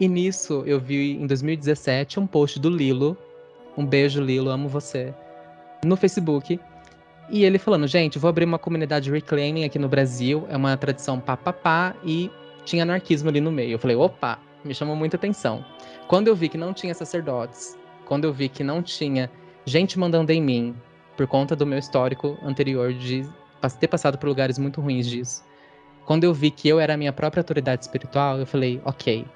E 0.00 0.08
nisso 0.08 0.62
eu 0.66 0.80
vi 0.80 1.12
em 1.12 1.26
2017 1.26 2.18
um 2.18 2.26
post 2.26 2.58
do 2.58 2.70
Lilo. 2.70 3.16
Um 3.76 3.84
beijo, 3.84 4.22
Lilo, 4.22 4.50
amo 4.50 4.68
você. 4.68 5.14
No 5.84 5.96
Facebook. 5.96 6.58
E 7.28 7.44
ele 7.44 7.58
falando, 7.58 7.86
gente, 7.86 8.18
vou 8.18 8.28
abrir 8.28 8.44
uma 8.44 8.58
comunidade 8.58 9.10
reclaiming 9.10 9.64
aqui 9.64 9.78
no 9.78 9.88
Brasil. 9.88 10.46
É 10.48 10.56
uma 10.56 10.76
tradição 10.76 11.20
papapá 11.20 11.94
e 12.04 12.30
tinha 12.64 12.84
anarquismo 12.84 13.28
ali 13.28 13.40
no 13.40 13.50
meio. 13.50 13.72
Eu 13.72 13.78
falei, 13.78 13.96
opa, 13.96 14.38
me 14.64 14.74
chamou 14.74 14.96
muita 14.96 15.16
atenção. 15.16 15.64
Quando 16.08 16.28
eu 16.28 16.36
vi 16.36 16.48
que 16.48 16.56
não 16.56 16.72
tinha 16.72 16.94
sacerdotes, 16.94 17.76
quando 18.06 18.24
eu 18.24 18.32
vi 18.32 18.48
que 18.48 18.62
não 18.62 18.82
tinha 18.82 19.30
gente 19.64 19.98
mandando 19.98 20.32
em 20.32 20.40
mim, 20.40 20.76
por 21.16 21.26
conta 21.26 21.56
do 21.56 21.66
meu 21.66 21.78
histórico 21.78 22.38
anterior 22.42 22.92
de 22.92 23.28
ter 23.80 23.88
passado 23.88 24.16
por 24.16 24.28
lugares 24.28 24.58
muito 24.58 24.80
ruins 24.80 25.06
disso. 25.06 25.44
Quando 26.04 26.22
eu 26.22 26.32
vi 26.32 26.52
que 26.52 26.68
eu 26.68 26.78
era 26.78 26.94
a 26.94 26.96
minha 26.96 27.12
própria 27.12 27.40
autoridade 27.40 27.82
espiritual, 27.82 28.38
eu 28.38 28.46
falei, 28.46 28.80
ok, 28.84 29.26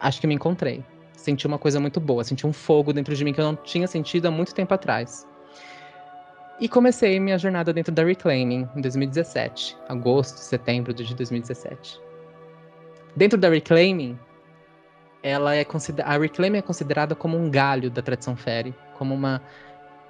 acho 0.00 0.20
que 0.20 0.26
me 0.26 0.34
encontrei. 0.34 0.82
Senti 1.28 1.46
uma 1.46 1.58
coisa 1.58 1.78
muito 1.78 2.00
boa, 2.00 2.24
senti 2.24 2.46
um 2.46 2.54
fogo 2.54 2.90
dentro 2.90 3.14
de 3.14 3.22
mim 3.22 3.34
que 3.34 3.40
eu 3.40 3.44
não 3.44 3.54
tinha 3.54 3.86
sentido 3.86 4.24
há 4.24 4.30
muito 4.30 4.54
tempo 4.54 4.72
atrás. 4.72 5.26
E 6.58 6.66
comecei 6.66 7.20
minha 7.20 7.36
jornada 7.36 7.70
dentro 7.70 7.92
da 7.92 8.02
Reclaiming 8.02 8.66
em 8.74 8.80
2017, 8.80 9.76
agosto, 9.90 10.38
setembro 10.38 10.94
de 10.94 11.14
2017. 11.14 12.00
Dentro 13.14 13.38
da 13.38 13.50
Reclaiming, 13.50 14.18
ela 15.22 15.54
é 15.54 15.66
a 16.02 16.16
Reclaiming 16.16 16.60
é 16.60 16.62
considerada 16.62 17.14
como 17.14 17.36
um 17.36 17.50
galho 17.50 17.90
da 17.90 18.00
tradição 18.00 18.34
fairy, 18.34 18.74
como 18.96 19.12
uma 19.12 19.42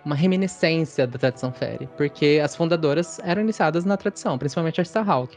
uma 0.04 0.14
reminiscência 0.14 1.04
da 1.04 1.18
tradição 1.18 1.52
fairy, 1.52 1.88
porque 1.96 2.40
as 2.40 2.54
fundadoras 2.54 3.18
eram 3.24 3.42
iniciadas 3.42 3.84
na 3.84 3.96
tradição, 3.96 4.38
principalmente 4.38 4.80
a 4.80 4.84
Starhawk. 4.84 5.36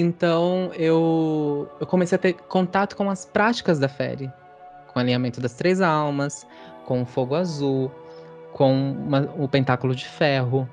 Então 0.00 0.70
eu, 0.74 1.68
eu 1.80 1.86
comecei 1.88 2.14
a 2.14 2.18
ter 2.20 2.34
contato 2.34 2.96
com 2.96 3.10
as 3.10 3.24
práticas 3.24 3.80
da 3.80 3.88
fairy, 3.88 4.30
com 4.86 4.96
o 4.96 5.02
alinhamento 5.02 5.40
das 5.40 5.54
três 5.54 5.80
almas, 5.80 6.46
com 6.86 7.02
o 7.02 7.04
fogo 7.04 7.34
azul, 7.34 7.90
com 8.52 8.92
uma, 8.92 9.28
o 9.36 9.48
pentáculo 9.48 9.96
de 9.96 10.06
ferro. 10.06 10.70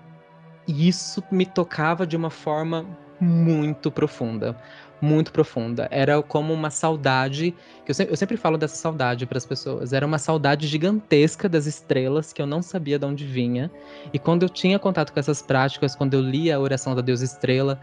E 0.67 0.87
isso 0.87 1.23
me 1.31 1.43
tocava 1.43 2.05
de 2.05 2.15
uma 2.15 2.29
forma 2.29 2.85
muito 3.19 3.89
profunda 3.89 4.55
muito 5.01 5.31
profunda. 5.31 5.87
Era 5.91 6.21
como 6.23 6.53
uma 6.53 6.69
saudade, 6.69 7.53
que 7.83 7.91
eu 7.91 7.95
sempre, 7.95 8.13
eu 8.13 8.17
sempre 8.17 8.37
falo 8.37 8.57
dessa 8.57 8.75
saudade 8.75 9.25
para 9.25 9.37
as 9.37 9.45
pessoas. 9.45 9.93
Era 9.93 10.05
uma 10.05 10.17
saudade 10.17 10.67
gigantesca 10.67 11.47
das 11.49 11.65
estrelas 11.65 12.31
que 12.33 12.41
eu 12.41 12.47
não 12.47 12.61
sabia 12.61 12.97
de 12.97 13.05
onde 13.05 13.25
vinha. 13.25 13.69
E 14.13 14.17
quando 14.17 14.43
eu 14.43 14.49
tinha 14.49 14.79
contato 14.79 15.11
com 15.11 15.19
essas 15.19 15.41
práticas, 15.41 15.95
quando 15.95 16.13
eu 16.13 16.21
lia 16.21 16.55
a 16.55 16.59
oração 16.59 16.95
da 16.95 17.01
Deus 17.01 17.21
Estrela, 17.21 17.79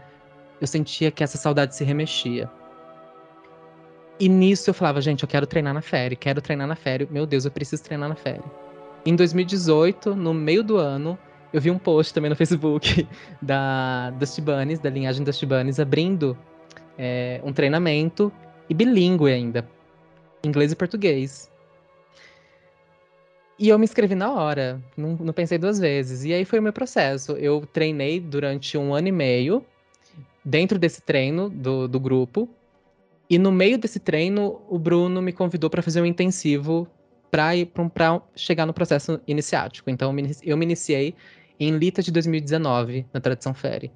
eu 0.59 0.67
sentia 0.67 1.11
que 1.11 1.23
essa 1.23 1.37
saudade 1.37 1.75
se 1.75 1.83
remexia. 1.83 2.49
E 4.19 4.29
nisso 4.29 4.69
eu 4.69 4.73
falava, 4.73 5.01
gente, 5.01 5.23
eu 5.23 5.27
quero 5.27 5.47
treinar 5.47 5.73
na 5.73 5.81
féria, 5.81 6.15
quero 6.15 6.41
treinar 6.41 6.67
na 6.67 6.75
féria. 6.75 7.07
Meu 7.09 7.25
Deus, 7.25 7.45
eu 7.45 7.51
preciso 7.51 7.83
treinar 7.83 8.07
na 8.07 8.15
féria. 8.15 8.43
Em 9.05 9.15
2018, 9.15 10.15
no 10.15 10.33
meio 10.33 10.63
do 10.63 10.77
ano, 10.77 11.17
eu 11.51 11.59
vi 11.59 11.69
um 11.69 11.77
post 11.77 12.13
também 12.13 12.29
no 12.29 12.35
Facebook 12.35 13.07
da 13.41 14.11
das 14.11 14.33
Tibanes, 14.33 14.79
da 14.79 14.89
linhagem 14.89 15.23
das 15.23 15.37
Tibanes, 15.37 15.79
abrindo 15.79 16.37
é, 16.97 17.41
um 17.43 17.51
treinamento 17.51 18.31
e 18.69 18.73
bilíngue 18.73 19.31
ainda, 19.31 19.67
inglês 20.43 20.71
e 20.71 20.75
português. 20.75 21.51
E 23.59 23.69
eu 23.69 23.77
me 23.77 23.85
inscrevi 23.85 24.15
na 24.15 24.33
hora, 24.33 24.81
não, 24.97 25.15
não, 25.15 25.33
pensei 25.33 25.57
duas 25.57 25.79
vezes. 25.79 26.23
E 26.23 26.33
aí 26.33 26.43
foi 26.43 26.59
o 26.59 26.61
meu 26.61 26.73
processo. 26.73 27.33
Eu 27.33 27.65
treinei 27.71 28.19
durante 28.19 28.77
um 28.77 28.93
ano 28.93 29.07
e 29.07 29.11
meio, 29.11 29.63
dentro 30.43 30.77
desse 30.77 31.01
treino 31.01 31.49
do, 31.49 31.87
do 31.87 31.99
grupo. 31.99 32.49
E 33.29 33.37
no 33.37 33.51
meio 33.51 33.77
desse 33.77 33.99
treino, 33.99 34.61
o 34.69 34.77
Bruno 34.77 35.21
me 35.21 35.31
convidou 35.31 35.69
para 35.69 35.81
fazer 35.81 36.01
um 36.01 36.05
intensivo 36.05 36.87
para 37.31 38.21
chegar 38.35 38.65
no 38.65 38.73
processo 38.73 39.19
iniciático. 39.27 39.89
Então 39.89 40.15
eu 40.43 40.57
me 40.57 40.65
iniciei 40.65 41.15
em 41.59 41.71
Lita 41.77 42.01
de 42.01 42.11
2019, 42.11 43.05
na 43.13 43.19
Tradição 43.19 43.53
Fere. 43.53 43.91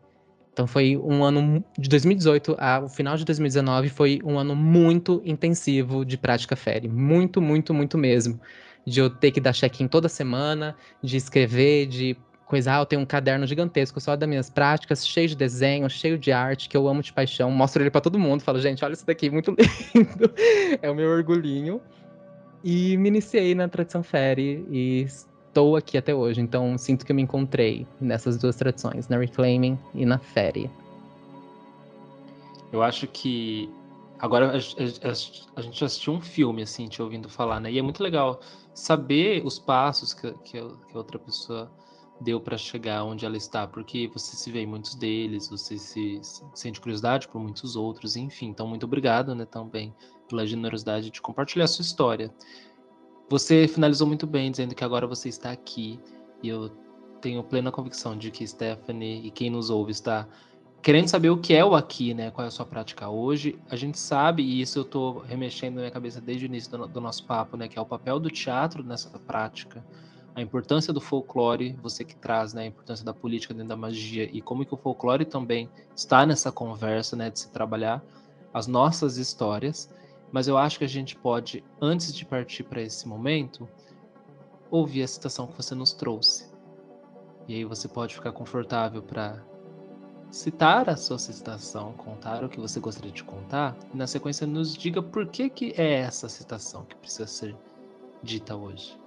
Então 0.57 0.65
foi 0.65 0.97
um 0.97 1.23
ano 1.23 1.63
de 1.77 1.87
2018 1.87 2.55
ao 2.57 2.89
final 2.89 3.15
de 3.15 3.23
2019 3.23 3.89
foi 3.89 4.19
um 4.23 4.39
ano 4.39 4.55
muito 4.55 5.21
intensivo 5.23 6.03
de 6.03 6.17
prática 6.17 6.55
fere, 6.55 6.87
muito, 6.87 7.39
muito, 7.39 7.75
muito 7.75 7.95
mesmo. 7.95 8.41
De 8.83 8.99
eu 8.99 9.07
ter 9.07 9.29
que 9.29 9.39
dar 9.39 9.53
check-in 9.53 9.87
toda 9.87 10.09
semana, 10.09 10.75
de 11.03 11.15
escrever, 11.15 11.85
de 11.85 12.17
coisar, 12.47 12.79
eu 12.79 12.85
tenho 12.85 13.01
um 13.01 13.05
caderno 13.05 13.45
gigantesco 13.45 13.99
só 13.99 14.15
das 14.15 14.27
minhas 14.27 14.49
práticas, 14.49 15.05
cheio 15.05 15.27
de 15.27 15.35
desenho, 15.35 15.89
cheio 15.89 16.17
de 16.17 16.31
arte, 16.31 16.69
que 16.69 16.77
eu 16.77 16.87
amo 16.87 17.03
de 17.03 17.11
paixão. 17.11 17.51
Mostro 17.51 17.83
ele 17.83 17.91
para 17.91 18.01
todo 18.01 18.17
mundo, 18.17 18.41
falo, 18.41 18.59
gente, 18.59 18.83
olha 18.83 18.93
isso 18.93 19.05
daqui, 19.05 19.29
muito 19.29 19.53
lindo. 19.93 20.33
é 20.81 20.89
o 20.89 20.95
meu 20.95 21.09
orgulhinho. 21.09 21.81
E 22.63 22.97
me 22.97 23.09
iniciei 23.09 23.53
na 23.53 23.67
tradição 23.67 24.01
fere 24.01 24.65
e 24.71 25.01
estou 25.01 25.75
aqui 25.75 25.97
até 25.97 26.15
hoje. 26.15 26.41
Então 26.41 26.77
sinto 26.77 27.05
que 27.05 27.11
eu 27.11 27.15
me 27.15 27.21
encontrei 27.21 27.85
nessas 27.99 28.37
duas 28.37 28.55
tradições, 28.55 29.07
na 29.07 29.17
Reclaiming 29.17 29.77
e 29.93 30.05
na 30.05 30.17
Fairy. 30.17 30.69
Eu 32.71 32.81
acho 32.81 33.07
que 33.07 33.69
agora 34.19 34.53
a, 34.53 35.59
a, 35.59 35.61
gente 35.61 35.83
assistiu 35.83 36.13
um 36.13 36.21
filme 36.21 36.61
assim, 36.61 36.87
te 36.87 37.01
ouvindo 37.01 37.29
falar, 37.29 37.59
né? 37.59 37.71
E 37.71 37.79
é 37.79 37.81
muito 37.81 38.01
legal 38.01 38.39
saber 38.73 39.45
os 39.45 39.59
passos 39.59 40.13
que, 40.13 40.31
que, 40.43 40.59
que 40.59 40.97
outra 40.97 41.19
pessoa 41.19 41.69
deu 42.19 42.39
para 42.39 42.57
chegar 42.57 43.03
onde 43.03 43.25
ela 43.25 43.37
está, 43.37 43.67
porque 43.67 44.09
você 44.13 44.35
se 44.35 44.51
vê 44.51 44.61
em 44.61 44.65
muitos 44.65 44.95
deles, 44.95 45.49
você 45.49 45.77
se, 45.77 46.19
se, 46.23 46.43
sente 46.53 46.81
curiosidade 46.81 47.27
por 47.27 47.39
muitos 47.39 47.75
outros, 47.75 48.15
enfim. 48.15 48.47
Então, 48.47 48.67
muito 48.67 48.85
obrigado, 48.85 49.35
né, 49.35 49.45
também 49.45 49.93
pela 50.27 50.45
generosidade 50.45 51.09
de 51.09 51.21
compartilhar 51.21 51.65
a 51.65 51.67
sua 51.67 51.83
história. 51.83 52.33
Você 53.29 53.67
finalizou 53.67 54.07
muito 54.07 54.25
bem 54.25 54.49
dizendo 54.51 54.73
que 54.73 54.83
agora 54.83 55.05
você 55.05 55.29
está 55.29 55.51
aqui 55.51 55.99
e 56.41 56.49
eu 56.49 56.69
tenho 57.21 57.43
plena 57.43 57.71
convicção 57.71 58.17
de 58.17 58.31
que 58.31 58.47
Stephanie 58.47 59.25
e 59.25 59.31
quem 59.31 59.49
nos 59.49 59.69
ouve 59.69 59.91
está 59.91 60.27
querendo 60.81 61.07
saber 61.07 61.29
o 61.29 61.37
que 61.37 61.53
é 61.53 61.65
o 61.65 61.75
aqui, 61.75 62.13
né? 62.13 62.31
Qual 62.31 62.45
é 62.45 62.47
a 62.47 62.51
sua 62.51 62.65
prática 62.65 63.09
hoje? 63.09 63.59
A 63.69 63.75
gente 63.75 63.99
sabe, 63.99 64.43
e 64.43 64.61
isso 64.61 64.79
eu 64.79 64.83
estou 64.83 65.19
remexendo 65.19 65.75
na 65.75 65.81
minha 65.81 65.91
cabeça 65.91 66.21
desde 66.21 66.45
o 66.45 66.47
início 66.47 66.71
do, 66.71 66.87
do, 66.87 67.01
nosso 67.01 67.25
papo, 67.25 67.57
né? 67.57 67.67
Que 67.67 67.77
é 67.77 67.81
o 67.81 67.85
papel 67.85 68.19
do 68.19 68.29
teatro 68.29 68.83
nessa 68.83 69.09
prática, 69.19 69.85
a 70.37 70.41
importância 70.41 70.93
do 70.93 71.01
folclore, 71.01 71.75
você 71.81 72.05
que 72.05 72.15
traz, 72.15 72.53
né? 72.53 72.61
A 72.61 72.65
importância 72.67 73.03
da 73.03 73.11
política 73.11 73.55
dentro 73.55 73.69
da 73.69 73.75
magia 73.75 74.29
e 74.31 74.39
como 74.39 74.63
que 74.63 74.73
o 74.73 74.77
folclore 74.77 75.25
também 75.25 75.67
está 75.95 76.27
nessa 76.27 76.51
conversa, 76.51 77.15
né? 77.15 77.31
De 77.31 77.39
se 77.39 77.49
trabalhar 77.49 78.03
as 78.53 78.67
nossas 78.67 79.17
histórias. 79.17 79.89
Mas 80.31 80.47
eu 80.47 80.55
acho 80.55 80.77
que 80.77 80.85
a 80.85 80.87
gente 80.87 81.15
pode, 81.15 81.63
antes 81.81 82.13
de 82.13 82.23
partir 82.23 82.63
para 82.63 82.79
esse 82.83 83.07
momento, 83.07 83.67
ouvir 84.69 85.01
a 85.01 85.07
citação 85.07 85.47
que 85.47 85.57
você 85.57 85.73
nos 85.73 85.91
trouxe. 85.91 86.53
E 87.47 87.55
aí 87.55 87.65
você 87.65 87.87
pode 87.87 88.13
ficar 88.13 88.31
confortável 88.31 89.01
para 89.01 89.43
citar 90.29 90.87
a 90.87 90.95
sua 90.95 91.17
citação, 91.17 91.93
contar 91.93 92.43
o 92.43 92.49
que 92.49 92.59
você 92.59 92.79
gostaria 92.79 93.11
de 93.11 93.23
contar, 93.23 93.75
e 93.91 93.97
na 93.97 94.05
sequência 94.05 94.45
nos 94.45 94.75
diga 94.75 95.01
por 95.01 95.25
que, 95.29 95.49
que 95.49 95.73
é 95.75 95.93
essa 95.93 96.29
citação 96.29 96.85
que 96.85 96.95
precisa 96.95 97.25
ser 97.25 97.55
dita 98.21 98.55
hoje. 98.55 99.06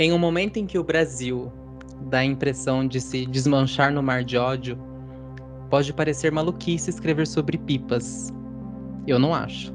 Em 0.00 0.14
um 0.14 0.18
momento 0.18 0.56
em 0.56 0.66
que 0.66 0.78
o 0.78 0.82
Brasil 0.82 1.52
dá 2.08 2.20
a 2.20 2.24
impressão 2.24 2.88
de 2.88 2.98
se 3.02 3.26
desmanchar 3.26 3.92
no 3.92 4.02
mar 4.02 4.24
de 4.24 4.38
ódio, 4.38 4.78
Pode 5.68 5.92
parecer 5.92 6.32
maluquice 6.32 6.90
escrever 6.90 7.28
sobre 7.28 7.56
pipas. 7.56 8.32
Eu 9.06 9.20
não 9.20 9.32
acho. 9.32 9.72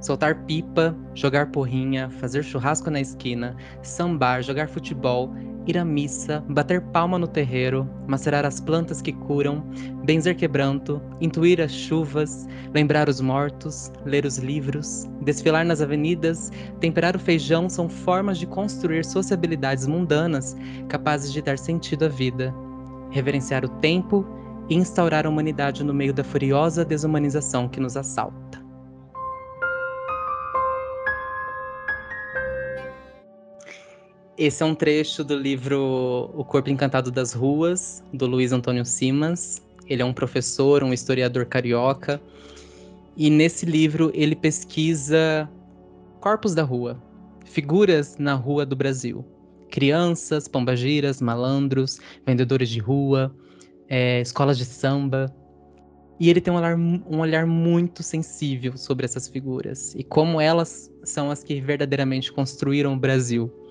Soltar 0.00 0.44
pipa, 0.44 0.96
jogar 1.14 1.52
porrinha, 1.52 2.10
fazer 2.10 2.42
churrasco 2.42 2.90
na 2.90 3.00
esquina, 3.00 3.56
sambar, 3.80 4.42
jogar 4.42 4.68
futebol, 4.68 5.32
ir 5.66 5.78
à 5.78 5.84
missa, 5.84 6.44
bater 6.48 6.80
palma 6.80 7.18
no 7.18 7.26
terreiro, 7.26 7.88
macerar 8.06 8.44
as 8.44 8.60
plantas 8.60 9.00
que 9.00 9.12
curam, 9.12 9.64
benzer 10.04 10.36
quebranto, 10.36 11.00
intuir 11.20 11.60
as 11.60 11.72
chuvas, 11.72 12.46
lembrar 12.74 13.08
os 13.08 13.20
mortos, 13.20 13.90
ler 14.04 14.24
os 14.24 14.38
livros, 14.38 15.08
desfilar 15.22 15.64
nas 15.64 15.80
avenidas, 15.80 16.50
temperar 16.80 17.16
o 17.16 17.18
feijão 17.18 17.68
são 17.68 17.88
formas 17.88 18.38
de 18.38 18.46
construir 18.46 19.04
sociabilidades 19.04 19.86
mundanas 19.86 20.56
capazes 20.88 21.32
de 21.32 21.40
dar 21.40 21.58
sentido 21.58 22.04
à 22.04 22.08
vida. 22.08 22.54
Reverenciar 23.10 23.64
o 23.64 23.68
tempo 23.80 24.26
e 24.68 24.74
instaurar 24.74 25.26
a 25.26 25.28
humanidade 25.28 25.84
no 25.84 25.94
meio 25.94 26.12
da 26.12 26.24
furiosa 26.24 26.84
desumanização 26.84 27.68
que 27.68 27.80
nos 27.80 27.96
assalta. 27.96 28.63
Esse 34.36 34.64
é 34.64 34.66
um 34.66 34.74
trecho 34.74 35.22
do 35.22 35.36
livro 35.36 36.28
O 36.34 36.44
Corpo 36.44 36.68
Encantado 36.68 37.08
das 37.12 37.32
Ruas, 37.32 38.02
do 38.12 38.26
Luiz 38.26 38.50
Antônio 38.50 38.84
Simas. 38.84 39.62
Ele 39.86 40.02
é 40.02 40.04
um 40.04 40.12
professor, 40.12 40.82
um 40.82 40.92
historiador 40.92 41.46
carioca. 41.46 42.20
E 43.16 43.30
nesse 43.30 43.64
livro 43.64 44.10
ele 44.12 44.34
pesquisa 44.34 45.48
corpos 46.20 46.52
da 46.52 46.64
rua, 46.64 47.00
figuras 47.44 48.18
na 48.18 48.34
rua 48.34 48.66
do 48.66 48.74
Brasil. 48.74 49.24
Crianças, 49.70 50.48
pombagiras, 50.48 51.22
malandros, 51.22 52.00
vendedores 52.26 52.68
de 52.68 52.80
rua, 52.80 53.32
é, 53.88 54.20
escolas 54.20 54.58
de 54.58 54.64
samba. 54.64 55.32
E 56.18 56.28
ele 56.28 56.40
tem 56.40 56.52
um 56.52 56.56
olhar, 56.56 56.76
um 56.76 57.20
olhar 57.20 57.46
muito 57.46 58.02
sensível 58.02 58.76
sobre 58.76 59.04
essas 59.04 59.28
figuras 59.28 59.94
e 59.94 60.02
como 60.02 60.40
elas 60.40 60.90
são 61.04 61.30
as 61.30 61.44
que 61.44 61.60
verdadeiramente 61.60 62.32
construíram 62.32 62.94
o 62.94 62.98
Brasil. 62.98 63.63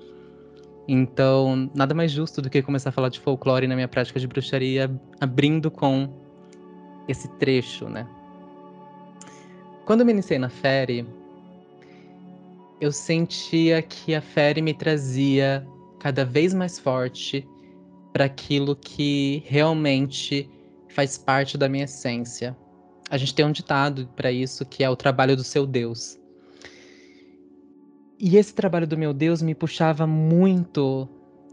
Então, 0.87 1.69
nada 1.73 1.93
mais 1.93 2.11
justo 2.11 2.41
do 2.41 2.49
que 2.49 2.61
começar 2.61 2.89
a 2.89 2.91
falar 2.91 3.09
de 3.09 3.19
folclore 3.19 3.67
na 3.67 3.75
minha 3.75 3.87
prática 3.87 4.19
de 4.19 4.27
bruxaria, 4.27 4.91
abrindo 5.19 5.71
com 5.71 6.09
esse 7.07 7.27
trecho, 7.37 7.87
né? 7.87 8.07
Quando 9.85 10.01
eu 10.01 10.05
me 10.05 10.11
iniciei 10.13 10.39
na 10.39 10.49
Fere, 10.49 11.05
eu 12.79 12.91
sentia 12.91 13.81
que 13.81 14.13
a 14.13 14.21
Fere 14.21 14.61
me 14.61 14.73
trazia 14.73 15.65
cada 15.99 16.25
vez 16.25 16.53
mais 16.53 16.79
forte 16.79 17.47
para 18.11 18.25
aquilo 18.25 18.75
que 18.75 19.43
realmente 19.45 20.49
faz 20.89 21.17
parte 21.17 21.57
da 21.57 21.67
minha 21.67 21.85
essência. 21.85 22.55
A 23.09 23.17
gente 23.17 23.33
tem 23.33 23.45
um 23.45 23.51
ditado 23.51 24.07
para 24.15 24.31
isso 24.31 24.65
que 24.65 24.83
é 24.83 24.89
o 24.89 24.95
trabalho 24.95 25.35
do 25.35 25.43
seu 25.43 25.65
Deus. 25.65 26.19
E 28.25 28.37
esse 28.37 28.53
trabalho 28.53 28.87
do 28.87 28.97
meu 28.97 29.13
Deus 29.13 29.41
me 29.41 29.53
puxava 29.53 30.07
muito 30.07 31.09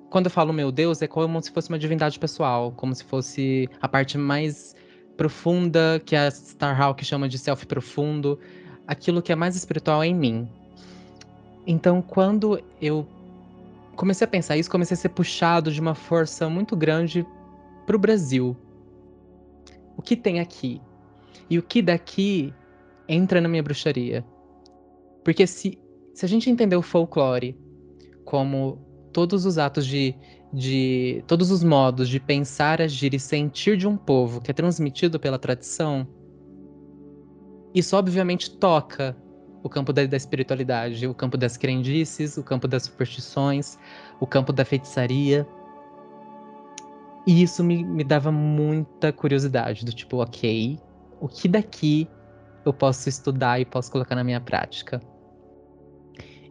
quando 0.08 0.26
eu 0.26 0.30
falo 0.30 0.52
meu 0.52 0.70
Deus, 0.70 1.02
é 1.02 1.08
como 1.08 1.42
se 1.42 1.50
fosse 1.50 1.68
uma 1.68 1.78
divindade 1.78 2.16
pessoal, 2.16 2.70
como 2.76 2.94
se 2.94 3.02
fosse 3.02 3.68
a 3.82 3.88
parte 3.88 4.16
mais 4.16 4.76
profunda 5.16 6.00
que 6.06 6.14
a 6.14 6.28
Starhawk 6.28 7.04
chama 7.04 7.28
de 7.28 7.38
self 7.38 7.66
profundo, 7.66 8.38
aquilo 8.86 9.20
que 9.20 9.32
é 9.32 9.34
mais 9.34 9.56
espiritual 9.56 10.04
em 10.04 10.14
mim. 10.14 10.48
Então, 11.66 12.00
quando 12.00 12.62
eu 12.80 13.04
comecei 13.96 14.24
a 14.24 14.28
pensar 14.28 14.56
isso, 14.56 14.70
comecei 14.70 14.94
a 14.94 14.98
ser 14.98 15.08
puxado 15.08 15.72
de 15.72 15.80
uma 15.80 15.96
força 15.96 16.48
muito 16.48 16.76
grande 16.76 17.26
para 17.84 17.96
o 17.96 17.98
Brasil. 17.98 18.56
O 19.96 20.02
que 20.02 20.16
tem 20.16 20.38
aqui? 20.38 20.80
E 21.50 21.58
o 21.58 21.64
que 21.64 21.82
daqui 21.82 22.54
entra 23.08 23.40
na 23.40 23.48
minha 23.48 23.62
bruxaria? 23.62 24.24
Porque 25.24 25.48
se, 25.48 25.79
se 26.20 26.26
a 26.26 26.28
gente 26.28 26.50
entender 26.50 26.76
o 26.76 26.82
folclore 26.82 27.58
como 28.26 28.76
todos 29.10 29.46
os 29.46 29.56
atos 29.56 29.86
de, 29.86 30.14
de. 30.52 31.24
todos 31.26 31.50
os 31.50 31.64
modos 31.64 32.10
de 32.10 32.20
pensar, 32.20 32.82
agir 32.82 33.14
e 33.14 33.18
sentir 33.18 33.74
de 33.78 33.88
um 33.88 33.96
povo 33.96 34.38
que 34.38 34.50
é 34.50 34.54
transmitido 34.54 35.18
pela 35.18 35.38
tradição, 35.38 36.06
isso 37.74 37.96
obviamente 37.96 38.54
toca 38.58 39.16
o 39.62 39.68
campo 39.70 39.94
da, 39.94 40.04
da, 40.04 40.14
espiritualidade, 40.14 41.06
o 41.06 41.14
campo 41.14 41.38
das 41.38 41.56
crendices, 41.56 42.36
o 42.36 42.44
campo 42.44 42.68
das 42.68 42.82
superstições, 42.82 43.78
o 44.20 44.26
campo 44.26 44.52
da 44.52 44.62
feitiçaria. 44.62 45.48
E 47.26 47.42
isso 47.42 47.64
me, 47.64 47.82
me 47.82 48.04
dava 48.04 48.30
muita 48.30 49.10
curiosidade, 49.10 49.86
do 49.86 49.92
tipo, 49.94 50.18
ok, 50.18 50.78
o 51.18 51.26
que 51.26 51.48
daqui 51.48 52.06
eu 52.62 52.74
posso 52.74 53.08
estudar 53.08 53.58
e 53.58 53.64
posso 53.64 53.90
colocar 53.90 54.14
na 54.14 54.22
minha 54.22 54.40
prática? 54.40 55.00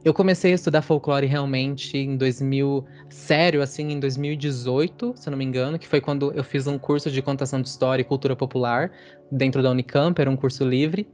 Eu 0.03 0.13
comecei 0.13 0.53
a 0.53 0.55
estudar 0.55 0.81
folclore 0.81 1.27
realmente 1.27 1.97
em 1.97 2.15
2000, 2.15 2.85
sério, 3.09 3.61
assim, 3.61 3.91
em 3.91 3.99
2018, 3.99 5.13
se 5.17 5.27
eu 5.27 5.31
não 5.31 5.37
me 5.37 5.43
engano, 5.43 5.77
que 5.77 5.87
foi 5.87 5.99
quando 5.99 6.31
eu 6.31 6.43
fiz 6.43 6.67
um 6.67 6.77
curso 6.77 7.11
de 7.11 7.21
contação 7.21 7.61
de 7.61 7.67
história 7.67 8.01
e 8.01 8.05
cultura 8.05 8.33
popular 8.33 8.91
dentro 9.29 9.61
da 9.61 9.69
Unicamp, 9.69 10.19
era 10.19 10.31
um 10.31 10.37
curso 10.37 10.63
livre. 10.63 11.05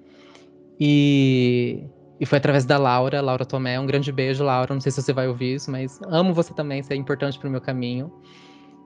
E, 0.79 1.83
e 2.19 2.25
foi 2.27 2.38
através 2.38 2.63
da 2.63 2.77
Laura, 2.77 3.21
Laura 3.21 3.43
Tomé. 3.43 3.79
Um 3.79 3.88
grande 3.88 4.11
beijo, 4.11 4.43
Laura. 4.43 4.71
Não 4.71 4.81
sei 4.81 4.91
se 4.91 5.01
você 5.01 5.13
vai 5.13 5.27
ouvir 5.27 5.55
isso, 5.55 5.71
mas 5.71 5.99
amo 6.05 6.31
você 6.31 6.53
também, 6.53 6.83
você 6.83 6.93
é 6.93 6.97
importante 6.97 7.39
para 7.39 7.47
o 7.47 7.51
meu 7.51 7.61
caminho. 7.61 8.13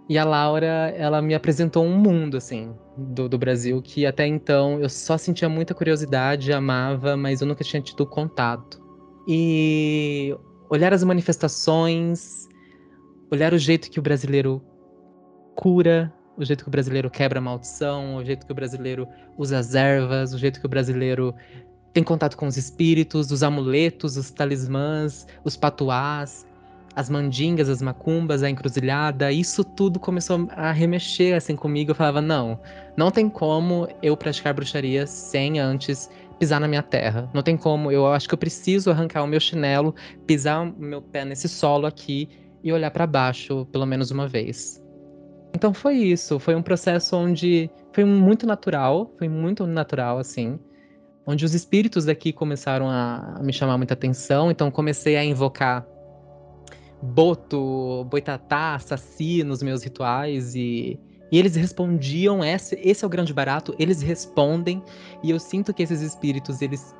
E 0.07 0.17
a 0.17 0.23
Laura, 0.23 0.93
ela 0.95 1.21
me 1.21 1.35
apresentou 1.35 1.85
um 1.85 1.95
mundo, 1.97 2.37
assim, 2.37 2.73
do, 2.97 3.27
do 3.27 3.37
Brasil, 3.37 3.81
que 3.81 4.05
até 4.05 4.25
então 4.25 4.79
eu 4.79 4.89
só 4.89 5.17
sentia 5.17 5.49
muita 5.49 5.75
curiosidade, 5.75 6.53
amava, 6.53 7.17
mas 7.17 7.41
eu 7.41 7.47
nunca 7.47 7.65
tinha 7.65 7.81
tido 7.81 8.05
contato 8.05 8.88
e 9.27 10.35
olhar 10.69 10.93
as 10.93 11.03
manifestações, 11.03 12.47
olhar 13.31 13.53
o 13.53 13.57
jeito 13.57 13.89
que 13.89 13.99
o 13.99 14.01
brasileiro 14.01 14.61
cura, 15.55 16.13
o 16.37 16.45
jeito 16.45 16.63
que 16.63 16.69
o 16.69 16.71
brasileiro 16.71 17.09
quebra 17.09 17.39
a 17.39 17.41
maldição, 17.41 18.15
o 18.15 18.23
jeito 18.23 18.45
que 18.45 18.51
o 18.51 18.55
brasileiro 18.55 19.07
usa 19.37 19.59
as 19.59 19.75
ervas, 19.75 20.33
o 20.33 20.37
jeito 20.37 20.59
que 20.59 20.65
o 20.65 20.69
brasileiro 20.69 21.33
tem 21.93 22.03
contato 22.03 22.37
com 22.37 22.47
os 22.47 22.55
espíritos, 22.55 23.31
os 23.31 23.43
amuletos, 23.43 24.15
os 24.15 24.31
talismãs, 24.31 25.27
os 25.43 25.57
patuás, 25.57 26.47
as 26.95 27.09
mandingas, 27.09 27.69
as 27.69 27.81
macumbas, 27.81 28.43
a 28.43 28.49
encruzilhada, 28.49 29.31
isso 29.31 29.63
tudo 29.63 29.99
começou 29.99 30.47
a 30.51 30.71
remexer 30.71 31.35
assim 31.35 31.55
comigo. 31.55 31.91
Eu 31.91 31.95
falava, 31.95 32.21
não, 32.21 32.59
não 32.95 33.11
tem 33.11 33.29
como 33.29 33.87
eu 34.01 34.15
praticar 34.15 34.53
bruxaria 34.53 35.05
sem 35.07 35.59
antes 35.59 36.09
pisar 36.39 36.59
na 36.59 36.67
minha 36.67 36.81
terra. 36.81 37.29
Não 37.33 37.43
tem 37.43 37.57
como. 37.57 37.91
Eu 37.91 38.07
acho 38.07 38.27
que 38.27 38.33
eu 38.33 38.37
preciso 38.37 38.89
arrancar 38.89 39.23
o 39.23 39.27
meu 39.27 39.39
chinelo, 39.39 39.93
pisar 40.25 40.61
o 40.65 40.73
meu 40.79 41.01
pé 41.01 41.25
nesse 41.25 41.49
solo 41.49 41.85
aqui 41.85 42.29
e 42.63 42.71
olhar 42.71 42.89
para 42.91 43.05
baixo 43.05 43.65
pelo 43.71 43.85
menos 43.85 44.09
uma 44.09 44.27
vez. 44.27 44.81
Então 45.53 45.73
foi 45.73 45.97
isso. 45.97 46.39
Foi 46.39 46.55
um 46.55 46.61
processo 46.61 47.15
onde 47.17 47.69
foi 47.91 48.05
muito 48.05 48.47
natural, 48.47 49.13
foi 49.17 49.27
muito 49.27 49.67
natural 49.67 50.17
assim, 50.17 50.59
onde 51.25 51.43
os 51.43 51.53
espíritos 51.53 52.05
daqui 52.05 52.31
começaram 52.31 52.89
a 52.89 53.39
me 53.41 53.51
chamar 53.51 53.77
muita 53.77 53.93
atenção. 53.93 54.49
Então 54.49 54.71
comecei 54.71 55.17
a 55.17 55.23
invocar 55.23 55.85
Boto, 57.01 58.05
Boitatá, 58.05 58.77
Saci 58.79 59.43
nos 59.43 59.63
meus 59.63 59.83
rituais 59.83 60.55
e 60.55 60.99
e 61.31 61.37
eles 61.37 61.55
respondiam, 61.55 62.43
esse, 62.43 62.75
esse 62.81 63.03
é 63.03 63.07
o 63.07 63.09
grande 63.09 63.33
barato, 63.33 63.75
eles 63.77 64.01
respondem, 64.01 64.83
e 65.23 65.29
eu 65.29 65.39
sinto 65.39 65.73
que 65.73 65.83
esses 65.83 66.01
espíritos, 66.01 66.61
eles 66.61 66.95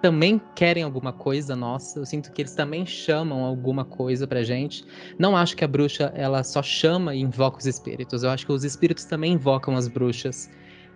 também 0.00 0.40
querem 0.56 0.82
alguma 0.82 1.12
coisa 1.12 1.54
nossa, 1.54 2.00
eu 2.00 2.04
sinto 2.04 2.32
que 2.32 2.42
eles 2.42 2.54
também 2.54 2.84
chamam 2.84 3.44
alguma 3.44 3.84
coisa 3.84 4.26
pra 4.26 4.42
gente. 4.42 4.84
Não 5.16 5.36
acho 5.36 5.56
que 5.56 5.64
a 5.64 5.68
bruxa, 5.68 6.12
ela 6.16 6.42
só 6.42 6.60
chama 6.60 7.14
e 7.14 7.20
invoca 7.20 7.58
os 7.58 7.66
espíritos, 7.66 8.24
eu 8.24 8.30
acho 8.30 8.44
que 8.44 8.52
os 8.52 8.64
espíritos 8.64 9.04
também 9.04 9.34
invocam 9.34 9.76
as 9.76 9.86
bruxas, 9.86 10.50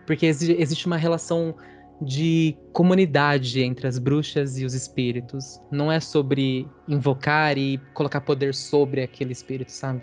porque 0.07 0.26
existe 0.26 0.87
uma 0.87 0.97
relação 0.97 1.55
de 2.01 2.57
comunidade 2.72 3.62
entre 3.62 3.87
as 3.87 3.99
bruxas 3.99 4.59
e 4.59 4.64
os 4.64 4.74
espíritos. 4.74 5.61
Não 5.70 5.91
é 5.91 5.99
sobre 5.99 6.68
invocar 6.87 7.57
e 7.57 7.78
colocar 7.95 8.20
poder 8.20 8.55
sobre 8.55 9.03
aquele 9.03 9.32
espírito, 9.32 9.72
sabe? 9.72 10.03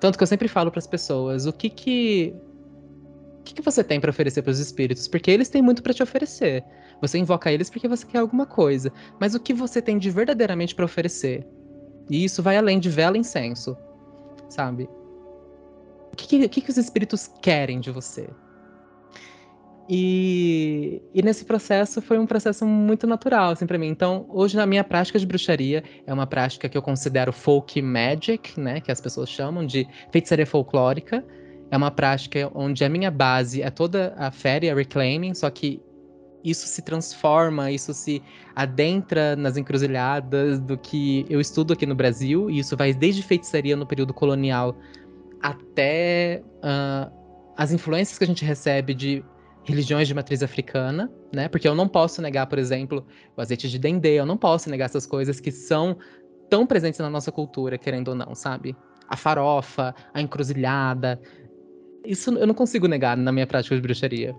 Tanto 0.00 0.18
que 0.18 0.22
eu 0.22 0.26
sempre 0.26 0.48
falo 0.48 0.70
para 0.70 0.78
as 0.78 0.86
pessoas, 0.86 1.46
o 1.46 1.52
que 1.52 1.70
que 1.70 2.34
o 3.40 3.42
que, 3.46 3.54
que 3.54 3.62
você 3.62 3.84
tem 3.84 4.00
para 4.00 4.10
oferecer 4.10 4.42
para 4.42 4.50
os 4.50 4.58
espíritos? 4.58 5.06
Porque 5.06 5.30
eles 5.30 5.48
têm 5.48 5.62
muito 5.62 5.80
para 5.80 5.94
te 5.94 6.02
oferecer. 6.02 6.64
Você 7.00 7.16
invoca 7.16 7.52
eles 7.52 7.70
porque 7.70 7.86
você 7.86 8.04
quer 8.04 8.18
alguma 8.18 8.44
coisa, 8.44 8.92
mas 9.20 9.34
o 9.36 9.40
que 9.40 9.54
você 9.54 9.80
tem 9.80 9.98
de 9.98 10.10
verdadeiramente 10.10 10.74
para 10.74 10.84
oferecer? 10.84 11.46
E 12.10 12.24
isso 12.24 12.42
vai 12.42 12.56
além 12.56 12.80
de 12.80 12.90
vela 12.90 13.16
e 13.16 13.20
incenso, 13.20 13.76
sabe? 14.48 14.88
O 16.12 16.16
que, 16.16 16.48
que, 16.48 16.60
que 16.60 16.70
os 16.70 16.76
espíritos 16.76 17.30
querem 17.40 17.78
de 17.78 17.90
você? 17.90 18.28
E, 19.88 21.00
e, 21.14 21.22
nesse 21.22 21.44
processo 21.44 22.02
foi 22.02 22.18
um 22.18 22.26
processo 22.26 22.66
muito 22.66 23.06
natural, 23.06 23.52
assim, 23.52 23.66
para 23.66 23.78
mim. 23.78 23.86
Então, 23.86 24.26
hoje 24.28 24.56
na 24.56 24.66
minha 24.66 24.82
prática 24.82 25.18
de 25.18 25.24
bruxaria, 25.24 25.84
é 26.04 26.12
uma 26.12 26.26
prática 26.26 26.68
que 26.68 26.76
eu 26.76 26.82
considero 26.82 27.32
folk 27.32 27.80
magic, 27.80 28.58
né, 28.58 28.80
que 28.80 28.90
as 28.90 29.00
pessoas 29.00 29.28
chamam 29.28 29.64
de 29.64 29.86
feitiçaria 30.10 30.46
folclórica. 30.46 31.24
É 31.70 31.76
uma 31.76 31.90
prática 31.90 32.50
onde 32.54 32.84
a 32.84 32.88
minha 32.88 33.10
base 33.10 33.62
é 33.62 33.70
toda 33.70 34.12
a 34.16 34.30
fairy, 34.30 34.70
a 34.70 34.74
reclaiming, 34.74 35.34
só 35.34 35.48
que 35.50 35.80
isso 36.44 36.66
se 36.66 36.82
transforma, 36.82 37.70
isso 37.70 37.92
se 37.92 38.22
adentra 38.54 39.34
nas 39.34 39.56
encruzilhadas 39.56 40.60
do 40.60 40.78
que 40.78 41.26
eu 41.28 41.40
estudo 41.40 41.72
aqui 41.72 41.86
no 41.86 41.94
Brasil, 41.94 42.48
e 42.50 42.58
isso 42.58 42.76
vai 42.76 42.92
desde 42.92 43.22
feitiçaria 43.22 43.76
no 43.76 43.86
período 43.86 44.14
colonial 44.14 44.76
até 45.42 46.42
uh, 46.58 47.12
as 47.56 47.72
influências 47.72 48.16
que 48.16 48.24
a 48.24 48.26
gente 48.26 48.44
recebe 48.44 48.94
de 48.94 49.24
religiões 49.66 50.06
de 50.06 50.14
matriz 50.14 50.42
africana, 50.42 51.10
né? 51.32 51.48
Porque 51.48 51.66
eu 51.66 51.74
não 51.74 51.88
posso 51.88 52.22
negar, 52.22 52.46
por 52.46 52.58
exemplo, 52.58 53.04
o 53.36 53.40
azeite 53.40 53.68
de 53.68 53.78
dendê, 53.78 54.14
eu 54.14 54.24
não 54.24 54.36
posso 54.36 54.70
negar 54.70 54.84
essas 54.86 55.04
coisas 55.04 55.40
que 55.40 55.50
são 55.50 55.96
tão 56.48 56.64
presentes 56.64 57.00
na 57.00 57.10
nossa 57.10 57.32
cultura, 57.32 57.76
querendo 57.76 58.08
ou 58.08 58.14
não, 58.14 58.34
sabe? 58.34 58.76
A 59.08 59.16
farofa, 59.16 59.94
a 60.14 60.22
encruzilhada. 60.22 61.20
Isso 62.04 62.30
eu 62.30 62.46
não 62.46 62.54
consigo 62.54 62.86
negar 62.86 63.16
na 63.16 63.32
minha 63.32 63.46
prática 63.46 63.74
de 63.74 63.82
bruxaria. 63.82 64.34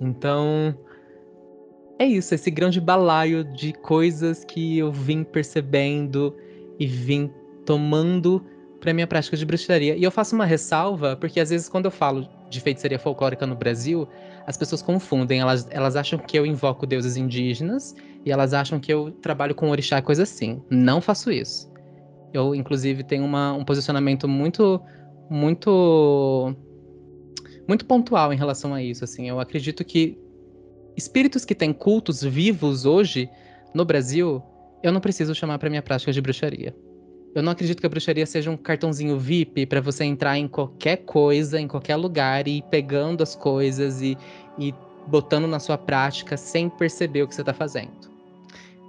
Então, 0.00 0.76
é 1.98 2.06
isso, 2.06 2.34
esse 2.34 2.50
grande 2.50 2.80
balaio 2.80 3.42
de 3.44 3.72
coisas 3.72 4.44
que 4.44 4.78
eu 4.78 4.92
vim 4.92 5.24
percebendo 5.24 6.36
e 6.78 6.86
vim 6.86 7.32
tomando 7.66 8.44
para 8.82 8.92
minha 8.92 9.06
prática 9.06 9.36
de 9.36 9.46
bruxaria. 9.46 9.96
E 9.96 10.02
eu 10.02 10.10
faço 10.10 10.34
uma 10.34 10.44
ressalva, 10.44 11.16
porque 11.16 11.38
às 11.38 11.50
vezes 11.50 11.68
quando 11.68 11.84
eu 11.84 11.90
falo 11.90 12.28
de 12.50 12.60
feitiçaria 12.60 12.98
folclórica 12.98 13.46
no 13.46 13.54
Brasil, 13.54 14.08
as 14.44 14.56
pessoas 14.56 14.82
confundem. 14.82 15.38
Elas, 15.38 15.68
elas 15.70 15.94
acham 15.94 16.18
que 16.18 16.36
eu 16.36 16.44
invoco 16.44 16.84
deuses 16.84 17.16
indígenas 17.16 17.94
e 18.26 18.32
elas 18.32 18.52
acham 18.52 18.80
que 18.80 18.92
eu 18.92 19.12
trabalho 19.22 19.54
com 19.54 19.70
orixá, 19.70 20.02
coisa 20.02 20.24
assim. 20.24 20.60
Não 20.68 21.00
faço 21.00 21.30
isso. 21.30 21.70
Eu, 22.34 22.56
inclusive, 22.56 23.04
tenho 23.04 23.24
uma, 23.24 23.52
um 23.52 23.64
posicionamento 23.64 24.26
muito, 24.26 24.80
muito, 25.30 26.52
muito 27.68 27.86
pontual 27.86 28.32
em 28.32 28.36
relação 28.36 28.74
a 28.74 28.82
isso. 28.82 29.04
Assim, 29.04 29.28
eu 29.28 29.38
acredito 29.38 29.84
que 29.84 30.18
espíritos 30.96 31.44
que 31.44 31.54
têm 31.54 31.72
cultos 31.72 32.20
vivos 32.20 32.84
hoje 32.84 33.30
no 33.72 33.84
Brasil, 33.84 34.42
eu 34.82 34.90
não 34.90 35.00
preciso 35.00 35.36
chamar 35.36 35.60
para 35.60 35.70
minha 35.70 35.82
prática 35.82 36.12
de 36.12 36.20
bruxaria. 36.20 36.74
Eu 37.34 37.42
não 37.42 37.52
acredito 37.52 37.80
que 37.80 37.86
a 37.86 37.88
bruxaria 37.88 38.26
seja 38.26 38.50
um 38.50 38.56
cartãozinho 38.56 39.18
VIP 39.18 39.64
para 39.66 39.80
você 39.80 40.04
entrar 40.04 40.36
em 40.36 40.46
qualquer 40.46 40.98
coisa, 40.98 41.58
em 41.58 41.66
qualquer 41.66 41.96
lugar 41.96 42.46
e 42.46 42.58
ir 42.58 42.62
pegando 42.70 43.22
as 43.22 43.34
coisas 43.34 44.02
e, 44.02 44.18
e 44.58 44.74
botando 45.06 45.46
na 45.46 45.58
sua 45.58 45.78
prática 45.78 46.36
sem 46.36 46.68
perceber 46.68 47.22
o 47.22 47.28
que 47.28 47.34
você 47.34 47.40
está 47.40 47.54
fazendo. 47.54 48.12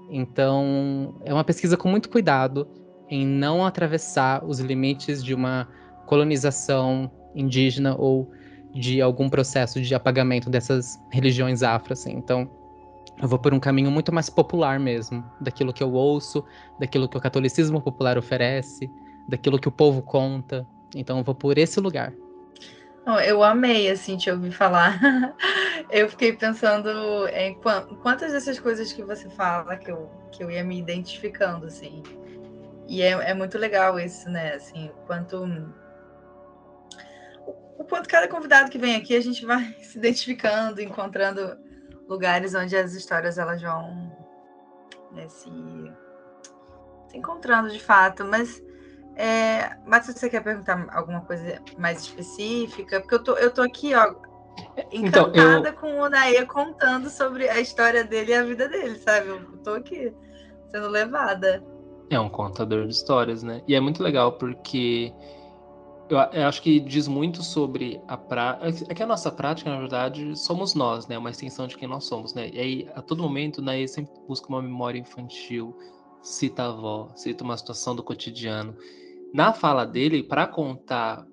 Então, 0.09 1.15
é 1.23 1.33
uma 1.33 1.43
pesquisa 1.43 1.77
com 1.77 1.87
muito 1.87 2.09
cuidado 2.09 2.67
em 3.09 3.25
não 3.25 3.65
atravessar 3.65 4.43
os 4.43 4.59
limites 4.59 5.23
de 5.23 5.33
uma 5.33 5.67
colonização 6.05 7.09
indígena 7.33 7.95
ou 7.97 8.29
de 8.73 9.01
algum 9.01 9.29
processo 9.29 9.81
de 9.81 9.95
apagamento 9.95 10.49
dessas 10.49 10.99
religiões 11.11 11.63
afro. 11.63 11.93
Assim. 11.93 12.11
Então, 12.11 12.49
eu 13.23 13.29
vou 13.29 13.39
por 13.39 13.53
um 13.53 13.59
caminho 13.59 13.89
muito 13.89 14.13
mais 14.13 14.29
popular 14.29 14.77
mesmo, 14.77 15.23
daquilo 15.39 15.71
que 15.71 15.81
eu 15.81 15.93
ouço, 15.93 16.43
daquilo 16.77 17.07
que 17.07 17.17
o 17.17 17.21
catolicismo 17.21 17.81
popular 17.81 18.17
oferece, 18.17 18.91
daquilo 19.29 19.57
que 19.57 19.67
o 19.67 19.71
povo 19.71 20.01
conta. 20.01 20.67
Então 20.93 21.17
eu 21.17 21.23
vou 21.23 21.33
por 21.33 21.57
esse 21.57 21.79
lugar. 21.79 22.13
Eu 23.25 23.41
amei, 23.41 23.89
assim, 23.89 24.17
te 24.17 24.29
ouvir 24.29 24.51
falar. 24.51 24.99
eu 25.89 26.09
fiquei 26.09 26.33
pensando 26.33 26.89
em 27.29 27.57
quantas 28.01 28.33
dessas 28.33 28.59
coisas 28.59 28.91
que 28.91 29.03
você 29.03 29.29
fala 29.29 29.77
que 29.77 29.89
eu, 29.89 30.11
que 30.29 30.43
eu 30.43 30.51
ia 30.51 30.63
me 30.63 30.77
identificando, 30.77 31.67
assim. 31.67 32.03
E 32.89 33.01
é, 33.01 33.11
é 33.11 33.33
muito 33.33 33.57
legal 33.57 33.97
isso, 33.97 34.29
né? 34.29 34.55
Assim, 34.55 34.91
quanto 35.07 35.45
o 37.77 37.85
quanto 37.85 38.07
cada 38.07 38.27
convidado 38.27 38.69
que 38.69 38.77
vem 38.77 38.95
aqui 38.95 39.15
a 39.15 39.21
gente 39.21 39.45
vai 39.45 39.73
se 39.79 39.97
identificando, 39.97 40.81
encontrando 40.81 41.57
lugares 42.07 42.53
onde 42.55 42.75
as 42.75 42.93
histórias 42.93 43.37
elas 43.37 43.61
vão 43.61 44.11
né, 45.11 45.27
se, 45.29 45.49
se 47.07 47.17
encontrando 47.17 47.69
de 47.69 47.79
fato. 47.79 48.25
Mas 48.25 48.61
é, 49.15 49.77
mas 49.85 50.07
você 50.07 50.29
quer 50.29 50.43
perguntar 50.43 50.87
alguma 50.91 51.21
coisa 51.21 51.61
mais 51.77 52.01
específica? 52.01 52.99
Porque 52.99 53.15
eu 53.15 53.23
tô, 53.23 53.33
eu 53.33 53.51
tô 53.51 53.61
aqui, 53.61 53.93
ó, 53.93 54.15
encantada 54.91 55.59
então, 55.59 55.65
eu... 55.65 55.73
com 55.73 55.99
o 55.99 56.09
Naê 56.09 56.45
contando 56.45 57.09
sobre 57.09 57.47
a 57.47 57.59
história 57.59 58.03
dele 58.03 58.31
e 58.31 58.35
a 58.35 58.43
vida 58.43 58.67
dele, 58.67 58.97
sabe? 58.97 59.29
Eu 59.29 59.57
tô 59.63 59.71
aqui 59.71 60.13
sendo 60.71 60.87
levada. 60.89 61.63
É 62.09 62.19
um 62.19 62.29
contador 62.29 62.85
de 62.85 62.93
histórias, 62.93 63.43
né? 63.43 63.61
E 63.67 63.75
é 63.75 63.79
muito 63.79 64.01
legal 64.01 64.33
porque 64.33 65.13
eu, 66.13 66.19
eu 66.19 66.47
acho 66.47 66.61
que 66.61 66.79
diz 66.79 67.07
muito 67.07 67.43
sobre 67.43 68.01
a 68.07 68.17
prática. 68.17 68.85
É 68.91 68.95
que 68.95 69.03
a 69.03 69.07
nossa 69.07 69.31
prática, 69.31 69.69
na 69.69 69.79
verdade, 69.79 70.37
somos 70.37 70.73
nós, 70.73 71.07
né? 71.07 71.17
Uma 71.17 71.29
extensão 71.29 71.67
de 71.67 71.77
quem 71.77 71.87
nós 71.87 72.05
somos, 72.05 72.33
né? 72.33 72.49
E 72.53 72.59
aí, 72.59 72.89
a 72.95 73.01
todo 73.01 73.23
momento, 73.23 73.59
o 73.59 73.61
Naê 73.61 73.87
sempre 73.87 74.13
busca 74.27 74.47
uma 74.49 74.61
memória 74.61 74.99
infantil, 74.99 75.77
cita 76.21 76.63
a 76.63 76.67
avó, 76.67 77.11
cita 77.15 77.43
uma 77.43 77.57
situação 77.57 77.95
do 77.95 78.03
cotidiano 78.03 78.75
na 79.33 79.51
fala 79.51 79.83
dele, 79.83 80.21
para 80.21 80.45
contar, 80.45 81.25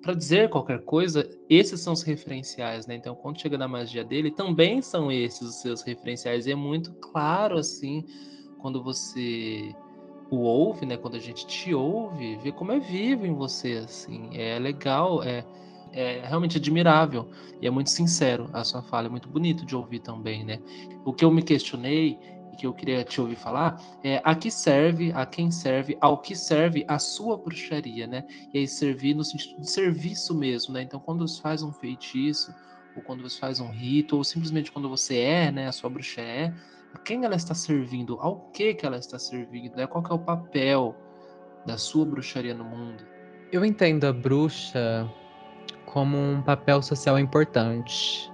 para 0.00 0.14
dizer 0.14 0.48
qualquer 0.48 0.82
coisa, 0.84 1.28
esses 1.50 1.80
são 1.80 1.92
os 1.92 2.02
referenciais, 2.02 2.86
né? 2.86 2.94
Então, 2.94 3.14
quando 3.14 3.40
chega 3.40 3.58
na 3.58 3.68
magia 3.68 4.02
dele, 4.02 4.30
também 4.30 4.80
são 4.80 5.12
esses 5.12 5.42
os 5.42 5.60
seus 5.60 5.82
referenciais. 5.82 6.46
E 6.46 6.52
é 6.52 6.54
muito 6.54 6.94
claro, 6.94 7.58
assim, 7.58 8.04
quando 8.58 8.82
você 8.82 9.74
o 10.36 10.40
ouve, 10.40 10.86
né? 10.86 10.96
Quando 10.96 11.16
a 11.16 11.20
gente 11.20 11.46
te 11.46 11.74
ouve, 11.74 12.36
vê 12.36 12.50
como 12.50 12.72
é 12.72 12.80
vivo 12.80 13.26
em 13.26 13.34
você, 13.34 13.82
assim. 13.84 14.30
É 14.32 14.58
legal, 14.58 15.22
é, 15.22 15.44
é 15.92 16.22
realmente 16.24 16.56
admirável 16.56 17.28
e 17.60 17.66
é 17.66 17.70
muito 17.70 17.90
sincero 17.90 18.48
a 18.52 18.64
sua 18.64 18.82
fala, 18.82 19.08
é 19.08 19.10
muito 19.10 19.28
bonito 19.28 19.66
de 19.66 19.76
ouvir 19.76 20.00
também, 20.00 20.42
né? 20.42 20.58
O 21.04 21.12
que 21.12 21.24
eu 21.24 21.30
me 21.30 21.42
questionei 21.42 22.18
e 22.50 22.56
que 22.56 22.66
eu 22.66 22.72
queria 22.72 23.04
te 23.04 23.20
ouvir 23.20 23.36
falar 23.36 23.78
é 24.02 24.22
a 24.24 24.34
que 24.34 24.50
serve, 24.50 25.12
a 25.12 25.26
quem 25.26 25.50
serve, 25.50 25.98
ao 26.00 26.18
que 26.18 26.34
serve 26.34 26.84
a 26.88 26.98
sua 26.98 27.36
bruxaria, 27.36 28.06
né? 28.06 28.24
E 28.54 28.58
aí 28.58 28.66
servir 28.66 29.14
no 29.14 29.24
sentido 29.24 29.60
de 29.60 29.70
serviço 29.70 30.34
mesmo, 30.34 30.72
né? 30.72 30.82
Então 30.82 30.98
quando 30.98 31.28
você 31.28 31.42
faz 31.42 31.62
um 31.62 31.72
feitiço, 31.72 32.54
ou 32.96 33.02
quando 33.02 33.22
você 33.22 33.38
faz 33.38 33.60
um 33.60 33.70
rito, 33.70 34.16
ou 34.16 34.24
simplesmente 34.24 34.72
quando 34.72 34.88
você 34.88 35.18
é, 35.18 35.50
né, 35.50 35.68
a 35.68 35.72
sua 35.72 35.88
bruxa 35.90 36.20
é, 36.20 36.54
a 36.94 36.98
quem 36.98 37.24
ela 37.24 37.36
está 37.36 37.54
servindo, 37.54 38.18
ao 38.20 38.50
que 38.50 38.74
que 38.74 38.86
ela 38.86 38.98
está 38.98 39.18
servindo, 39.18 39.76
né? 39.76 39.86
Qual 39.86 40.04
é 40.08 40.14
o 40.14 40.18
papel 40.18 40.94
da 41.66 41.76
sua 41.76 42.04
bruxaria 42.04 42.54
no 42.54 42.64
mundo? 42.64 43.04
Eu 43.50 43.64
entendo 43.64 44.04
a 44.04 44.12
bruxa 44.12 45.08
como 45.86 46.16
um 46.16 46.42
papel 46.42 46.82
social 46.82 47.18
importante. 47.18 48.30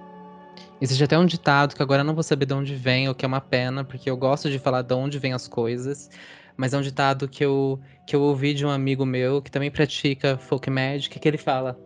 Existe 0.81 1.03
até 1.03 1.17
um 1.17 1.25
ditado 1.25 1.75
que 1.75 1.83
agora 1.83 2.01
eu 2.01 2.05
não 2.05 2.13
vou 2.13 2.23
saber 2.23 2.45
de 2.45 2.53
onde 2.53 2.73
vem, 2.73 3.09
o 3.09 3.15
que 3.15 3.25
é 3.25 3.27
uma 3.27 3.41
pena, 3.41 3.83
porque 3.83 4.09
eu 4.09 4.15
gosto 4.15 4.49
de 4.49 4.59
falar 4.59 4.81
de 4.81 4.93
onde 4.93 5.19
vêm 5.19 5.33
as 5.33 5.47
coisas. 5.47 6.09
Mas 6.55 6.73
é 6.73 6.77
um 6.77 6.81
ditado 6.81 7.27
que 7.27 7.43
eu, 7.43 7.79
que 8.07 8.15
eu 8.15 8.21
ouvi 8.21 8.53
de 8.53 8.65
um 8.65 8.69
amigo 8.69 9.05
meu 9.05 9.41
que 9.41 9.51
também 9.51 9.69
pratica 9.71 10.37
folk 10.37 10.69
magic, 10.69 11.19
que 11.19 11.27
ele 11.27 11.37
fala 11.37 11.77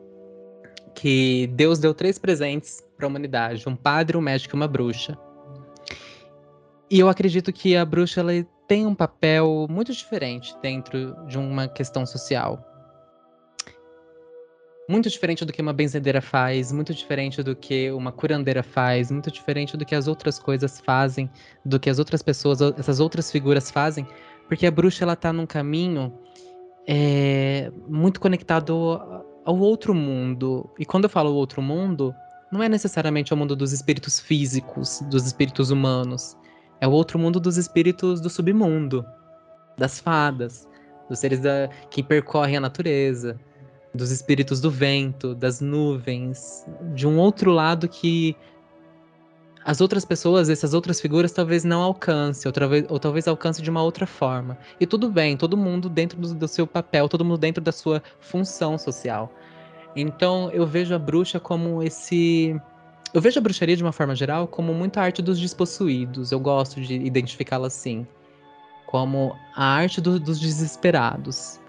que 0.96 1.48
Deus 1.54 1.80
deu 1.80 1.94
três 1.94 2.20
presentes 2.20 2.82
para 2.96 3.06
a 3.06 3.10
humanidade: 3.10 3.68
um 3.68 3.76
padre, 3.76 4.18
um 4.18 4.22
médico 4.22 4.56
e 4.56 4.58
uma 4.58 4.68
bruxa. 4.68 5.18
E 6.90 7.00
eu 7.00 7.10
acredito 7.10 7.52
que 7.52 7.76
a 7.76 7.86
bruxa 7.86 8.22
ela 8.22 8.32
tem 8.68 8.86
um 8.86 8.96
papel 8.96 9.68
muito 9.70 9.92
diferente 9.92 10.56
dentro 10.62 11.16
de 11.28 11.38
uma 11.38 11.68
questão 11.68 12.06
social 12.06 12.74
muito 14.88 15.10
diferente 15.10 15.46
do 15.46 15.54
que 15.54 15.62
uma 15.62 15.74
benzedeira 15.74 16.22
faz, 16.22 16.72
muito 16.72 16.94
diferente 16.94 17.42
do 17.42 17.56
que 17.56 17.92
uma 17.92 18.12
curandeira 18.12 18.62
faz, 18.62 19.12
muito 19.12 19.32
diferente 19.32 19.78
do 19.78 19.86
que 19.86 19.96
as 19.96 20.08
outras 20.08 20.38
coisas 20.38 20.80
fazem, 20.82 21.30
do 21.64 21.80
que 21.80 21.90
as 21.90 22.00
outras 22.00 22.22
pessoas, 22.22 22.62
essas 22.78 23.00
outras 23.00 23.32
figuras 23.32 23.72
fazem, 23.72 24.06
porque 24.48 24.66
a 24.66 24.72
bruxa 24.72 25.06
ela 25.06 25.16
tá 25.16 25.32
num 25.32 25.46
caminho 25.46 26.14
é, 26.88 27.72
muito 27.88 28.20
conectado 28.20 29.24
ao 29.46 29.58
outro 29.58 29.94
mundo. 29.96 30.70
E 30.78 30.86
quando 30.86 31.06
eu 31.06 31.10
falo 31.10 31.34
outro 31.34 31.62
mundo, 31.62 32.14
não 32.52 32.62
é 32.62 32.68
necessariamente 32.68 33.34
o 33.34 33.38
mundo 33.38 33.56
dos 33.56 33.72
espíritos 33.72 34.20
físicos, 34.20 35.02
dos 35.10 35.26
espíritos 35.26 35.72
humanos. 35.72 36.38
É 36.84 36.88
o 36.88 36.92
outro 36.92 37.18
mundo 37.18 37.40
dos 37.40 37.56
espíritos 37.56 38.20
do 38.20 38.30
submundo, 38.30 39.06
das 39.78 40.02
fadas, 40.02 40.68
dos 41.10 41.18
seres 41.18 41.40
da, 41.40 41.70
que 41.90 42.04
percorrem 42.04 42.58
a 42.58 42.60
natureza 42.60 43.40
dos 43.96 44.12
espíritos 44.12 44.60
do 44.60 44.70
vento, 44.70 45.34
das 45.34 45.62
nuvens, 45.62 46.66
de 46.94 47.08
um 47.08 47.18
outro 47.18 47.52
lado 47.52 47.88
que 47.88 48.36
as 49.64 49.80
outras 49.80 50.04
pessoas, 50.04 50.50
essas 50.50 50.74
outras 50.74 51.00
figuras, 51.00 51.32
talvez 51.32 51.64
não 51.64 51.82
alcance, 51.82 52.46
ou 52.46 52.52
talvez, 52.52 52.86
ou 52.90 53.00
talvez 53.00 53.30
alcance 53.30 53.62
de 53.62 53.70
uma 53.70 53.82
outra 53.82 54.06
forma. 54.06 54.58
E 54.78 54.86
tudo 54.86 55.10
bem, 55.10 55.38
todo 55.38 55.56
mundo 55.56 55.88
dentro 55.88 56.20
do, 56.20 56.34
do 56.34 56.48
seu 56.50 56.68
papel, 56.68 57.08
todo 57.08 57.24
mundo 57.24 57.38
dentro 57.38 57.64
da 57.64 57.72
sua 57.72 58.04
função 58.20 58.78
social. 58.78 59.34
Então 59.96 60.52
eu 60.52 60.68
vejo 60.68 60.94
a 60.94 61.00
bruxa 61.00 61.40
como 61.40 61.82
esse. 61.82 62.60
Eu 63.14 63.22
vejo 63.22 63.38
a 63.38 63.42
bruxaria 63.42 63.78
de 63.78 63.84
uma 63.84 63.92
forma 63.92 64.16
geral 64.16 64.48
como 64.48 64.74
muita 64.74 65.02
arte 65.02 65.22
dos 65.22 65.40
despossuídos. 65.40 66.32
Eu 66.32 66.40
gosto 66.40 66.82
de 66.82 66.96
identificá-la 66.96 67.68
assim. 67.68 68.08
Como 68.88 69.36
a 69.56 69.66
arte 69.66 70.02
do, 70.02 70.20
dos 70.20 70.40
desesperados 70.40 71.60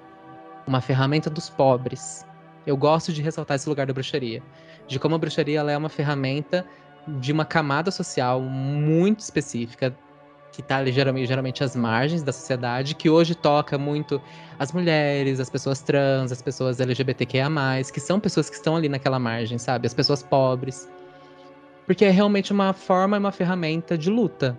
uma 0.66 0.80
ferramenta 0.80 1.28
dos 1.28 1.50
pobres. 1.50 2.26
Eu 2.66 2.76
gosto 2.76 3.12
de 3.12 3.20
ressaltar 3.20 3.56
esse 3.56 3.68
lugar 3.68 3.86
da 3.86 3.92
bruxaria, 3.92 4.42
de 4.88 4.98
como 4.98 5.14
a 5.14 5.18
bruxaria 5.18 5.60
é 5.60 5.76
uma 5.76 5.90
ferramenta 5.90 6.64
de 7.06 7.32
uma 7.32 7.44
camada 7.44 7.90
social 7.90 8.40
muito 8.40 9.20
específica 9.20 9.94
que 10.50 10.60
está 10.60 10.84
geralmente, 10.86 11.26
geralmente 11.26 11.64
às 11.64 11.74
margens 11.74 12.22
da 12.22 12.32
sociedade, 12.32 12.94
que 12.94 13.10
hoje 13.10 13.34
toca 13.34 13.76
muito 13.76 14.22
as 14.58 14.72
mulheres, 14.72 15.40
as 15.40 15.50
pessoas 15.50 15.82
trans, 15.82 16.30
as 16.30 16.40
pessoas 16.40 16.80
LGBTQIA+, 16.80 17.50
que 17.92 18.00
são 18.00 18.20
pessoas 18.20 18.48
que 18.48 18.56
estão 18.56 18.76
ali 18.76 18.88
naquela 18.88 19.18
margem, 19.18 19.58
sabe? 19.58 19.86
As 19.86 19.92
pessoas 19.92 20.22
pobres. 20.22 20.88
Porque 21.86 22.04
é 22.04 22.10
realmente 22.10 22.52
uma 22.52 22.72
forma 22.72 23.16
e 23.16 23.20
uma 23.20 23.32
ferramenta 23.32 23.96
de 23.96 24.10
luta 24.10 24.56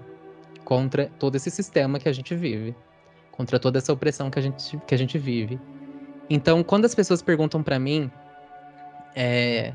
contra 0.63 1.09
todo 1.19 1.35
esse 1.35 1.49
sistema 1.49 1.99
que 1.99 2.09
a 2.09 2.13
gente 2.13 2.35
vive, 2.35 2.75
contra 3.31 3.59
toda 3.59 3.77
essa 3.77 3.93
opressão 3.93 4.29
que 4.29 4.39
a 4.39 4.41
gente, 4.41 4.77
que 4.85 4.95
a 4.95 4.97
gente 4.97 5.17
vive. 5.17 5.59
Então, 6.29 6.63
quando 6.63 6.85
as 6.85 6.95
pessoas 6.95 7.21
perguntam 7.21 7.61
para 7.61 7.77
mim 7.77 8.11
é, 9.15 9.73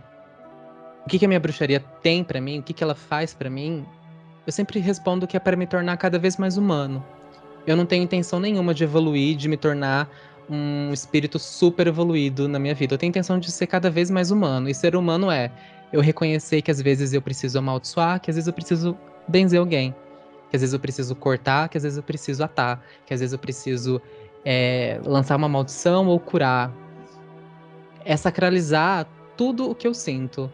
o 1.05 1.09
que, 1.09 1.19
que, 1.19 1.25
a 1.25 1.29
minha 1.29 1.41
bruxaria 1.41 1.81
tem 2.03 2.23
para 2.23 2.41
mim, 2.41 2.59
o 2.59 2.63
que, 2.63 2.73
que 2.73 2.85
ela 2.85 2.95
faz 2.95 3.33
para 3.33 3.49
mim, 3.49 3.85
eu 4.47 4.53
sempre 4.53 4.79
respondo 4.81 5.27
que 5.27 5.37
é 5.37 5.41
para 5.41 5.57
me 5.57 5.67
tornar 5.67 5.97
cada 5.97 6.19
vez 6.19 6.37
mais 6.37 6.57
humano. 6.57 7.05
Eu 7.67 7.77
não 7.77 7.87
tenho 7.87 8.03
intenção 8.03 8.41
nenhuma 8.41 8.75
de 8.75 8.85
evoluir, 8.85 9.37
de 9.37 9.49
me 9.49 9.57
tornar 9.57 10.09
um 10.49 10.93
espírito 10.93 11.39
super 11.39 11.87
evoluído 11.87 12.49
na 12.49 12.59
minha 12.59 12.75
vida. 12.75 12.95
Eu 12.95 12.99
tenho 12.99 13.11
intenção 13.11 13.39
de 13.39 13.51
ser 13.51 13.67
cada 13.67 13.89
vez 13.89 14.11
mais 14.11 14.31
humano. 14.31 14.69
E 14.69 14.75
ser 14.75 14.97
humano 14.97 15.31
é 15.31 15.51
eu 15.93 16.01
reconhecer 16.01 16.63
que 16.63 16.71
às 16.71 16.81
vezes 16.81 17.13
eu 17.13 17.21
preciso 17.21 17.59
amaldiçoar, 17.59 18.21
que 18.21 18.31
às 18.31 18.37
vezes 18.37 18.47
eu 18.47 18.53
preciso 18.53 18.97
benzer 19.27 19.59
alguém, 19.59 19.95
que 20.49 20.57
às 20.57 20.63
vezes 20.63 20.73
eu 20.73 20.81
preciso 20.81 21.15
cortar, 21.15 21.69
que 21.69 21.77
às 21.77 21.83
vezes 21.83 21.97
eu 21.97 22.03
preciso 22.03 22.45
atar, 22.45 22.83
que 23.07 23.15
às 23.15 23.21
vezes 23.21 23.33
eu 23.33 23.39
preciso 23.39 24.01
é, 24.45 25.01
lançar 25.05 25.37
uma 25.37 25.49
maldição 25.49 26.07
ou 26.07 26.19
curar. 26.19 26.73
É 28.05 28.17
sacralizar 28.17 29.07
tudo 29.37 29.71
o 29.71 29.75
que 29.75 29.87
eu 29.87 29.95
sinto. 29.95 30.51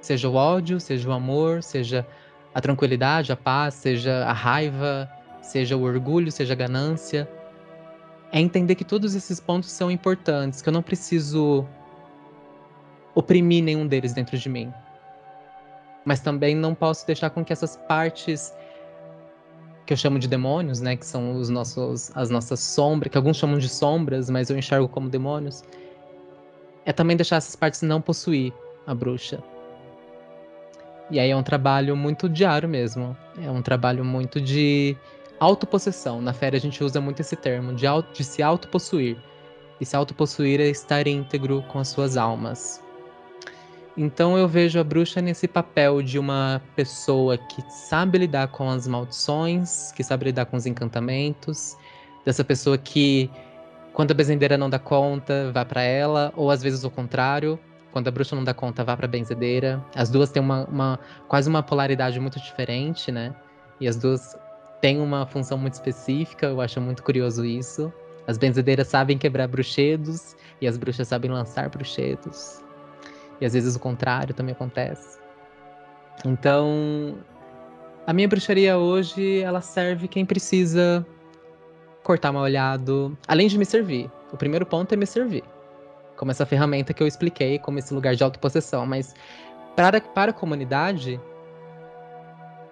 Seja 0.00 0.28
o 0.28 0.34
ódio, 0.34 0.78
seja 0.78 1.08
o 1.08 1.12
amor, 1.12 1.62
seja 1.62 2.06
a 2.54 2.60
tranquilidade, 2.60 3.32
a 3.32 3.36
paz, 3.36 3.74
seja 3.74 4.24
a 4.24 4.32
raiva, 4.32 5.10
seja 5.42 5.76
o 5.76 5.82
orgulho, 5.82 6.30
seja 6.30 6.54
a 6.54 6.56
ganância. 6.56 7.28
É 8.32 8.40
entender 8.40 8.74
que 8.74 8.84
todos 8.84 9.14
esses 9.14 9.40
pontos 9.40 9.70
são 9.70 9.90
importantes, 9.90 10.62
que 10.62 10.68
eu 10.68 10.72
não 10.72 10.82
preciso 10.82 11.66
oprimir 13.16 13.64
nenhum 13.64 13.86
deles 13.86 14.12
dentro 14.12 14.38
de 14.38 14.48
mim. 14.48 14.72
Mas 16.04 16.20
também 16.20 16.54
não 16.54 16.74
posso 16.74 17.04
deixar 17.04 17.30
com 17.30 17.44
que 17.44 17.52
essas 17.52 17.76
partes 17.88 18.54
que 19.86 19.92
eu 19.92 19.96
chamo 19.96 20.18
de 20.18 20.28
demônios, 20.28 20.80
né, 20.80 20.96
que 20.96 21.06
são 21.06 21.36
os 21.36 21.48
nossos, 21.48 22.14
as 22.14 22.28
nossas 22.28 22.60
sombras, 22.60 23.10
que 23.10 23.16
alguns 23.16 23.36
chamam 23.36 23.58
de 23.58 23.68
sombras, 23.68 24.28
mas 24.28 24.50
eu 24.50 24.58
enxergo 24.58 24.88
como 24.88 25.08
demônios, 25.08 25.64
é 26.84 26.92
também 26.92 27.16
deixar 27.16 27.36
essas 27.36 27.56
partes 27.56 27.82
não 27.82 28.00
possuir 28.00 28.52
a 28.86 28.94
bruxa. 28.94 29.42
E 31.10 31.18
aí 31.18 31.30
é 31.30 31.36
um 31.36 31.42
trabalho 31.42 31.96
muito 31.96 32.28
diário 32.28 32.68
mesmo. 32.68 33.16
É 33.40 33.50
um 33.50 33.62
trabalho 33.62 34.04
muito 34.04 34.40
de 34.40 34.96
autopossessão. 35.38 36.20
Na 36.20 36.32
férias 36.32 36.62
a 36.62 36.66
gente 36.66 36.82
usa 36.82 37.00
muito 37.00 37.20
esse 37.20 37.36
termo, 37.36 37.74
de, 37.74 37.86
auto, 37.86 38.12
de 38.12 38.24
se 38.24 38.42
autopossuir. 38.42 39.16
e 39.80 39.84
se 39.84 39.94
autopossuir 39.94 40.60
é 40.60 40.68
estar 40.68 41.06
íntegro 41.06 41.62
com 41.68 41.78
as 41.78 41.88
suas 41.88 42.16
almas. 42.16 42.82
Então 43.96 44.36
eu 44.36 44.46
vejo 44.46 44.78
a 44.78 44.84
bruxa 44.84 45.22
nesse 45.22 45.48
papel 45.48 46.02
de 46.02 46.18
uma 46.18 46.60
pessoa 46.74 47.38
que 47.38 47.62
sabe 47.70 48.18
lidar 48.18 48.48
com 48.48 48.68
as 48.68 48.86
maldições, 48.86 49.90
que 49.92 50.04
sabe 50.04 50.26
lidar 50.26 50.44
com 50.46 50.56
os 50.56 50.66
encantamentos, 50.66 51.76
dessa 52.22 52.44
pessoa 52.44 52.76
que 52.76 53.30
quando 53.94 54.10
a 54.10 54.14
benzedeira 54.14 54.58
não 54.58 54.68
dá 54.68 54.78
conta, 54.78 55.50
vá 55.50 55.64
para 55.64 55.82
ela, 55.82 56.30
ou 56.36 56.50
às 56.50 56.62
vezes 56.62 56.84
o 56.84 56.90
contrário, 56.90 57.58
quando 57.90 58.08
a 58.08 58.10
bruxa 58.10 58.36
não 58.36 58.44
dá 58.44 58.52
conta, 58.52 58.84
vá 58.84 58.94
para 58.94 59.08
benzedeira. 59.08 59.82
As 59.94 60.10
duas 60.10 60.30
têm 60.30 60.42
uma, 60.42 60.66
uma 60.66 61.00
quase 61.28 61.48
uma 61.48 61.62
polaridade 61.62 62.20
muito 62.20 62.38
diferente, 62.38 63.10
né? 63.10 63.34
E 63.80 63.88
as 63.88 63.96
duas 63.96 64.36
têm 64.82 65.00
uma 65.00 65.24
função 65.24 65.56
muito 65.56 65.72
específica, 65.72 66.48
eu 66.48 66.60
acho 66.60 66.78
muito 66.82 67.02
curioso 67.02 67.46
isso. 67.46 67.90
As 68.26 68.36
benzedeiras 68.36 68.88
sabem 68.88 69.16
quebrar 69.16 69.48
bruxedos 69.48 70.36
e 70.60 70.66
as 70.66 70.76
bruxas 70.76 71.08
sabem 71.08 71.30
lançar 71.30 71.70
bruxedos. 71.70 72.65
E 73.40 73.46
às 73.46 73.52
vezes 73.52 73.76
o 73.76 73.80
contrário 73.80 74.34
também 74.34 74.52
acontece. 74.52 75.18
Então, 76.24 77.16
a 78.06 78.12
minha 78.12 78.28
bruxaria 78.28 78.78
hoje, 78.78 79.40
ela 79.40 79.60
serve 79.60 80.08
quem 80.08 80.24
precisa 80.24 81.06
cortar 82.02 82.32
mal 82.32 82.42
olhado, 82.42 83.16
além 83.26 83.48
de 83.48 83.58
me 83.58 83.64
servir. 83.64 84.10
O 84.32 84.36
primeiro 84.36 84.64
ponto 84.64 84.92
é 84.92 84.96
me 84.96 85.06
servir. 85.06 85.42
Como 86.16 86.30
essa 86.30 86.46
ferramenta 86.46 86.94
que 86.94 87.02
eu 87.02 87.06
expliquei, 87.06 87.58
como 87.58 87.78
esse 87.78 87.92
lugar 87.92 88.14
de 88.14 88.22
autopossessão, 88.22 88.86
mas 88.86 89.14
para, 89.74 90.00
para 90.00 90.30
a 90.30 90.34
comunidade 90.34 91.20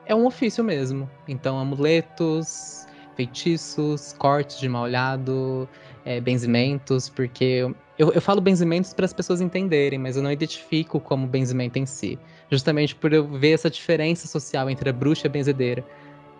é 0.06 0.14
um 0.14 0.24
ofício 0.26 0.62
mesmo. 0.62 1.10
Então, 1.28 1.58
amuletos, 1.58 2.86
feitiços, 3.16 4.14
cortes 4.14 4.58
de 4.58 4.68
mal 4.68 4.84
olhado, 4.84 5.68
é, 6.04 6.20
benzimentos, 6.20 7.08
porque 7.08 7.70
eu, 7.98 8.12
eu 8.12 8.20
falo 8.20 8.40
benzimentos 8.40 8.92
para 8.92 9.04
as 9.04 9.12
pessoas 9.12 9.40
entenderem, 9.40 9.98
mas 9.98 10.16
eu 10.16 10.22
não 10.22 10.32
identifico 10.32 10.98
como 10.98 11.26
benzimento 11.26 11.78
em 11.78 11.86
si. 11.86 12.18
Justamente 12.50 12.94
por 12.94 13.12
eu 13.12 13.26
ver 13.26 13.52
essa 13.52 13.70
diferença 13.70 14.26
social 14.26 14.68
entre 14.68 14.90
a 14.90 14.92
bruxa 14.92 15.26
e 15.26 15.28
a 15.28 15.30
benzedeira. 15.30 15.84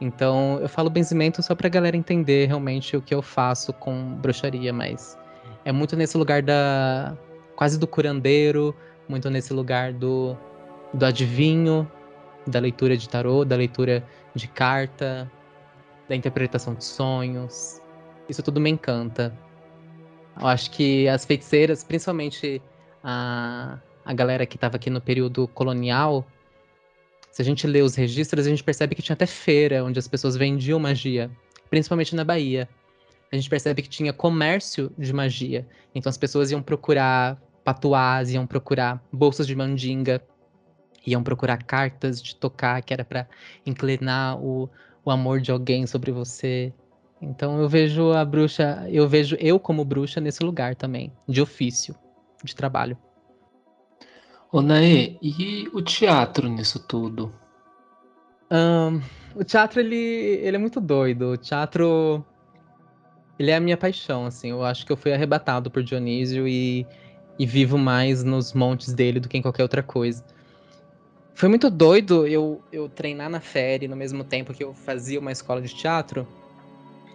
Então, 0.01 0.59
eu 0.61 0.69
falo 0.69 0.91
benzimento 0.91 1.43
só 1.43 1.55
pra 1.55 1.69
galera 1.69 1.97
entender 1.97 2.47
realmente 2.47 2.97
o 2.97 3.03
que 3.03 3.15
eu 3.15 3.23
faço 3.23 3.73
com 3.73 4.17
bruxaria, 4.17 4.73
mas 4.73 5.17
é 5.65 5.71
muito 5.71 5.97
nesse 5.97 6.17
lugar 6.19 6.43
da. 6.43 7.17
quase 7.55 7.79
do 7.79 7.87
curandeiro, 7.87 8.75
muito 9.09 9.31
nesse 9.31 9.53
lugar 9.53 9.93
do, 9.93 10.37
do 10.93 11.07
adivinho, 11.07 11.91
da 12.47 12.59
leitura 12.59 12.97
de 12.97 13.09
tarô, 13.09 13.45
da 13.45 13.57
leitura 13.57 14.05
de 14.35 14.49
carta, 14.49 15.31
da 16.09 16.17
interpretação 16.17 16.75
de 16.75 16.85
sonhos. 16.85 17.81
Isso 18.29 18.43
tudo 18.43 18.61
me 18.61 18.71
encanta. 18.71 19.33
Eu 20.41 20.47
acho 20.47 20.71
que 20.71 21.09
as 21.09 21.25
feiticeiras, 21.25 21.85
principalmente 21.85 22.61
a, 23.03 23.79
a 24.05 24.13
galera 24.13 24.45
que 24.47 24.57
estava 24.57 24.77
aqui 24.77 24.91
no 24.91 25.01
período 25.01 25.47
colonial, 25.49 26.27
se 27.31 27.43
a 27.43 27.45
gente 27.45 27.67
lê 27.67 27.83
os 27.83 27.95
registros, 27.95 28.47
a 28.47 28.51
gente 28.51 28.63
percebe 28.63 28.95
que 28.95 29.03
tinha 29.03 29.15
até 29.15 29.27
feira 29.27 29.85
onde 29.85 29.99
as 29.99 30.07
pessoas 30.07 30.37
vendiam 30.37 30.79
magia, 30.79 31.31
principalmente 31.69 32.15
na 32.15 32.25
Bahia. 32.25 32.69
A 33.33 33.37
gente 33.37 33.51
percebe 33.51 33.83
que 33.83 33.89
tinha 33.89 34.13
comércio 34.13 34.93
de 34.97 35.13
magia. 35.13 35.67
Então 35.95 36.09
as 36.09 36.17
pessoas 36.17 36.51
iam 36.51 36.63
procurar 36.63 37.41
patuás, 37.65 38.31
iam 38.31 38.47
procurar 38.47 39.03
bolsas 39.13 39.47
de 39.47 39.57
mandinga, 39.57 40.23
iam 41.07 41.23
procurar 41.23 41.63
cartas 41.65 42.23
de 42.23 42.37
tocar, 42.37 42.81
que 42.83 42.93
era 42.93 43.05
para 43.05 43.27
inclinar 43.67 44.39
o, 44.39 44.71
o 45.05 45.11
amor 45.11 45.41
de 45.41 45.51
alguém 45.51 45.87
sobre 45.87 46.13
você. 46.13 46.73
Então 47.25 47.59
eu 47.61 47.69
vejo 47.69 48.13
a 48.13 48.25
bruxa, 48.25 48.87
eu 48.89 49.09
vejo 49.09 49.37
eu 49.41 49.59
como 49.59 49.85
bruxa 49.85 50.21
nesse 50.21 50.45
lugar 50.45 50.75
também, 50.77 51.13
de 51.27 51.41
ofício, 51.41 51.95
de 52.43 52.55
trabalho. 52.55 52.97
Ô 54.53 54.63
Naê, 54.63 55.17
e 55.21 55.69
o 55.73 55.83
teatro 55.83 56.49
nisso 56.49 56.79
tudo? 56.79 57.33
Um, 58.51 59.01
o 59.35 59.43
teatro, 59.43 59.81
ele, 59.81 59.97
ele 59.97 60.57
é 60.57 60.59
muito 60.59 60.81
doido. 60.81 61.33
O 61.33 61.37
teatro, 61.37 62.25
ele 63.37 63.51
é 63.51 63.57
a 63.57 63.61
minha 63.61 63.77
paixão, 63.77 64.27
assim. 64.27 64.51
Eu 64.51 64.63
acho 64.63 64.87
que 64.87 64.93
eu 64.93 64.97
fui 64.97 65.13
arrebatado 65.13 65.71
por 65.71 65.83
Dionísio 65.83 66.47
e, 66.47 66.87
e 67.37 67.45
vivo 67.45 67.77
mais 67.77 68.23
nos 68.23 68.53
montes 68.53 68.93
dele 68.93 69.19
do 69.19 69.29
que 69.29 69.37
em 69.37 69.43
qualquer 69.43 69.63
outra 69.63 69.83
coisa. 69.83 70.23
Foi 71.35 71.49
muito 71.49 71.69
doido 71.69 72.25
eu, 72.25 72.63
eu 72.71 72.89
treinar 72.89 73.29
na 73.29 73.41
férie 73.41 73.89
no 73.89 73.97
mesmo 73.97 74.23
tempo 74.23 74.55
que 74.55 74.63
eu 74.63 74.73
fazia 74.73 75.19
uma 75.19 75.33
escola 75.33 75.61
de 75.61 75.75
teatro, 75.75 76.29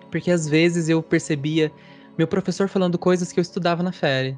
porque 0.10 0.32
às 0.32 0.48
vezes 0.48 0.90
eu 0.90 1.02
percebia 1.02 1.72
meu 2.18 2.28
professor 2.28 2.68
falando 2.68 2.98
coisas 2.98 3.32
que 3.32 3.40
eu 3.40 3.42
estudava 3.42 3.82
na 3.82 3.92
férie. 3.92 4.38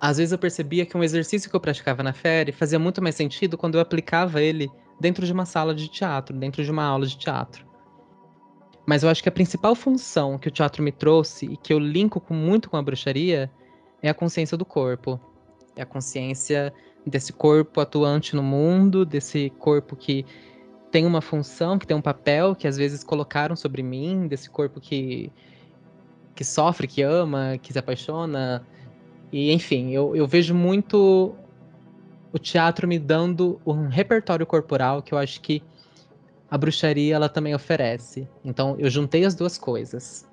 Às 0.00 0.18
vezes 0.18 0.32
eu 0.32 0.38
percebia 0.38 0.84
que 0.84 0.96
um 0.96 1.02
exercício 1.02 1.48
que 1.48 1.56
eu 1.56 1.60
praticava 1.60 2.02
na 2.02 2.12
férie 2.12 2.52
fazia 2.52 2.78
muito 2.78 3.02
mais 3.02 3.14
sentido 3.14 3.56
quando 3.56 3.76
eu 3.76 3.80
aplicava 3.80 4.42
ele 4.42 4.70
dentro 5.00 5.24
de 5.24 5.32
uma 5.32 5.46
sala 5.46 5.74
de 5.74 5.88
teatro, 5.88 6.36
dentro 6.36 6.64
de 6.64 6.70
uma 6.70 6.84
aula 6.84 7.06
de 7.06 7.16
teatro. 7.16 7.66
Mas 8.86 9.02
eu 9.02 9.08
acho 9.08 9.22
que 9.22 9.28
a 9.28 9.32
principal 9.32 9.74
função 9.74 10.38
que 10.38 10.48
o 10.48 10.50
teatro 10.50 10.82
me 10.82 10.92
trouxe 10.92 11.46
e 11.46 11.56
que 11.56 11.72
eu 11.72 11.78
linko 11.78 12.20
com, 12.20 12.34
muito 12.34 12.70
com 12.70 12.76
a 12.76 12.82
bruxaria 12.82 13.50
é 14.02 14.08
a 14.08 14.14
consciência 14.14 14.56
do 14.56 14.64
corpo. 14.64 15.20
É 15.74 15.82
a 15.82 15.86
consciência 15.86 16.72
desse 17.06 17.32
corpo 17.32 17.80
atuante 17.80 18.36
no 18.36 18.42
mundo, 18.42 19.04
desse 19.04 19.50
corpo 19.58 19.96
que 19.96 20.24
tem 20.96 21.04
uma 21.04 21.20
função, 21.20 21.78
que 21.78 21.86
tem 21.86 21.94
um 21.94 22.00
papel 22.00 22.54
que 22.54 22.66
às 22.66 22.74
vezes 22.74 23.04
colocaram 23.04 23.54
sobre 23.54 23.82
mim, 23.82 24.26
desse 24.26 24.48
corpo 24.48 24.80
que 24.80 25.30
que 26.34 26.42
sofre, 26.42 26.86
que 26.86 27.02
ama, 27.02 27.58
que 27.60 27.70
se 27.70 27.78
apaixona. 27.78 28.66
E 29.30 29.52
enfim, 29.52 29.90
eu, 29.90 30.16
eu 30.16 30.26
vejo 30.26 30.54
muito 30.54 31.36
o 32.32 32.38
teatro 32.38 32.88
me 32.88 32.98
dando 32.98 33.60
um 33.66 33.88
repertório 33.88 34.46
corporal 34.46 35.02
que 35.02 35.12
eu 35.12 35.18
acho 35.18 35.38
que 35.42 35.62
a 36.50 36.56
bruxaria 36.56 37.14
ela 37.14 37.28
também 37.28 37.54
oferece. 37.54 38.26
Então 38.42 38.74
eu 38.78 38.88
juntei 38.88 39.26
as 39.26 39.34
duas 39.34 39.58
coisas. 39.58 40.26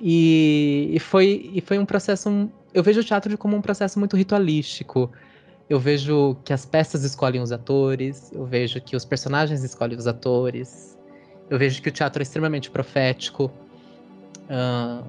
E, 0.00 0.92
e, 0.94 0.98
foi, 0.98 1.50
e 1.52 1.60
foi 1.60 1.78
um 1.78 1.84
processo 1.84 2.50
eu 2.72 2.82
vejo 2.82 3.00
o 3.00 3.04
teatro 3.04 3.36
como 3.36 3.54
um 3.54 3.60
processo 3.60 3.98
muito 3.98 4.16
ritualístico. 4.16 5.12
Eu 5.70 5.78
vejo 5.78 6.36
que 6.44 6.52
as 6.52 6.66
peças 6.66 7.04
escolhem 7.04 7.40
os 7.40 7.52
atores, 7.52 8.32
eu 8.32 8.44
vejo 8.44 8.80
que 8.80 8.96
os 8.96 9.04
personagens 9.04 9.62
escolhem 9.62 9.96
os 9.96 10.08
atores, 10.08 10.98
eu 11.48 11.56
vejo 11.56 11.80
que 11.80 11.88
o 11.88 11.92
teatro 11.92 12.20
é 12.20 12.24
extremamente 12.24 12.68
profético. 12.68 13.52
Uh, 14.50 15.04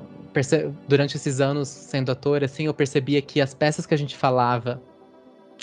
durante 0.88 1.18
esses 1.18 1.42
anos 1.42 1.68
sendo 1.68 2.12
ator, 2.12 2.44
assim, 2.44 2.68
eu 2.68 2.76
percebia 2.76 3.24
que 3.24 3.42
as 3.42 3.56
peças 3.56 3.88
que 3.88 3.94
a 3.96 3.98
gente 3.98 4.16
falava, 4.16 4.80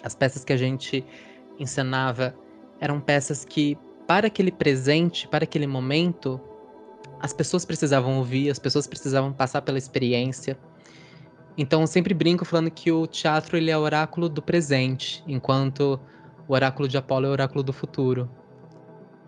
as 0.03 0.17
peças 0.17 0.45
que 0.45 0.53
a 0.53 0.57
gente 0.57 1.05
encenava, 1.61 2.35
eram 2.81 3.01
peças 3.01 3.45
que, 3.45 3.79
para 4.05 4.27
aquele 4.27 4.51
presente, 4.51 5.29
para 5.29 5.45
aquele 5.45 5.69
momento, 5.69 6.41
as 7.21 7.33
pessoas 7.33 7.65
precisavam 7.65 8.19
ouvir, 8.19 8.51
as 8.51 8.59
pessoas 8.59 8.85
precisavam 8.89 9.33
passar 9.33 9.63
pela 9.63 9.79
experiência. 9.79 10.59
Então 11.59 11.81
eu 11.81 11.89
sempre 11.89 12.15
brinco 12.15 12.45
falando 12.45 12.71
que 12.71 12.93
o 12.93 13.05
teatro 13.05 13.57
ele 13.57 13.69
é 13.69 13.77
o 13.77 13.81
oráculo 13.81 14.29
do 14.29 14.41
presente, 14.41 15.25
enquanto 15.27 15.99
o 16.47 16.55
oráculo 16.55 16.87
de 16.87 16.97
Apolo 16.97 17.27
é 17.27 17.29
o 17.29 17.33
oráculo 17.33 17.65
do 17.65 17.73
futuro. 17.73 18.31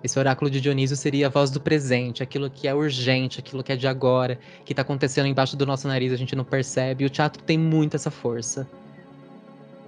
Esse 0.02 0.16
oráculo 0.16 0.48
de 0.48 0.60
Dionísio 0.60 0.96
seria 0.96 1.26
a 1.26 1.28
voz 1.28 1.50
do 1.50 1.60
presente, 1.60 2.22
aquilo 2.22 2.48
que 2.48 2.68
é 2.68 2.74
urgente, 2.74 3.40
aquilo 3.40 3.64
que 3.64 3.72
é 3.72 3.76
de 3.76 3.88
agora, 3.88 4.38
que 4.64 4.72
está 4.72 4.82
acontecendo 4.82 5.26
embaixo 5.26 5.56
do 5.56 5.66
nosso 5.66 5.88
nariz, 5.88 6.12
a 6.12 6.16
gente 6.16 6.36
não 6.36 6.44
percebe. 6.44 7.02
E 7.02 7.06
o 7.06 7.10
teatro 7.10 7.42
tem 7.42 7.58
muito 7.58 7.96
essa 7.96 8.12
força. 8.12 8.66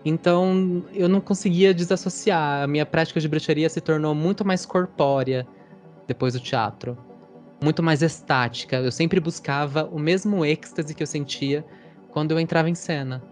Então, 0.04 0.84
eu 0.92 1.08
não 1.08 1.20
conseguia 1.20 1.72
desassociar. 1.72 2.64
A 2.64 2.66
minha 2.66 2.84
prática 2.84 3.20
de 3.20 3.28
bruxaria 3.28 3.70
se 3.70 3.80
tornou 3.80 4.14
muito 4.14 4.44
mais 4.44 4.66
corpórea 4.66 5.46
depois 6.08 6.34
do 6.34 6.40
teatro. 6.40 6.98
Muito 7.62 7.82
mais 7.82 8.02
estática. 8.02 8.76
Eu 8.76 8.92
sempre 8.92 9.20
buscava 9.20 9.84
o 9.84 9.98
mesmo 9.98 10.44
êxtase 10.44 10.92
que 10.92 11.02
eu 11.02 11.06
sentia 11.06 11.64
quando 12.12 12.30
eu 12.30 12.38
entrava 12.38 12.70
em 12.70 12.74
cena. 12.74 13.22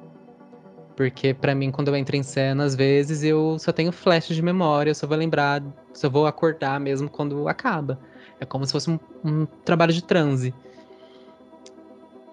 Porque 0.97 1.33
para 1.33 1.55
mim, 1.55 1.71
quando 1.71 1.89
eu 1.89 1.97
entro 1.97 2.17
em 2.17 2.23
cena, 2.23 2.65
às 2.65 2.75
vezes 2.75 3.23
eu 3.23 3.59
só 3.59 3.73
tenho 3.73 3.93
flash 3.93 4.29
de 4.29 4.43
memória, 4.43 4.91
eu 4.91 4.95
só 4.95 5.07
vou 5.07 5.17
lembrar, 5.17 5.63
só 5.95 6.11
vou 6.11 6.27
acordar 6.27 6.81
mesmo 6.81 7.09
quando 7.09 7.49
acaba. 7.49 7.99
É 8.39 8.45
como 8.45 8.67
se 8.67 8.73
fosse 8.73 8.91
um, 8.91 8.99
um 9.25 9.47
trabalho 9.65 9.93
de 9.93 10.03
transe. 10.03 10.53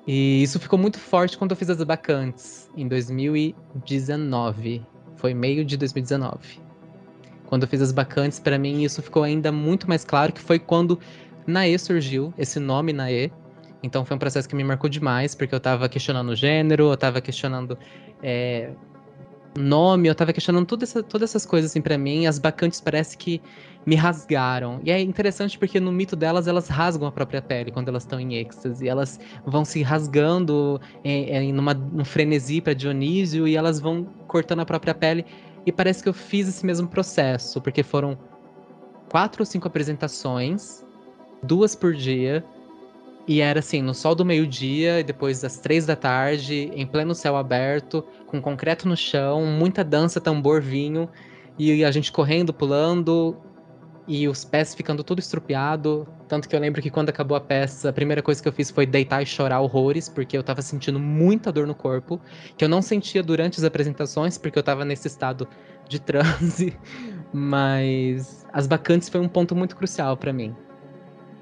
E 0.05 0.41
isso 0.41 0.59
ficou 0.59 0.79
muito 0.79 0.97
forte 0.99 1.37
quando 1.37 1.51
eu 1.51 1.57
fiz 1.57 1.69
as 1.69 1.83
bacantes, 1.83 2.69
em 2.75 2.87
2019. 2.87 4.85
Foi 5.17 5.33
meio 5.33 5.65
de 5.65 5.75
2019. 5.75 6.61
Quando 7.45 7.63
eu 7.63 7.67
fiz 7.67 7.81
as 7.81 7.91
bacantes, 7.91 8.39
para 8.39 8.57
mim 8.57 8.83
isso 8.83 9.01
ficou 9.01 9.23
ainda 9.23 9.51
muito 9.51 9.87
mais 9.87 10.03
claro, 10.05 10.31
que 10.31 10.41
foi 10.41 10.59
quando 10.59 10.99
Nae 11.45 11.77
surgiu, 11.77 12.33
esse 12.37 12.59
nome 12.59 12.91
Nae, 12.91 13.31
então 13.83 14.03
foi 14.05 14.15
um 14.15 14.19
processo 14.19 14.47
que 14.47 14.55
me 14.55 14.63
marcou 14.63 14.89
demais, 14.89 15.35
porque 15.35 15.53
eu 15.53 15.59
tava 15.59 15.87
questionando 15.87 16.35
gênero, 16.35 16.91
eu 16.91 16.97
tava 16.97 17.21
questionando 17.21 17.77
é, 18.21 18.71
nome, 19.57 20.07
eu 20.07 20.15
tava 20.15 20.31
questionando 20.31 20.65
toda 20.65 20.83
essa, 20.83 21.03
todas 21.03 21.31
essas 21.31 21.45
coisas 21.45 21.71
assim 21.71 21.81
para 21.81 21.97
mim. 21.97 22.25
As 22.25 22.39
bacantes 22.39 22.79
parece 22.79 23.17
que 23.17 23.41
me 23.85 23.95
rasgaram. 23.95 24.79
E 24.83 24.91
é 24.91 24.99
interessante 25.01 25.57
porque 25.57 25.79
no 25.79 25.91
mito 25.91 26.15
delas, 26.15 26.47
elas 26.47 26.67
rasgam 26.67 27.07
a 27.07 27.11
própria 27.11 27.41
pele 27.41 27.71
quando 27.71 27.87
elas 27.87 28.03
estão 28.03 28.19
em 28.19 28.35
êxtase. 28.35 28.87
Elas 28.87 29.19
vão 29.45 29.65
se 29.65 29.81
rasgando 29.81 30.79
em, 31.03 31.29
em 31.29 31.53
numa, 31.53 31.73
num 31.73 32.05
frenesi 32.05 32.61
para 32.61 32.73
Dionísio 32.73 33.47
e 33.47 33.55
elas 33.55 33.79
vão 33.79 34.05
cortando 34.27 34.59
a 34.59 34.65
própria 34.65 34.93
pele. 34.93 35.25
E 35.65 35.71
parece 35.71 36.03
que 36.03 36.09
eu 36.09 36.13
fiz 36.13 36.47
esse 36.47 36.65
mesmo 36.65 36.87
processo, 36.87 37.59
porque 37.61 37.83
foram 37.83 38.17
quatro 39.09 39.41
ou 39.41 39.45
cinco 39.45 39.67
apresentações, 39.67 40.83
duas 41.43 41.75
por 41.75 41.93
dia. 41.93 42.43
E 43.27 43.41
era 43.41 43.59
assim, 43.59 43.81
no 43.81 43.93
sol 43.93 44.15
do 44.15 44.23
meio-dia, 44.23 45.01
e 45.01 45.03
depois 45.03 45.41
das 45.41 45.57
três 45.57 45.85
da 45.85 45.97
tarde, 45.97 46.71
em 46.73 46.87
pleno 46.87 47.13
céu 47.13 47.35
aberto, 47.35 48.01
com 48.25 48.41
concreto 48.41 48.87
no 48.87 48.95
chão, 48.95 49.45
muita 49.45 49.83
dança, 49.83 50.21
tambor, 50.21 50.61
vinho, 50.61 51.09
e 51.59 51.83
a 51.83 51.91
gente 51.91 52.09
correndo, 52.09 52.53
pulando, 52.53 53.35
e 54.07 54.29
os 54.29 54.45
pés 54.45 54.73
ficando 54.73 55.03
tudo 55.03 55.19
estrupiado. 55.19 56.07
Tanto 56.29 56.47
que 56.47 56.55
eu 56.55 56.59
lembro 56.59 56.81
que 56.81 56.89
quando 56.89 57.09
acabou 57.09 57.35
a 57.35 57.41
peça, 57.41 57.89
a 57.89 57.93
primeira 57.93 58.21
coisa 58.21 58.41
que 58.41 58.47
eu 58.47 58.53
fiz 58.53 58.71
foi 58.71 58.85
deitar 58.85 59.21
e 59.21 59.25
chorar 59.25 59.59
horrores, 59.59 60.07
porque 60.07 60.37
eu 60.37 60.43
tava 60.43 60.61
sentindo 60.61 60.97
muita 60.97 61.51
dor 61.51 61.67
no 61.67 61.75
corpo, 61.75 62.21
que 62.55 62.63
eu 62.63 62.69
não 62.69 62.81
sentia 62.81 63.21
durante 63.21 63.59
as 63.59 63.65
apresentações, 63.65 64.37
porque 64.37 64.57
eu 64.57 64.63
tava 64.63 64.85
nesse 64.85 65.07
estado 65.07 65.45
de 65.89 65.99
transe. 65.99 66.77
Mas 67.33 68.45
as 68.53 68.67
bacantes 68.67 69.09
foi 69.09 69.19
um 69.19 69.27
ponto 69.27 69.53
muito 69.53 69.75
crucial 69.75 70.15
para 70.15 70.31
mim 70.31 70.55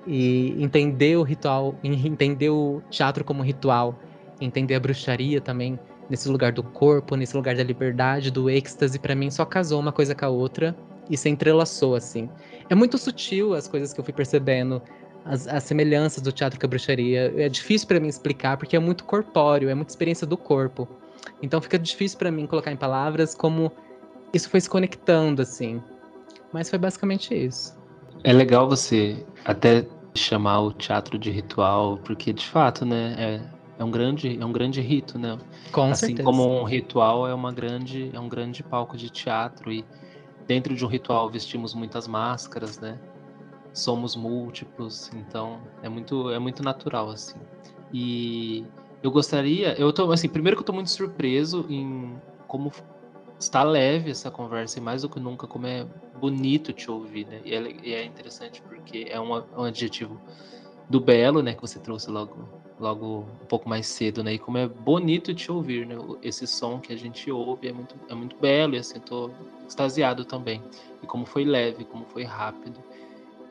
e 0.08 0.56
entender 0.62 1.18
o 1.18 1.24
ritual, 1.24 1.76
entender 1.84 2.50
o 2.50 2.82
teatro 2.90 3.24
como 3.24 3.44
ritual, 3.44 3.98
entender 4.40 4.76
a 4.76 4.80
bruxaria 4.80 5.42
também 5.42 5.80
nesse 6.10 6.30
lugar 6.30 6.52
do 6.52 6.64
corpo, 6.64 7.16
nesse 7.16 7.36
lugar 7.36 7.56
da 7.56 7.64
liberdade, 7.64 8.30
do 8.30 8.50
êxtase, 8.50 9.00
para 9.00 9.16
mim 9.16 9.32
só 9.32 9.46
casou 9.46 9.80
uma 9.80 9.92
coisa 9.92 10.14
com 10.14 10.26
a 10.26 10.30
outra 10.30 10.76
e 11.10 11.18
se 11.18 11.30
entrelaçou 11.30 11.96
assim. 11.96 12.30
É 12.70 12.76
muito 12.76 12.98
sutil 12.98 13.54
as 13.54 13.68
coisas 13.68 13.94
que 13.94 14.00
eu 14.00 14.04
fui 14.04 14.14
percebendo, 14.14 14.82
as, 15.24 15.48
as 15.48 15.64
semelhanças 15.64 16.22
do 16.22 16.32
teatro 16.32 16.60
com 16.60 16.66
a 16.66 16.70
bruxaria. 16.70 17.34
É 17.38 17.50
difícil 17.50 17.88
para 17.88 18.00
mim 18.00 18.08
explicar 18.08 18.58
porque 18.58 18.76
é 18.76 18.80
muito 18.80 19.04
corpóreo, 19.04 19.70
é 19.70 19.74
muita 19.74 19.92
experiência 19.92 20.28
do 20.28 20.38
corpo. 20.38 20.88
Então 21.42 21.60
fica 21.62 21.78
difícil 21.78 22.18
para 22.18 22.32
mim 22.32 22.46
colocar 22.46 22.72
em 22.72 22.78
palavras 22.78 23.34
como 23.34 23.72
isso 24.34 24.50
foi 24.50 24.62
se 24.62 24.70
conectando 24.70 25.42
assim. 25.42 25.82
Mas 26.54 26.70
foi 26.70 26.78
basicamente 26.78 27.34
isso. 27.34 27.76
É 28.24 28.32
legal 28.32 28.68
você 28.68 29.26
até 29.44 29.86
chamar 30.16 30.62
o 30.62 30.72
teatro 30.72 31.18
de 31.20 31.30
ritual, 31.30 31.98
porque 31.98 32.32
de 32.32 32.46
fato, 32.46 32.86
né, 32.86 33.16
é, 33.18 33.42
é 33.78 33.84
um 33.84 33.92
grande, 33.92 34.40
é 34.40 34.46
um 34.46 34.52
grande 34.52 34.82
rito, 34.82 35.20
né? 35.20 35.38
Com 35.72 35.92
assim 35.92 36.08
certeza. 36.08 36.24
como 36.24 36.62
um 36.62 36.64
ritual 36.64 37.28
é 37.28 37.34
uma 37.34 37.52
grande, 37.52 38.10
é 38.14 38.20
um 38.20 38.30
grande 38.30 38.64
palco 38.64 38.96
de 38.98 39.10
teatro 39.10 39.72
e 39.72 39.86
dentro 40.48 40.76
de 40.76 40.86
um 40.86 40.88
ritual 40.88 41.30
vestimos 41.30 41.74
muitas 41.74 42.08
máscaras, 42.08 42.80
né? 42.80 42.98
Somos 43.74 44.16
múltiplos, 44.16 45.12
então 45.14 45.60
é 45.84 45.90
muito, 45.90 46.32
é 46.32 46.40
muito 46.40 46.64
natural 46.64 47.10
assim. 47.10 47.40
E 47.94 48.66
eu 49.04 49.12
gostaria, 49.12 49.80
eu 49.80 49.92
tô 49.92 50.12
assim, 50.12 50.30
primeiro 50.30 50.56
que 50.56 50.62
eu 50.62 50.66
tô 50.66 50.74
muito 50.74 50.90
surpreso 50.90 51.66
em 51.70 52.16
como 52.48 52.72
está 53.40 53.64
leve 53.64 54.12
essa 54.12 54.32
conversa 54.32 54.80
e 54.80 54.82
mais 54.82 55.02
do 55.02 55.10
que 55.10 55.20
nunca 55.20 55.48
como 55.48 55.68
é 55.68 55.86
bonito 56.20 56.72
te 56.72 56.90
ouvir, 56.90 57.28
né? 57.28 57.42
E 57.44 57.54
é, 57.54 57.76
e 57.84 57.94
é 57.94 58.06
interessante 58.06 58.62
porque 58.62 59.08
é 59.10 59.20
um, 59.20 59.34
adjetivo 59.64 60.20
do 60.90 61.00
belo, 61.00 61.42
né? 61.42 61.54
Que 61.54 61.62
você 61.62 61.80
trouxe 61.80 62.10
logo, 62.10 62.48
logo 62.80 63.26
um 63.42 63.46
pouco 63.46 63.68
mais 63.68 63.88
cedo, 63.88 64.24
né? 64.24 64.34
E 64.34 64.40
como 64.40 64.58
é 64.58 64.68
bonito 64.68 65.34
te 65.34 65.52
ouvir, 65.52 65.86
né? 65.86 65.96
Esse 66.22 66.48
som 66.48 66.80
que 66.80 66.94
a 66.94 66.98
gente 66.98 67.30
ouve 67.30 67.68
é 67.68 67.74
muito, 67.74 67.96
é 68.10 68.16
muito 68.16 68.38
belo 68.38 68.76
e 68.76 68.80
assim, 68.80 69.00
tô 69.00 69.30
extasiado 69.68 70.24
também. 70.24 70.62
E 71.04 71.06
como 71.06 71.26
foi 71.26 71.44
leve, 71.44 71.84
como 71.84 72.06
foi 72.06 72.24
rápido. 72.24 72.82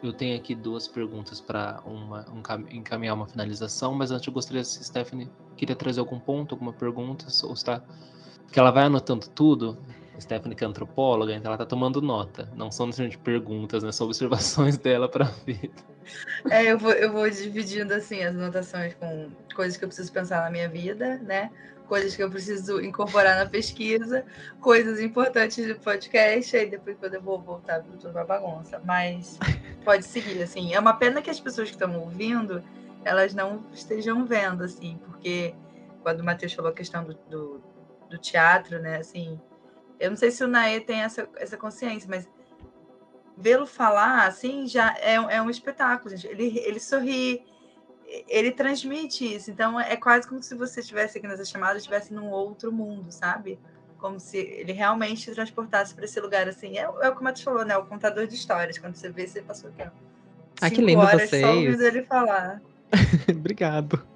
Eu 0.03 0.13
tenho 0.13 0.37
aqui 0.37 0.55
duas 0.55 0.87
perguntas 0.87 1.41
para 1.41 1.83
uma 1.87 2.27
um, 2.31 2.43
encaminhar 2.71 3.15
uma 3.15 3.27
finalização, 3.27 3.95
mas 3.95 4.11
antes 4.11 4.27
eu 4.27 4.33
gostaria 4.35 4.63
se 4.63 4.85
Stephanie 4.85 5.31
queria 5.57 5.75
trazer 5.75 6.01
algum 6.01 6.21
ponto, 6.21 6.55
alguma 6.55 6.75
pergunta, 6.75 7.27
ou 7.45 7.55
está 7.55 7.83
que 8.51 8.59
ela 8.59 8.71
vai 8.71 8.85
anotando 8.85 9.29
tudo. 9.29 9.79
Stephanie, 10.21 10.57
que 10.57 10.65
é 10.65 10.67
antropóloga, 10.67 11.35
então 11.35 11.51
ela 11.51 11.59
tá 11.59 11.67
tomando 11.67 12.01
nota. 12.01 12.49
Não 12.55 12.71
são 12.71 12.87
necessariamente 12.87 13.19
perguntas, 13.19 13.83
né? 13.83 13.93
São 13.93 14.07
observações 14.07 14.79
dela 14.79 15.09
para 15.09 15.27
a 15.27 15.31
vida. 15.45 15.83
É, 16.51 16.65
eu 16.65 16.79
vou, 16.79 16.93
eu 16.93 17.13
vou 17.13 17.29
dividindo 17.29 17.93
assim 17.95 18.23
as 18.23 18.35
anotações 18.35 18.95
com 18.95 19.31
coisas 19.55 19.77
que 19.77 19.85
eu 19.85 19.89
preciso 19.89 20.13
pensar 20.13 20.43
na 20.43 20.51
minha 20.51 20.69
vida, 20.69 21.19
né? 21.19 21.51
Coisas 21.89 22.17
que 22.17 22.23
eu 22.23 22.31
preciso 22.31 22.81
incorporar 22.81 23.37
na 23.37 23.47
pesquisa, 23.47 24.25
coisas 24.61 25.01
importantes 25.01 25.67
do 25.67 25.75
podcast, 25.77 26.57
aí 26.57 26.71
depois 26.71 26.97
quando 26.99 27.15
eu 27.15 27.23
vou 27.23 27.39
voltar 27.41 27.83
tudo 27.83 28.09
uma 28.11 28.25
bagunça. 28.25 28.81
Mas 28.85 29.39
pode 29.85 30.05
seguir, 30.05 30.43
assim. 30.43 30.75
É 30.75 30.81
uma 30.81 30.95
pena 30.95 31.21
que 31.21 31.31
as 31.31 31.41
pessoas 31.41 31.69
que 31.69 31.75
estão 31.75 31.99
ouvindo, 31.99 32.63
elas 33.05 33.35
não 33.35 33.65
estejam 33.73 34.25
vendo, 34.25 34.65
assim, 34.65 34.99
porque 35.05 35.55
quando 36.03 36.21
o 36.21 36.25
Matheus 36.25 36.53
falou 36.53 36.71
a 36.71 36.75
questão 36.75 37.05
do, 37.05 37.15
do 37.29 37.54
do 38.09 38.19
teatro, 38.19 38.81
né? 38.81 38.99
Assim, 38.99 39.41
eu 39.99 40.11
não 40.11 40.17
sei 40.17 40.31
se 40.31 40.43
o 40.45 40.49
Naê 40.49 40.81
tem 40.81 41.01
essa, 41.01 41.29
essa 41.37 41.57
consciência, 41.57 42.09
mas 42.09 42.29
vê-lo 43.37 43.67
falar, 43.67 44.27
assim, 44.27 44.67
já 44.67 44.95
é, 44.99 45.15
é 45.15 45.43
um 45.43 45.51
espetáculo, 45.51 46.11
gente. 46.11 46.27
Ele, 46.27 46.59
ele 46.59 46.81
sorri, 46.81 47.45
ele 48.29 48.51
transmite 48.53 49.35
isso. 49.35 49.51
Então, 49.51 49.79
é 49.79 49.97
quase 49.97 50.29
como 50.29 50.43
se 50.43 50.55
você 50.55 50.81
estivesse 50.81 51.19
aqui 51.19 51.27
nessa 51.27 51.45
chamada, 51.45 51.77
estivesse 51.77 52.13
num 52.13 52.31
outro 52.31 52.73
mundo, 52.73 53.11
sabe? 53.11 53.59
Como 53.99 54.21
se 54.21 54.39
ele 54.39 54.73
realmente 54.73 55.31
transportasse 55.33 55.95
para 55.95 56.05
esse 56.05 56.21
lugar, 56.21 56.49
assim. 56.49 56.77
É, 56.79 56.83
é 56.83 57.09
o 57.09 57.17
que 57.17 57.25
o 57.25 57.37
falou, 57.43 57.65
né? 57.65 57.77
O 57.77 57.87
contador 57.87 58.27
de 58.27 58.35
histórias. 58.35 58.79
Quando 58.79 58.95
você 58.95 59.09
vê, 59.09 59.27
você 59.27 59.43
passou 59.43 59.71
aqui, 59.71 59.83
ó. 59.83 59.91
Ah, 60.61 60.71
que 60.71 60.81
lindo 60.81 61.01
horas 61.01 61.29
vocês. 61.29 61.43
só 61.43 61.53
ouvindo 61.53 61.83
ele 61.83 62.03
falar. 62.03 62.63
Obrigado. 63.29 64.14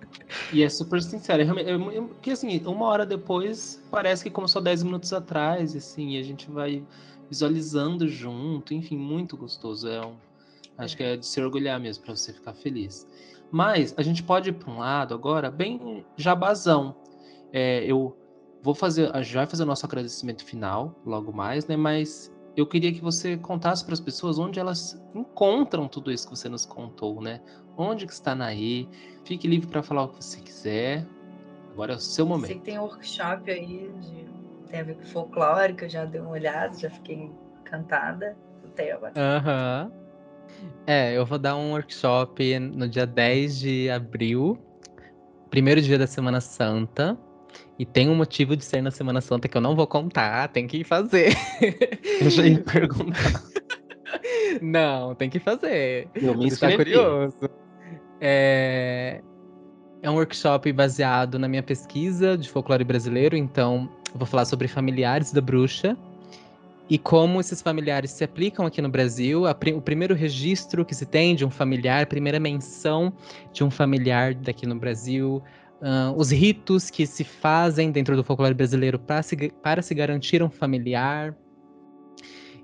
E 0.52 0.62
é 0.62 0.68
super 0.68 1.02
sincero. 1.02 1.42
É, 1.42 1.78
porque 2.08 2.30
assim, 2.30 2.60
uma 2.66 2.86
hora 2.86 3.06
depois 3.06 3.82
parece 3.90 4.24
que 4.24 4.30
começou 4.30 4.60
10 4.62 4.82
minutos 4.82 5.12
atrás, 5.12 5.74
assim, 5.74 6.16
e 6.16 6.18
a 6.18 6.22
gente 6.22 6.50
vai 6.50 6.84
visualizando 7.28 8.08
junto, 8.08 8.74
enfim, 8.74 8.96
muito 8.96 9.36
gostoso. 9.36 9.88
É 9.88 10.04
um, 10.04 10.14
acho 10.76 10.96
que 10.96 11.02
é 11.02 11.16
de 11.16 11.26
se 11.26 11.40
orgulhar 11.40 11.78
mesmo 11.80 12.04
para 12.04 12.16
você 12.16 12.32
ficar 12.32 12.54
feliz. 12.54 13.06
Mas 13.50 13.94
a 13.96 14.02
gente 14.02 14.22
pode 14.22 14.50
ir 14.50 14.52
para 14.52 14.70
um 14.70 14.78
lado 14.78 15.14
agora 15.14 15.50
bem 15.50 16.04
jabazão. 16.16 16.94
É, 17.52 17.84
eu 17.84 18.16
vou 18.62 18.74
fazer, 18.74 19.14
a 19.14 19.22
gente 19.22 19.34
vai 19.34 19.46
fazer 19.46 19.62
o 19.62 19.66
nosso 19.66 19.86
agradecimento 19.86 20.44
final 20.44 20.94
logo 21.04 21.32
mais, 21.32 21.66
né? 21.66 21.76
Mas 21.76 22.32
eu 22.60 22.66
queria 22.66 22.92
que 22.92 23.00
você 23.00 23.36
contasse 23.36 23.84
para 23.84 23.94
as 23.94 24.00
pessoas 24.00 24.38
onde 24.38 24.58
elas 24.58 25.00
encontram 25.14 25.86
tudo 25.86 26.10
isso 26.10 26.28
que 26.28 26.36
você 26.36 26.48
nos 26.48 26.66
contou, 26.66 27.20
né? 27.20 27.40
Onde 27.76 28.06
que 28.06 28.12
está 28.12 28.34
Naí? 28.34 28.88
Fique 29.24 29.46
livre 29.46 29.68
para 29.68 29.82
falar 29.82 30.04
o 30.04 30.08
que 30.08 30.24
você 30.24 30.40
quiser. 30.40 31.06
Agora 31.72 31.92
é 31.92 31.96
o 31.96 32.00
seu 32.00 32.26
momento. 32.26 32.48
Sei 32.48 32.56
que 32.56 32.64
tem 32.64 32.78
um 32.78 32.82
workshop 32.82 33.50
aí 33.50 33.90
de 34.00 34.28
tem 34.68 34.80
a 34.80 34.82
ver 34.82 34.96
com 34.96 35.04
folclore, 35.04 35.74
que 35.74 35.84
eu 35.84 35.88
já 35.88 36.04
dei 36.04 36.20
uma 36.20 36.30
olhada, 36.30 36.76
já 36.76 36.90
fiquei 36.90 37.30
encantada 37.60 38.36
do 38.62 38.68
tema. 38.70 39.12
Aham. 39.16 39.90
Uhum. 39.92 40.70
É, 40.86 41.16
eu 41.16 41.24
vou 41.24 41.38
dar 41.38 41.56
um 41.56 41.72
workshop 41.72 42.58
no 42.58 42.88
dia 42.88 43.06
10 43.06 43.58
de 43.58 43.90
abril, 43.90 44.58
primeiro 45.50 45.80
dia 45.80 45.98
da 45.98 46.06
Semana 46.06 46.40
Santa. 46.40 47.16
E 47.78 47.86
tem 47.86 48.08
um 48.08 48.14
motivo 48.14 48.56
de 48.56 48.64
ser 48.64 48.82
na 48.82 48.90
Semana 48.90 49.20
Santa 49.20 49.46
que 49.46 49.56
eu 49.56 49.60
não 49.60 49.76
vou 49.76 49.86
contar, 49.86 50.48
tem 50.48 50.66
que 50.66 50.82
fazer. 50.82 51.32
Eu 52.20 52.28
já 52.28 52.44
ia 52.44 52.60
perguntar. 52.60 53.42
não, 54.60 55.14
tem 55.14 55.30
que 55.30 55.38
fazer. 55.38 56.08
Eu 56.14 56.36
me 56.36 56.48
Está 56.48 56.74
curioso. 56.74 57.48
É... 58.20 59.20
é 60.02 60.10
um 60.10 60.14
workshop 60.14 60.72
baseado 60.72 61.38
na 61.38 61.46
minha 61.46 61.62
pesquisa 61.62 62.36
de 62.36 62.48
folclore 62.48 62.82
brasileiro, 62.82 63.36
então 63.36 63.88
eu 64.12 64.18
vou 64.18 64.26
falar 64.26 64.44
sobre 64.44 64.66
familiares 64.66 65.32
da 65.32 65.40
bruxa 65.40 65.96
e 66.90 66.96
como 66.98 67.38
esses 67.38 67.60
familiares 67.60 68.10
se 68.10 68.24
aplicam 68.24 68.64
aqui 68.64 68.80
no 68.80 68.88
Brasil. 68.88 69.44
o 69.44 69.80
primeiro 69.82 70.14
registro 70.14 70.84
que 70.84 70.94
se 70.94 71.04
tem 71.04 71.36
de 71.36 71.44
um 71.44 71.50
familiar, 71.50 72.02
a 72.02 72.06
primeira 72.06 72.40
menção 72.40 73.12
de 73.52 73.62
um 73.62 73.70
familiar 73.70 74.34
daqui 74.34 74.66
no 74.66 74.74
Brasil, 74.74 75.42
uh, 75.80 76.14
os 76.16 76.30
ritos 76.30 76.90
que 76.90 77.06
se 77.06 77.24
fazem 77.24 77.90
dentro 77.90 78.16
do 78.16 78.24
folclore 78.24 78.54
brasileiro 78.54 78.98
para 78.98 79.22
se, 79.22 79.36
para 79.62 79.82
se 79.82 79.94
garantir 79.94 80.42
um 80.42 80.50
familiar. 80.50 81.36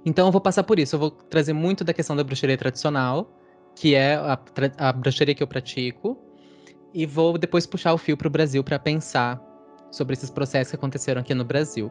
Então 0.04 0.26
eu 0.26 0.32
vou 0.32 0.40
passar 0.40 0.64
por 0.64 0.78
isso. 0.78 0.96
Eu 0.96 1.00
vou 1.00 1.10
trazer 1.10 1.52
muito 1.52 1.84
da 1.84 1.92
questão 1.92 2.14
da 2.14 2.24
bruxaria 2.24 2.56
tradicional, 2.56 3.30
que 3.74 3.94
é 3.94 4.16
a, 4.16 4.38
a 4.78 4.92
bruxaria 4.92 5.34
que 5.34 5.42
eu 5.42 5.46
pratico, 5.46 6.18
e 6.92 7.06
vou 7.06 7.38
depois 7.38 7.66
puxar 7.66 7.94
o 7.94 7.98
fio 7.98 8.16
para 8.16 8.28
o 8.28 8.30
Brasil 8.30 8.62
para 8.62 8.78
pensar 8.78 9.42
sobre 9.90 10.14
esses 10.14 10.30
processos 10.30 10.70
que 10.70 10.76
aconteceram 10.76 11.20
aqui 11.20 11.34
no 11.34 11.44
Brasil. 11.44 11.90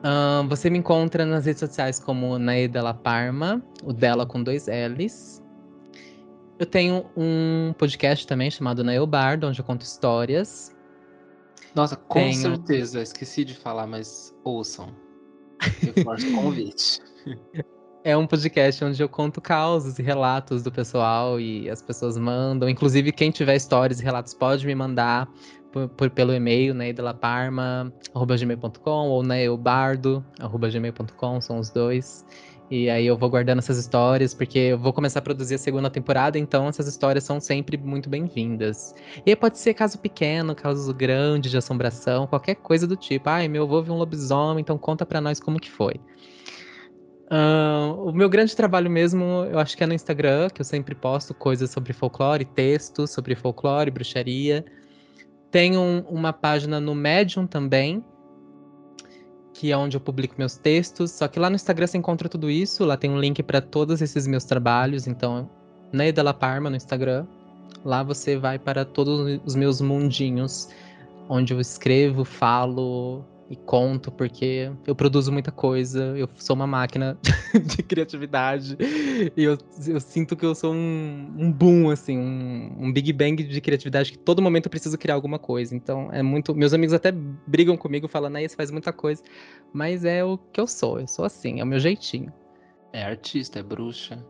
Uh, 0.00 0.48
você 0.48 0.70
me 0.70 0.78
encontra 0.78 1.26
nas 1.26 1.44
redes 1.44 1.60
sociais 1.60 2.00
como 2.00 2.38
Naeda 2.38 2.82
La 2.82 2.94
Parma, 2.94 3.62
o 3.84 3.92
dela 3.92 4.24
com 4.24 4.42
dois 4.42 4.66
L's. 4.66 5.42
Eu 6.60 6.66
tenho 6.66 7.06
um 7.16 7.72
podcast 7.78 8.26
também 8.26 8.50
chamado 8.50 8.84
Nail 8.84 9.06
Bardo, 9.06 9.46
onde 9.46 9.58
eu 9.58 9.64
conto 9.64 9.80
histórias. 9.80 10.76
Nossa, 11.74 11.96
com 11.96 12.18
Tenho... 12.18 12.34
certeza. 12.34 13.00
Esqueci 13.00 13.46
de 13.46 13.54
falar, 13.54 13.86
mas 13.86 14.36
ouçam. 14.44 14.94
Reforço 15.80 16.28
o 16.28 16.34
convite. 16.34 17.00
É 18.02 18.16
um 18.16 18.26
podcast 18.26 18.82
onde 18.82 19.02
eu 19.02 19.10
conto 19.10 19.42
causos 19.42 19.98
e 19.98 20.02
relatos 20.02 20.62
do 20.62 20.72
pessoal 20.72 21.38
e 21.38 21.68
as 21.68 21.82
pessoas 21.82 22.16
mandam. 22.16 22.66
Inclusive, 22.66 23.12
quem 23.12 23.30
tiver 23.30 23.56
histórias 23.56 24.00
e 24.00 24.02
relatos 24.02 24.32
pode 24.32 24.66
me 24.66 24.74
mandar 24.74 25.28
por, 25.70 25.86
por 25.86 26.08
pelo 26.08 26.32
e-mail, 26.32 26.72
né, 26.72 26.94
gmail.com 26.94 27.90
ou 28.90 29.22
neobardo.gmail.com, 29.22 31.42
são 31.42 31.58
os 31.58 31.68
dois. 31.68 32.24
E 32.70 32.88
aí 32.88 33.04
eu 33.04 33.18
vou 33.18 33.28
guardando 33.28 33.58
essas 33.58 33.78
histórias, 33.78 34.32
porque 34.32 34.58
eu 34.58 34.78
vou 34.78 34.92
começar 34.92 35.18
a 35.18 35.22
produzir 35.22 35.56
a 35.56 35.58
segunda 35.58 35.90
temporada, 35.90 36.38
então 36.38 36.68
essas 36.68 36.86
histórias 36.86 37.24
são 37.24 37.40
sempre 37.40 37.76
muito 37.76 38.08
bem-vindas. 38.08 38.94
E 39.26 39.30
aí 39.30 39.36
pode 39.36 39.58
ser 39.58 39.74
caso 39.74 39.98
pequeno, 39.98 40.54
caso 40.54 40.94
grande 40.94 41.50
de 41.50 41.56
assombração, 41.56 42.28
qualquer 42.28 42.54
coisa 42.54 42.86
do 42.86 42.94
tipo. 42.94 43.28
Ai, 43.28 43.48
meu 43.48 43.64
avô 43.64 43.82
viu 43.82 43.92
um 43.92 43.98
lobisomem, 43.98 44.60
então 44.60 44.78
conta 44.78 45.04
para 45.04 45.20
nós 45.20 45.40
como 45.40 45.58
que 45.58 45.68
foi. 45.68 45.94
Uh, 47.26 48.08
o 48.08 48.12
meu 48.12 48.28
grande 48.28 48.54
trabalho 48.54 48.88
mesmo, 48.88 49.24
eu 49.50 49.58
acho 49.58 49.76
que 49.76 49.82
é 49.82 49.86
no 49.86 49.94
Instagram, 49.94 50.48
que 50.48 50.60
eu 50.60 50.64
sempre 50.64 50.94
posto 50.94 51.34
coisas 51.34 51.70
sobre 51.70 51.92
folclore, 51.92 52.44
textos 52.44 53.10
sobre 53.10 53.34
folclore, 53.34 53.90
bruxaria. 53.90 54.64
Tenho 55.50 55.80
um, 55.80 56.00
uma 56.08 56.32
página 56.32 56.78
no 56.78 56.94
Medium 56.94 57.48
também, 57.48 58.04
que 59.60 59.70
é 59.70 59.76
onde 59.76 59.94
eu 59.94 60.00
publico 60.00 60.36
meus 60.38 60.56
textos. 60.56 61.10
Só 61.10 61.28
que 61.28 61.38
lá 61.38 61.50
no 61.50 61.56
Instagram 61.56 61.86
você 61.86 61.98
encontra 61.98 62.30
tudo 62.30 62.50
isso. 62.50 62.82
Lá 62.82 62.96
tem 62.96 63.10
um 63.10 63.20
link 63.20 63.42
para 63.42 63.60
todos 63.60 64.00
esses 64.00 64.26
meus 64.26 64.44
trabalhos. 64.44 65.06
Então, 65.06 65.50
Neida 65.92 66.22
La 66.22 66.32
Parma 66.32 66.70
no 66.70 66.76
Instagram. 66.76 67.26
Lá 67.84 68.02
você 68.02 68.38
vai 68.38 68.58
para 68.58 68.86
todos 68.86 69.38
os 69.44 69.54
meus 69.54 69.82
mundinhos, 69.82 70.70
onde 71.28 71.52
eu 71.52 71.60
escrevo, 71.60 72.24
falo, 72.24 73.22
e 73.50 73.56
conto, 73.56 74.12
porque 74.12 74.70
eu 74.86 74.94
produzo 74.94 75.32
muita 75.32 75.50
coisa, 75.50 76.16
eu 76.16 76.28
sou 76.36 76.54
uma 76.54 76.68
máquina 76.68 77.18
de 77.66 77.82
criatividade, 77.82 78.76
e 79.36 79.42
eu, 79.42 79.58
eu, 79.88 79.98
sinto 79.98 80.36
que 80.36 80.46
eu 80.46 80.54
sou 80.54 80.72
um, 80.72 81.34
um 81.36 81.50
boom, 81.50 81.90
assim, 81.90 82.16
um, 82.16 82.76
um, 82.78 82.92
big 82.92 83.12
bang 83.12 83.42
de 83.42 83.60
criatividade, 83.60 84.12
que 84.12 84.18
todo 84.18 84.40
momento 84.40 84.66
eu 84.66 84.70
preciso 84.70 84.96
criar 84.96 85.14
alguma 85.16 85.36
coisa. 85.36 85.74
Então, 85.74 86.08
é 86.12 86.22
muito. 86.22 86.54
Meus 86.54 86.72
amigos 86.72 86.94
até 86.94 87.10
brigam 87.10 87.76
comigo, 87.76 88.06
falando, 88.06 88.36
aí 88.36 88.48
você 88.48 88.54
faz 88.54 88.70
muita 88.70 88.92
coisa, 88.92 89.20
mas 89.72 90.04
é 90.04 90.24
o 90.24 90.38
que 90.38 90.60
eu 90.60 90.66
sou, 90.68 91.00
eu 91.00 91.08
sou 91.08 91.24
assim, 91.24 91.58
é 91.58 91.64
o 91.64 91.66
meu 91.66 91.80
jeitinho. 91.80 92.32
É 92.92 93.02
artista, 93.02 93.58
é 93.58 93.62
bruxa, 93.64 94.24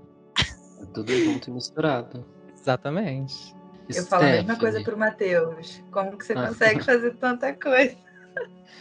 é 0.81 0.87
tudo 0.95 1.13
junto 1.13 1.51
e 1.51 1.53
misturado. 1.53 2.25
Exatamente. 2.59 3.55
Eu 3.95 4.05
falo 4.05 4.23
a 4.23 4.27
mesma 4.29 4.57
coisa 4.57 4.81
pro 4.83 4.97
Matheus. 4.97 5.83
Como 5.91 6.17
que 6.17 6.25
você 6.25 6.33
ah. 6.33 6.49
consegue 6.49 6.83
fazer 6.83 7.15
tanta 7.17 7.53
coisa? 7.53 7.97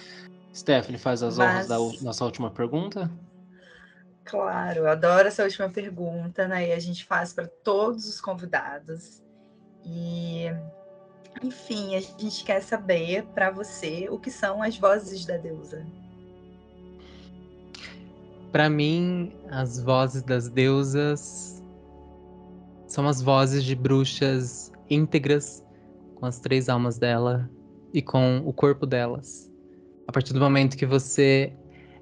Stephanie, 0.54 0.98
faz 0.98 1.24
as 1.24 1.38
Mas... 1.38 1.70
honras 1.70 2.00
da 2.00 2.04
nossa 2.06 2.26
última 2.26 2.50
pergunta. 2.50 3.10
Claro, 4.24 4.80
eu 4.80 4.88
adoro 4.88 5.28
essa 5.28 5.44
última 5.44 5.70
pergunta, 5.70 6.48
né? 6.48 6.70
E 6.70 6.72
a 6.72 6.80
gente 6.80 7.04
faz 7.04 7.34
para 7.34 7.48
todos 7.48 8.08
os 8.08 8.22
convidados. 8.22 9.24
E, 9.84 10.46
enfim, 11.42 11.96
a 11.96 12.00
gente 12.00 12.44
quer 12.44 12.62
saber 12.62 13.24
para 13.34 13.50
você 13.50 14.08
o 14.10 14.20
que 14.20 14.30
são 14.30 14.62
as 14.62 14.78
vozes 14.78 15.26
da 15.26 15.36
deusa. 15.36 15.84
Para 18.52 18.70
mim, 18.70 19.34
as 19.50 19.80
vozes 19.80 20.22
das 20.22 20.48
deusas 20.48 21.64
são 22.88 23.08
as 23.08 23.22
vozes 23.22 23.64
de 23.64 23.76
bruxas 23.76 24.72
íntegras, 24.90 25.64
com 26.16 26.26
as 26.26 26.40
três 26.40 26.70
almas 26.70 26.98
dela 27.00 27.50
e 27.94 28.02
com 28.02 28.44
o 28.46 28.54
corpo 28.54 28.86
delas. 28.86 29.49
A 30.10 30.12
partir 30.12 30.34
do 30.34 30.40
momento 30.40 30.76
que 30.76 30.88
você 30.88 31.54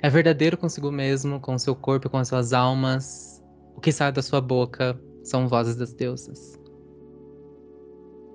é 0.01 0.09
verdadeiro 0.09 0.57
consigo 0.57 0.89
mesmo, 0.89 1.41
com 1.41 1.55
o 1.55 1.59
seu 1.59 1.75
corpo, 1.75 2.09
com 2.09 2.15
as 2.15 2.29
suas 2.29 2.53
almas, 2.53 3.43
o 3.75 3.81
que 3.81 3.91
sai 3.91 4.13
da 4.13 4.21
sua 4.21 4.39
boca 4.39 4.97
são 5.23 5.45
vozes 5.45 5.75
das 5.75 5.93
deusas. 5.93 6.57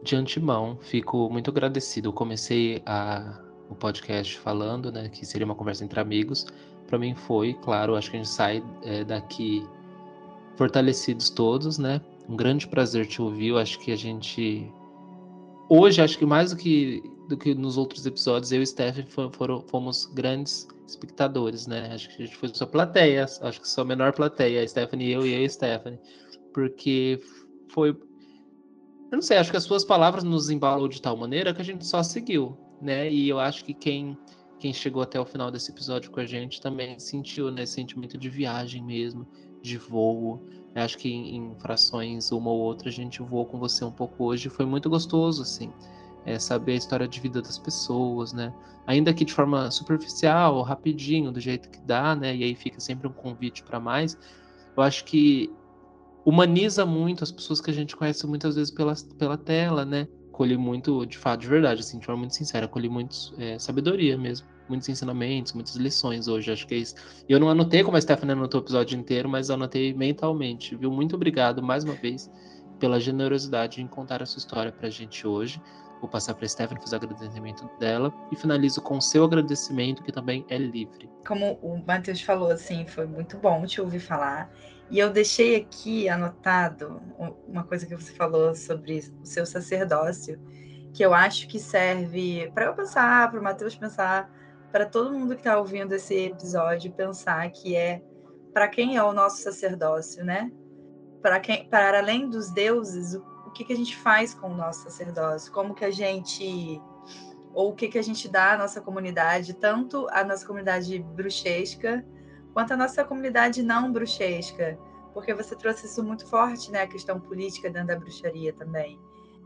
De 0.02 0.14
antemão, 0.14 0.76
fico 0.82 1.30
muito 1.30 1.50
agradecido. 1.50 2.10
Eu 2.10 2.12
comecei 2.12 2.82
a, 2.84 3.40
o 3.70 3.74
podcast 3.74 4.38
falando, 4.40 4.92
né, 4.92 5.08
que 5.08 5.24
seria 5.24 5.46
uma 5.46 5.54
conversa 5.54 5.82
entre 5.82 5.98
amigos. 5.98 6.46
Para 6.86 6.98
mim 6.98 7.14
foi, 7.14 7.54
claro, 7.54 7.96
acho 7.96 8.10
que 8.10 8.18
a 8.18 8.22
gente 8.22 8.28
sai 8.28 8.62
é, 8.82 9.04
daqui 9.04 9.66
fortalecidos 10.54 11.30
todos, 11.30 11.78
né? 11.78 11.98
Um 12.28 12.36
grande 12.36 12.68
prazer 12.68 13.06
te 13.06 13.22
ouvir. 13.22 13.48
Eu 13.48 13.58
acho 13.58 13.78
que 13.78 13.90
a 13.90 13.96
gente 13.96 14.70
hoje 15.70 16.02
acho 16.02 16.18
que 16.18 16.26
mais 16.26 16.50
do 16.50 16.58
que 16.58 17.02
do 17.32 17.36
que 17.38 17.54
nos 17.54 17.78
outros 17.78 18.04
episódios, 18.04 18.52
eu 18.52 18.62
e 18.62 18.66
Stephen 18.66 19.06
foram, 19.06 19.62
fomos 19.62 20.04
grandes 20.04 20.68
espectadores, 20.86 21.66
né? 21.66 21.90
Acho 21.90 22.10
que 22.10 22.22
a 22.22 22.26
gente 22.26 22.36
foi 22.36 22.50
sua 22.50 22.66
plateia, 22.66 23.24
acho 23.24 23.58
que 23.58 23.66
sua 23.66 23.86
menor 23.86 24.12
plateia, 24.12 24.66
Stephanie 24.68 25.10
eu 25.10 25.26
e 25.26 25.32
eu 25.32 25.42
e 25.42 25.48
Stephanie, 25.48 25.98
porque 26.52 27.18
foi. 27.70 27.90
Eu 27.90 29.16
não 29.16 29.22
sei, 29.22 29.38
acho 29.38 29.50
que 29.50 29.56
as 29.56 29.64
suas 29.64 29.82
palavras 29.82 30.22
nos 30.22 30.50
embalou 30.50 30.88
de 30.88 31.00
tal 31.00 31.16
maneira 31.16 31.54
que 31.54 31.62
a 31.62 31.64
gente 31.64 31.86
só 31.86 32.02
seguiu, 32.02 32.56
né? 32.82 33.10
E 33.10 33.30
eu 33.30 33.38
acho 33.38 33.64
que 33.64 33.72
quem, 33.72 34.16
quem 34.58 34.72
chegou 34.74 35.02
até 35.02 35.18
o 35.18 35.24
final 35.24 35.50
desse 35.50 35.70
episódio 35.70 36.10
com 36.10 36.20
a 36.20 36.26
gente 36.26 36.60
também 36.60 36.98
sentiu, 36.98 37.50
né? 37.50 37.64
Sentimento 37.64 38.18
de 38.18 38.28
viagem 38.28 38.84
mesmo, 38.84 39.26
de 39.62 39.78
voo. 39.78 40.46
Eu 40.74 40.82
acho 40.82 40.98
que 40.98 41.08
em, 41.08 41.36
em 41.36 41.54
frações, 41.60 42.30
uma 42.30 42.50
ou 42.50 42.60
outra, 42.60 42.90
a 42.90 42.92
gente 42.92 43.22
voou 43.22 43.46
com 43.46 43.58
você 43.58 43.82
um 43.86 43.92
pouco 43.92 44.24
hoje. 44.24 44.50
Foi 44.50 44.66
muito 44.66 44.90
gostoso, 44.90 45.40
assim 45.40 45.72
é, 46.24 46.38
saber 46.38 46.72
a 46.72 46.76
história 46.76 47.08
de 47.08 47.20
vida 47.20 47.40
das 47.42 47.58
pessoas, 47.58 48.32
né? 48.32 48.52
Ainda 48.86 49.12
que 49.14 49.24
de 49.24 49.32
forma 49.32 49.70
superficial, 49.70 50.60
rapidinho, 50.62 51.30
do 51.30 51.40
jeito 51.40 51.68
que 51.70 51.80
dá, 51.80 52.14
né? 52.14 52.34
E 52.34 52.44
aí 52.44 52.54
fica 52.54 52.80
sempre 52.80 53.06
um 53.06 53.12
convite 53.12 53.62
para 53.62 53.78
mais. 53.78 54.18
Eu 54.76 54.82
acho 54.82 55.04
que 55.04 55.50
humaniza 56.24 56.86
muito 56.86 57.24
as 57.24 57.32
pessoas 57.32 57.60
que 57.60 57.70
a 57.70 57.74
gente 57.74 57.96
conhece 57.96 58.26
muitas 58.26 58.54
vezes 58.54 58.72
pela, 58.72 58.94
pela 59.18 59.36
tela, 59.36 59.84
né? 59.84 60.06
Colhi 60.30 60.56
muito, 60.56 61.04
de 61.04 61.18
fato, 61.18 61.40
de 61.40 61.48
verdade, 61.48 61.80
assim, 61.80 61.98
de 61.98 62.06
forma 62.06 62.20
muito 62.20 62.34
sincera, 62.34 62.66
colhi 62.66 62.88
muito 62.88 63.14
é, 63.38 63.58
sabedoria 63.58 64.16
mesmo, 64.16 64.46
muitos 64.68 64.88
ensinamentos, 64.88 65.52
muitas 65.52 65.76
lições 65.76 66.26
hoje, 66.26 66.50
acho 66.50 66.66
que 66.66 66.74
é 66.74 66.78
isso. 66.78 66.94
Eu 67.28 67.38
não 67.38 67.50
anotei 67.50 67.84
como 67.84 67.96
a 67.96 68.00
Stephanie 68.00 68.32
anotou 68.32 68.60
o 68.60 68.64
episódio 68.64 68.98
inteiro, 68.98 69.28
mas 69.28 69.50
anotei 69.50 69.92
mentalmente, 69.92 70.74
viu? 70.74 70.90
Muito 70.90 71.16
obrigado 71.16 71.62
mais 71.62 71.84
uma 71.84 71.94
vez 71.94 72.30
pela 72.78 72.98
generosidade 72.98 73.80
em 73.80 73.86
contar 73.86 74.22
a 74.22 74.26
sua 74.26 74.38
história 74.38 74.72
pra 74.72 74.88
gente 74.88 75.26
hoje. 75.26 75.60
Vou 76.02 76.10
passar 76.10 76.34
para 76.34 76.44
a 76.44 76.48
Stephanie 76.48 76.82
fazer 76.82 76.96
o 76.96 76.98
agradecimento 76.98 77.70
dela 77.78 78.12
e 78.32 78.34
finalizo 78.34 78.82
com 78.82 78.98
o 78.98 79.00
seu 79.00 79.22
agradecimento, 79.22 80.02
que 80.02 80.10
também 80.10 80.44
é 80.48 80.58
livre. 80.58 81.08
Como 81.24 81.60
o 81.62 81.80
Matheus 81.86 82.20
falou, 82.20 82.50
assim, 82.50 82.84
foi 82.88 83.06
muito 83.06 83.38
bom 83.38 83.64
te 83.64 83.80
ouvir 83.80 84.00
falar. 84.00 84.50
E 84.90 84.98
eu 84.98 85.10
deixei 85.10 85.54
aqui 85.54 86.08
anotado 86.08 87.00
uma 87.46 87.62
coisa 87.62 87.86
que 87.86 87.94
você 87.94 88.12
falou 88.12 88.52
sobre 88.56 88.98
o 89.22 89.24
seu 89.24 89.46
sacerdócio, 89.46 90.40
que 90.92 91.04
eu 91.04 91.14
acho 91.14 91.46
que 91.46 91.60
serve 91.60 92.50
para 92.52 92.64
eu 92.64 92.74
pensar, 92.74 93.30
para 93.30 93.38
o 93.38 93.42
Matheus 93.42 93.76
pensar, 93.76 94.28
para 94.72 94.84
todo 94.84 95.16
mundo 95.16 95.34
que 95.34 95.40
está 95.40 95.56
ouvindo 95.56 95.92
esse 95.94 96.14
episódio 96.26 96.90
pensar 96.90 97.48
que 97.52 97.76
é 97.76 98.02
para 98.52 98.66
quem 98.66 98.96
é 98.96 99.02
o 99.04 99.12
nosso 99.12 99.40
sacerdócio, 99.40 100.24
né? 100.24 100.50
Para 101.22 101.38
quem, 101.38 101.64
para 101.68 101.98
além 101.98 102.28
dos 102.28 102.50
deuses, 102.50 103.14
o 103.14 103.20
que, 103.52 103.64
que 103.64 103.72
a 103.72 103.76
gente 103.76 103.96
faz 103.96 104.34
com 104.34 104.50
o 104.50 104.54
nosso 104.54 104.84
sacerdócio, 104.84 105.52
como 105.52 105.74
que 105.74 105.84
a 105.84 105.90
gente 105.90 106.80
ou 107.54 107.70
o 107.70 107.74
que, 107.74 107.88
que 107.88 107.98
a 107.98 108.02
gente 108.02 108.28
dá 108.28 108.54
à 108.54 108.56
nossa 108.56 108.80
comunidade, 108.80 109.52
tanto 109.54 110.06
a 110.10 110.24
nossa 110.24 110.46
comunidade 110.46 110.98
bruxesca 110.98 112.04
quanto 112.52 112.72
a 112.72 112.76
nossa 112.76 113.04
comunidade 113.04 113.62
não 113.62 113.92
bruxesca, 113.92 114.78
porque 115.12 115.34
você 115.34 115.54
trouxe 115.56 115.86
isso 115.86 116.02
muito 116.02 116.26
forte, 116.26 116.70
né, 116.70 116.82
a 116.82 116.86
questão 116.86 117.20
política 117.20 117.70
dentro 117.70 117.88
da 117.88 117.98
bruxaria 117.98 118.52
também. 118.52 118.98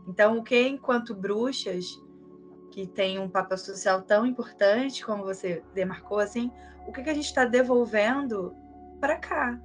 Então, 0.07 0.37
o 0.37 0.43
que 0.43 0.67
enquanto 0.67 1.13
bruxas 1.13 2.01
que 2.71 2.85
tem 2.85 3.19
um 3.19 3.29
papel 3.29 3.57
social 3.57 4.01
tão 4.01 4.25
importante 4.25 5.05
como 5.05 5.23
você 5.23 5.63
demarcou 5.73 6.19
assim, 6.19 6.51
o 6.85 6.91
que, 6.91 7.03
que 7.03 7.09
a 7.09 7.13
gente 7.13 7.25
está 7.25 7.43
devolvendo 7.43 8.55
para 8.99 9.17
cá, 9.17 9.59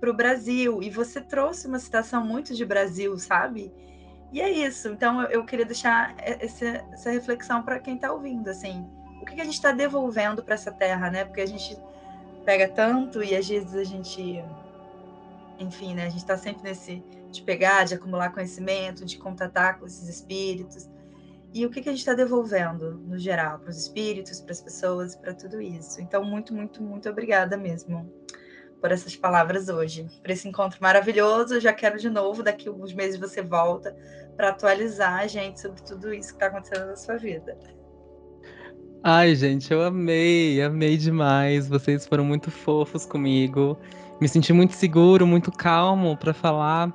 para 0.00 0.10
o 0.10 0.14
Brasil? 0.14 0.82
E 0.82 0.90
você 0.90 1.20
trouxe 1.20 1.66
uma 1.66 1.78
citação 1.78 2.24
muito 2.24 2.54
de 2.54 2.64
Brasil, 2.64 3.16
sabe? 3.18 3.72
E 4.32 4.40
é 4.40 4.50
isso. 4.50 4.88
Então 4.88 5.22
eu, 5.24 5.44
queria 5.44 5.64
deixar 5.64 6.14
essa, 6.18 6.66
essa 6.92 7.10
reflexão 7.10 7.62
para 7.62 7.78
quem 7.78 7.94
está 7.94 8.12
ouvindo, 8.12 8.48
assim, 8.48 8.86
o 9.20 9.24
que, 9.24 9.34
que 9.34 9.40
a 9.40 9.44
gente 9.44 9.54
está 9.54 9.72
devolvendo 9.72 10.42
para 10.42 10.54
essa 10.54 10.70
terra, 10.70 11.10
né? 11.10 11.24
Porque 11.24 11.40
a 11.40 11.46
gente 11.46 11.76
pega 12.44 12.68
tanto 12.68 13.22
e 13.22 13.34
às 13.34 13.48
vezes 13.48 13.74
a 13.74 13.84
gente, 13.84 14.42
enfim, 15.58 15.94
né? 15.94 16.06
A 16.06 16.10
gente 16.10 16.20
está 16.20 16.36
sempre 16.36 16.62
nesse 16.62 17.02
de 17.30 17.42
pegar, 17.42 17.84
de 17.84 17.94
acumular 17.94 18.30
conhecimento, 18.32 19.04
de 19.04 19.18
contatar 19.18 19.78
com 19.78 19.86
esses 19.86 20.08
espíritos. 20.08 20.88
E 21.52 21.64
o 21.66 21.70
que, 21.70 21.82
que 21.82 21.88
a 21.88 21.92
gente 21.92 22.00
está 22.00 22.14
devolvendo 22.14 22.94
no 23.06 23.18
geral 23.18 23.58
para 23.58 23.70
os 23.70 23.76
espíritos, 23.76 24.40
para 24.40 24.52
as 24.52 24.60
pessoas, 24.60 25.14
para 25.14 25.34
tudo 25.34 25.60
isso. 25.60 26.00
Então 26.00 26.24
muito, 26.24 26.54
muito, 26.54 26.82
muito 26.82 27.08
obrigada 27.08 27.56
mesmo 27.56 28.10
por 28.80 28.92
essas 28.92 29.16
palavras 29.16 29.68
hoje, 29.68 30.06
por 30.22 30.30
esse 30.30 30.48
encontro 30.48 30.78
maravilhoso. 30.80 31.54
Eu 31.54 31.60
já 31.60 31.72
quero 31.72 31.98
de 31.98 32.08
novo, 32.08 32.42
daqui 32.42 32.68
a 32.68 32.70
alguns 32.70 32.92
meses 32.92 33.18
você 33.18 33.42
volta 33.42 33.96
para 34.36 34.50
atualizar 34.50 35.20
a 35.20 35.26
gente 35.26 35.60
sobre 35.60 35.82
tudo 35.82 36.12
isso 36.14 36.28
que 36.28 36.34
está 36.36 36.46
acontecendo 36.46 36.86
na 36.86 36.96
sua 36.96 37.16
vida. 37.16 37.56
Ai, 39.02 39.34
gente, 39.34 39.72
eu 39.72 39.82
amei, 39.82 40.60
amei 40.62 40.96
demais. 40.96 41.68
Vocês 41.68 42.06
foram 42.06 42.24
muito 42.24 42.50
fofos 42.50 43.06
comigo. 43.06 43.78
Me 44.20 44.28
senti 44.28 44.52
muito 44.52 44.74
seguro, 44.74 45.26
muito 45.26 45.52
calmo 45.52 46.16
para 46.16 46.34
falar, 46.34 46.92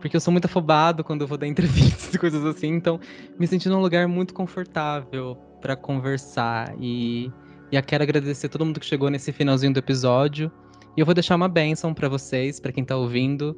porque 0.00 0.16
eu 0.16 0.20
sou 0.20 0.32
muito 0.32 0.46
afobado 0.46 1.04
quando 1.04 1.20
eu 1.20 1.28
vou 1.28 1.38
dar 1.38 1.46
entrevistas 1.48 2.12
e 2.12 2.18
coisas 2.18 2.44
assim. 2.44 2.68
Então, 2.68 2.98
me 3.38 3.46
senti 3.46 3.68
num 3.68 3.80
lugar 3.80 4.08
muito 4.08 4.34
confortável 4.34 5.36
para 5.60 5.76
conversar. 5.76 6.74
E, 6.80 7.30
e 7.70 7.76
eu 7.76 7.82
quero 7.82 8.02
agradecer 8.02 8.46
a 8.46 8.50
todo 8.50 8.64
mundo 8.64 8.80
que 8.80 8.86
chegou 8.86 9.08
nesse 9.08 9.32
finalzinho 9.32 9.72
do 9.72 9.78
episódio. 9.78 10.50
E 10.96 11.00
eu 11.00 11.06
vou 11.06 11.14
deixar 11.14 11.34
uma 11.34 11.48
bênção 11.48 11.92
para 11.92 12.08
vocês, 12.08 12.60
para 12.60 12.72
quem 12.72 12.84
tá 12.84 12.96
ouvindo. 12.96 13.56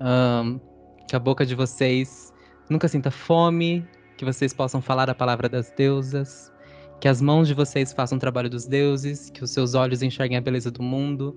Um, 0.00 0.60
que 1.08 1.16
a 1.16 1.18
boca 1.18 1.46
de 1.46 1.54
vocês 1.54 2.32
nunca 2.68 2.88
sinta 2.88 3.10
fome, 3.10 3.86
que 4.16 4.24
vocês 4.24 4.52
possam 4.52 4.82
falar 4.82 5.08
a 5.08 5.14
palavra 5.14 5.48
das 5.48 5.70
deusas, 5.70 6.52
que 7.00 7.08
as 7.08 7.20
mãos 7.20 7.48
de 7.48 7.54
vocês 7.54 7.92
façam 7.92 8.16
o 8.16 8.20
trabalho 8.20 8.50
dos 8.50 8.66
deuses, 8.66 9.30
que 9.30 9.42
os 9.42 9.50
seus 9.50 9.74
olhos 9.74 10.02
enxerguem 10.02 10.36
a 10.36 10.40
beleza 10.40 10.70
do 10.70 10.82
mundo, 10.82 11.36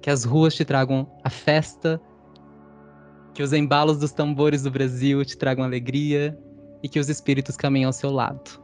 que 0.00 0.08
as 0.08 0.24
ruas 0.24 0.54
te 0.54 0.64
tragam 0.64 1.10
a 1.24 1.30
festa, 1.30 2.00
que 3.34 3.42
os 3.42 3.52
embalos 3.52 3.98
dos 3.98 4.12
tambores 4.12 4.62
do 4.62 4.70
Brasil 4.70 5.24
te 5.24 5.36
tragam 5.36 5.64
alegria 5.64 6.38
e 6.82 6.88
que 6.88 6.98
os 6.98 7.08
espíritos 7.08 7.56
caminhem 7.56 7.86
ao 7.86 7.92
seu 7.92 8.10
lado. 8.10 8.60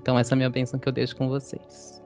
Então 0.00 0.18
essa 0.18 0.32
é 0.32 0.34
a 0.34 0.36
minha 0.36 0.50
bênção 0.50 0.78
que 0.78 0.88
eu 0.88 0.92
deixo 0.92 1.16
com 1.16 1.28
vocês. 1.28 1.99